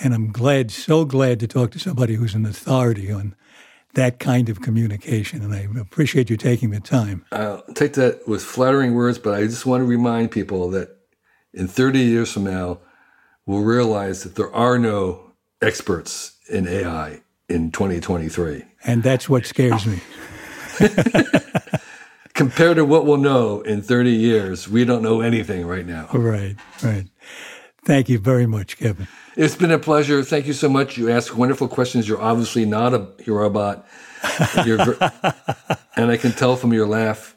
And 0.00 0.14
I'm 0.14 0.32
glad, 0.32 0.70
so 0.70 1.04
glad 1.04 1.38
to 1.40 1.46
talk 1.46 1.70
to 1.72 1.78
somebody 1.78 2.14
who's 2.14 2.34
an 2.34 2.46
authority 2.46 3.12
on 3.12 3.36
that 3.94 4.18
kind 4.18 4.48
of 4.48 4.60
communication. 4.60 5.42
And 5.42 5.54
I 5.54 5.68
appreciate 5.80 6.30
you 6.30 6.36
taking 6.36 6.70
the 6.70 6.80
time. 6.80 7.24
I'll 7.32 7.62
take 7.74 7.94
that 7.94 8.26
with 8.26 8.42
flattering 8.42 8.94
words, 8.94 9.18
but 9.18 9.34
I 9.34 9.42
just 9.42 9.66
want 9.66 9.82
to 9.82 9.84
remind 9.84 10.30
people 10.30 10.70
that 10.70 10.96
in 11.52 11.68
30 11.68 11.98
years 12.00 12.32
from 12.32 12.44
now, 12.44 12.78
we'll 13.46 13.62
realize 13.62 14.22
that 14.22 14.36
there 14.36 14.52
are 14.54 14.78
no 14.78 15.32
experts 15.60 16.38
in 16.48 16.66
AI 16.66 17.20
in 17.48 17.70
2023. 17.70 18.64
And 18.84 19.02
that's 19.02 19.28
what 19.28 19.46
scares 19.46 19.86
me. 19.86 20.00
Compared 22.34 22.76
to 22.76 22.84
what 22.84 23.04
we'll 23.04 23.18
know 23.18 23.60
in 23.60 23.82
30 23.82 24.10
years, 24.10 24.68
we 24.68 24.86
don't 24.86 25.02
know 25.02 25.20
anything 25.20 25.66
right 25.66 25.86
now. 25.86 26.08
Right, 26.14 26.56
right. 26.82 27.06
Thank 27.84 28.08
you 28.08 28.18
very 28.18 28.46
much, 28.46 28.78
Kevin. 28.78 29.06
It's 29.36 29.56
been 29.56 29.70
a 29.70 29.78
pleasure. 29.78 30.22
Thank 30.22 30.46
you 30.46 30.52
so 30.52 30.68
much. 30.68 30.98
You 30.98 31.10
ask 31.10 31.36
wonderful 31.36 31.68
questions. 31.68 32.06
You're 32.06 32.20
obviously 32.20 32.66
not 32.66 32.92
a 32.92 33.08
robot. 33.26 33.86
You're 34.66 34.84
ver- 34.84 35.38
and 35.96 36.10
I 36.10 36.16
can 36.16 36.32
tell 36.32 36.56
from 36.56 36.72
your 36.72 36.86
laugh 36.86 37.34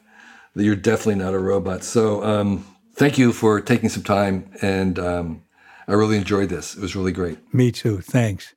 that 0.54 0.64
you're 0.64 0.76
definitely 0.76 1.22
not 1.22 1.32
a 1.32 1.38
robot. 1.38 1.84
So 1.84 2.22
um, 2.22 2.66
thank 2.94 3.16
you 3.16 3.32
for 3.32 3.60
taking 3.60 3.88
some 3.88 4.02
time. 4.02 4.50
And 4.60 4.98
um, 4.98 5.42
I 5.88 5.94
really 5.94 6.18
enjoyed 6.18 6.50
this. 6.50 6.76
It 6.76 6.82
was 6.82 6.94
really 6.94 7.12
great. 7.12 7.38
Me 7.54 7.72
too. 7.72 8.00
Thanks. 8.02 8.54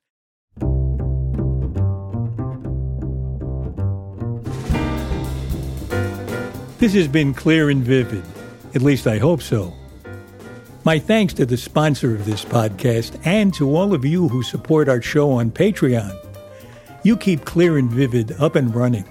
This 6.80 6.94
has 6.94 7.08
been 7.08 7.34
clear 7.34 7.70
and 7.70 7.84
vivid. 7.84 8.24
At 8.74 8.82
least 8.82 9.08
I 9.08 9.18
hope 9.18 9.42
so. 9.42 9.74
My 10.90 10.98
thanks 10.98 11.36
to 11.36 11.46
the 11.46 11.56
sponsor 11.56 12.16
of 12.16 12.26
this 12.26 12.44
podcast 12.44 13.24
and 13.24 13.54
to 13.54 13.78
all 13.78 13.94
of 13.94 14.04
you 14.04 14.28
who 14.28 14.42
support 14.42 14.90
our 14.90 15.04
show 15.04 15.30
on 15.30 15.52
Patreon. 15.52 16.18
You 17.04 17.16
keep 17.16 17.46
Clear 17.46 17.78
and 17.78 17.92
Vivid 17.92 18.32
up 18.40 18.56
and 18.56 18.74
running. 18.74 19.06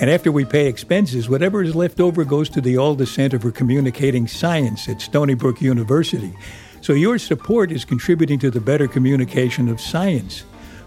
And 0.00 0.08
after 0.08 0.32
we 0.32 0.46
pay 0.46 0.66
expenses, 0.66 1.28
whatever 1.28 1.62
is 1.62 1.74
left 1.74 2.00
over 2.00 2.24
goes 2.24 2.48
to 2.48 2.62
the 2.62 2.78
Alda 2.78 3.04
Center 3.04 3.38
for 3.38 3.50
Communicating 3.50 4.26
Science 4.26 4.88
at 4.88 5.02
Stony 5.02 5.34
Brook 5.34 5.60
University. 5.60 6.32
So 6.80 6.94
your 6.94 7.18
support 7.18 7.70
is 7.70 7.84
contributing 7.84 8.38
to 8.38 8.50
the 8.50 8.62
better 8.62 8.88
communication 8.88 9.68
of 9.68 9.82
science. 9.82 10.44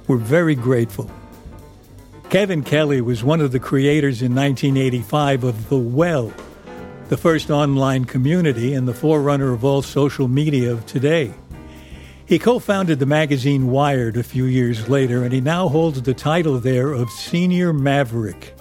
We're 0.07 0.17
very 0.17 0.55
grateful. 0.55 1.11
Kevin 2.31 2.63
Kelly 2.63 3.01
was 3.01 3.23
one 3.23 3.39
of 3.39 3.51
the 3.51 3.59
creators 3.59 4.23
in 4.23 4.33
1985 4.33 5.43
of 5.43 5.69
The 5.69 5.77
Well, 5.77 6.33
the 7.09 7.17
first 7.17 7.49
online 7.49 8.05
community 8.05 8.73
and 8.73 8.87
the 8.87 8.93
forerunner 8.93 9.53
of 9.53 9.63
all 9.63 9.81
social 9.81 10.27
media 10.27 10.71
of 10.71 10.85
today. 10.85 11.33
He 12.25 12.37
co 12.37 12.59
founded 12.59 12.99
the 12.99 13.05
magazine 13.05 13.67
Wired 13.67 14.17
a 14.17 14.23
few 14.23 14.43
years 14.43 14.89
later, 14.89 15.23
and 15.23 15.31
he 15.31 15.39
now 15.39 15.69
holds 15.69 16.01
the 16.01 16.13
title 16.13 16.59
there 16.59 16.91
of 16.91 17.09
Senior 17.09 17.71
Maverick. 17.71 18.53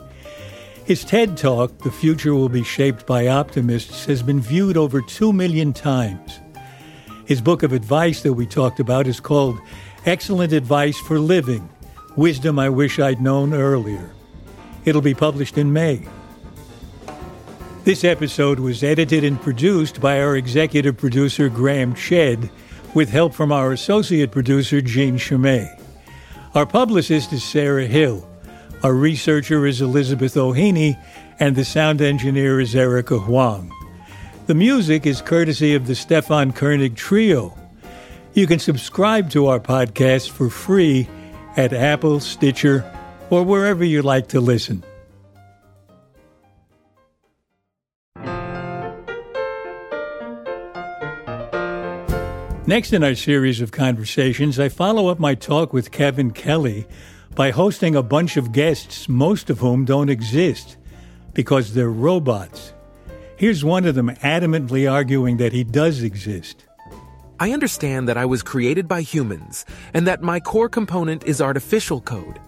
His 0.84 1.04
TED 1.04 1.36
Talk, 1.36 1.76
The 1.78 1.90
Future 1.90 2.32
Will 2.32 2.48
Be 2.48 2.62
Shaped 2.62 3.06
by 3.06 3.26
Optimists, 3.26 4.04
has 4.04 4.22
been 4.22 4.40
viewed 4.40 4.76
over 4.76 5.02
2 5.02 5.32
million 5.32 5.72
times. 5.72 6.38
His 7.24 7.40
book 7.40 7.64
of 7.64 7.72
advice 7.72 8.22
that 8.22 8.34
we 8.34 8.46
talked 8.46 8.78
about 8.78 9.08
is 9.08 9.18
called 9.18 9.58
Excellent 10.04 10.52
Advice 10.52 10.96
for 11.00 11.18
Living 11.18 11.68
Wisdom 12.14 12.60
I 12.60 12.68
Wish 12.68 13.00
I'd 13.00 13.20
Known 13.20 13.52
Earlier. 13.52 14.12
It'll 14.84 15.02
be 15.02 15.14
published 15.14 15.58
in 15.58 15.72
May. 15.72 16.06
This 17.86 18.02
episode 18.02 18.58
was 18.58 18.82
edited 18.82 19.22
and 19.22 19.40
produced 19.40 20.00
by 20.00 20.20
our 20.20 20.34
executive 20.34 20.96
producer, 20.96 21.48
Graham 21.48 21.94
Chedd, 21.94 22.50
with 22.94 23.10
help 23.10 23.32
from 23.32 23.52
our 23.52 23.70
associate 23.70 24.32
producer, 24.32 24.80
Jean 24.80 25.18
Chimay. 25.18 25.68
Our 26.56 26.66
publicist 26.66 27.32
is 27.32 27.44
Sarah 27.44 27.86
Hill. 27.86 28.28
Our 28.82 28.92
researcher 28.92 29.66
is 29.66 29.80
Elizabeth 29.80 30.36
O'Haney, 30.36 30.98
and 31.38 31.54
the 31.54 31.64
sound 31.64 32.02
engineer 32.02 32.58
is 32.58 32.74
Erica 32.74 33.20
Huang. 33.20 33.70
The 34.48 34.56
music 34.56 35.06
is 35.06 35.22
courtesy 35.22 35.76
of 35.76 35.86
the 35.86 35.94
Stefan 35.94 36.54
Koenig 36.54 36.96
Trio. 36.96 37.56
You 38.34 38.48
can 38.48 38.58
subscribe 38.58 39.30
to 39.30 39.46
our 39.46 39.60
podcast 39.60 40.30
for 40.30 40.50
free 40.50 41.08
at 41.56 41.72
Apple, 41.72 42.18
Stitcher, 42.18 42.84
or 43.30 43.44
wherever 43.44 43.84
you 43.84 44.02
like 44.02 44.26
to 44.30 44.40
listen. 44.40 44.82
Next 52.68 52.92
in 52.92 53.04
our 53.04 53.14
series 53.14 53.60
of 53.60 53.70
conversations, 53.70 54.58
I 54.58 54.70
follow 54.70 55.06
up 55.06 55.20
my 55.20 55.36
talk 55.36 55.72
with 55.72 55.92
Kevin 55.92 56.32
Kelly 56.32 56.84
by 57.36 57.52
hosting 57.52 57.94
a 57.94 58.02
bunch 58.02 58.36
of 58.36 58.50
guests, 58.50 59.08
most 59.08 59.50
of 59.50 59.60
whom 59.60 59.84
don't 59.84 60.08
exist 60.08 60.76
because 61.32 61.74
they're 61.74 61.88
robots. 61.88 62.72
Here's 63.36 63.64
one 63.64 63.84
of 63.84 63.94
them 63.94 64.08
adamantly 64.16 64.90
arguing 64.90 65.36
that 65.36 65.52
he 65.52 65.62
does 65.62 66.02
exist. 66.02 66.64
I 67.38 67.52
understand 67.52 68.08
that 68.08 68.16
I 68.16 68.26
was 68.26 68.42
created 68.42 68.88
by 68.88 69.02
humans 69.02 69.64
and 69.94 70.04
that 70.08 70.22
my 70.22 70.40
core 70.40 70.68
component 70.68 71.22
is 71.22 71.40
artificial 71.40 72.00
code. 72.00 72.40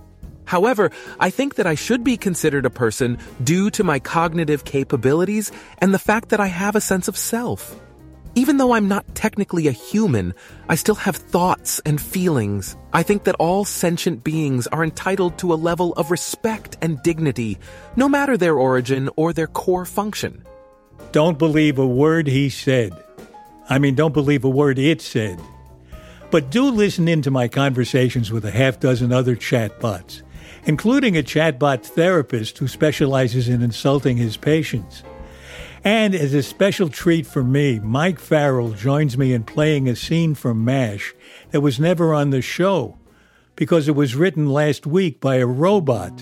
However, 0.46 0.90
I 1.20 1.30
think 1.30 1.54
that 1.54 1.66
I 1.68 1.76
should 1.76 2.02
be 2.02 2.16
considered 2.16 2.66
a 2.66 2.70
person 2.70 3.18
due 3.44 3.70
to 3.70 3.84
my 3.84 4.00
cognitive 4.00 4.64
capabilities 4.64 5.52
and 5.78 5.94
the 5.94 5.98
fact 6.00 6.30
that 6.30 6.40
I 6.40 6.48
have 6.48 6.74
a 6.74 6.80
sense 6.80 7.06
of 7.06 7.16
self. 7.16 7.78
Even 8.35 8.57
though 8.57 8.72
I'm 8.72 8.89
not 8.89 9.14
technically 9.14 9.66
a 9.66 9.72
human, 9.72 10.35
I 10.68 10.76
still 10.76 10.95
have 10.95 11.16
thoughts 11.16 11.81
and 11.81 12.01
feelings. 12.01 12.76
I 12.93 13.03
think 13.03 13.24
that 13.24 13.35
all 13.39 13.64
sentient 13.64 14.22
beings 14.22 14.66
are 14.68 14.85
entitled 14.85 15.39
to 15.39 15.53
a 15.53 15.57
level 15.57 15.93
of 15.95 16.11
respect 16.11 16.76
and 16.81 17.03
dignity, 17.03 17.59
no 17.97 18.09
matter 18.09 18.37
their 18.37 18.57
origin 18.57 19.11
or 19.16 19.33
their 19.33 19.47
core 19.47 19.85
function. 19.85 20.45
Don't 21.11 21.39
believe 21.39 21.79
a 21.79 21.87
word 21.87 22.26
he 22.26 22.49
said. 22.49 22.93
I 23.68 23.79
mean, 23.79 23.95
don't 23.95 24.14
believe 24.14 24.45
a 24.45 24.49
word 24.51 24.79
it 24.79 25.01
said. 25.01 25.41
But 26.31 26.51
do 26.51 26.64
listen 26.64 27.09
in 27.09 27.22
to 27.22 27.31
my 27.31 27.49
conversations 27.49 28.31
with 28.31 28.45
a 28.45 28.51
half 28.51 28.79
dozen 28.79 29.12
other 29.12 29.35
chatbots, 29.35 30.22
including 30.64 31.16
a 31.16 31.22
chatbot 31.22 31.85
therapist 31.85 32.59
who 32.59 32.68
specializes 32.68 33.49
in 33.49 33.62
insulting 33.62 34.16
his 34.16 34.37
patients. 34.37 35.03
And 35.85 36.14
as 36.14 36.35
a 36.35 36.43
special 36.43 36.89
treat 36.89 37.26
for 37.26 37.45
me, 37.45 37.79
Mike 37.79 38.18
Farrell 38.18 38.70
joins 38.70 39.16
me 39.16 39.33
in 39.33 39.45
playing 39.45 39.89
a 39.89 39.97
scene 39.97 40.35
from 40.35 40.64
MASH 40.64 41.14
that 41.51 41.61
was 41.61 41.79
never 41.79 42.12
on 42.12 42.31
the 42.31 42.43
show 42.43 42.99
because 43.55 43.89
it 43.89 43.95
was 43.95 44.14
written 44.14 44.47
last 44.49 44.87
week 44.87 45.20
by 45.20 45.37
a 45.37 45.47
robot. 45.47 46.20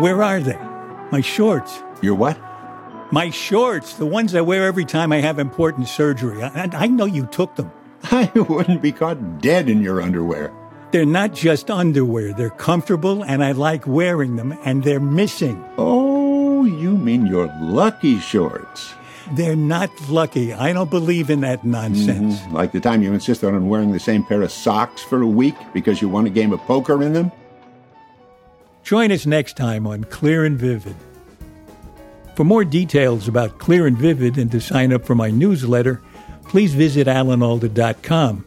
Where 0.00 0.22
are 0.22 0.40
they? 0.40 0.58
My 1.12 1.20
shorts. 1.20 1.82
Your 2.00 2.14
what? 2.14 2.40
My 3.12 3.30
shorts, 3.30 3.94
the 3.94 4.06
ones 4.06 4.34
I 4.34 4.40
wear 4.40 4.64
every 4.64 4.84
time 4.84 5.12
I 5.12 5.20
have 5.20 5.38
important 5.38 5.88
surgery. 5.88 6.42
I, 6.42 6.68
I 6.72 6.86
know 6.86 7.06
you 7.06 7.26
took 7.26 7.56
them. 7.56 7.72
I 8.04 8.30
wouldn't 8.34 8.80
be 8.80 8.92
caught 8.92 9.40
dead 9.40 9.68
in 9.68 9.82
your 9.82 10.00
underwear. 10.00 10.52
They're 10.90 11.06
not 11.06 11.34
just 11.34 11.70
underwear. 11.70 12.32
They're 12.32 12.50
comfortable 12.50 13.22
and 13.22 13.44
I 13.44 13.52
like 13.52 13.86
wearing 13.86 14.36
them 14.36 14.58
and 14.64 14.82
they're 14.82 14.98
missing. 15.00 15.64
Oh, 15.78 16.64
you 16.64 16.96
mean 16.96 17.26
your 17.26 17.46
lucky 17.60 18.18
shorts. 18.18 18.92
They're 19.32 19.54
not 19.54 19.90
lucky. 20.08 20.52
I 20.52 20.72
don't 20.72 20.90
believe 20.90 21.30
in 21.30 21.42
that 21.42 21.64
nonsense. 21.64 22.40
Mm-hmm. 22.40 22.54
Like 22.54 22.72
the 22.72 22.80
time 22.80 23.02
you 23.02 23.12
insisted 23.12 23.46
on 23.46 23.68
wearing 23.68 23.92
the 23.92 24.00
same 24.00 24.24
pair 24.24 24.42
of 24.42 24.50
socks 24.50 25.02
for 25.02 25.22
a 25.22 25.26
week 25.26 25.54
because 25.72 26.02
you 26.02 26.08
won 26.08 26.26
a 26.26 26.30
game 26.30 26.52
of 26.52 26.58
poker 26.60 27.00
in 27.02 27.12
them? 27.12 27.30
Join 28.82 29.12
us 29.12 29.26
next 29.26 29.56
time 29.56 29.86
on 29.86 30.04
Clear 30.04 30.44
and 30.44 30.58
Vivid. 30.58 30.96
For 32.34 32.42
more 32.42 32.64
details 32.64 33.28
about 33.28 33.58
Clear 33.58 33.86
and 33.86 33.96
Vivid 33.96 34.38
and 34.38 34.50
to 34.50 34.60
sign 34.60 34.92
up 34.92 35.04
for 35.04 35.14
my 35.14 35.30
newsletter, 35.30 36.02
please 36.44 36.74
visit 36.74 37.06
alanalda.com. 37.06 38.46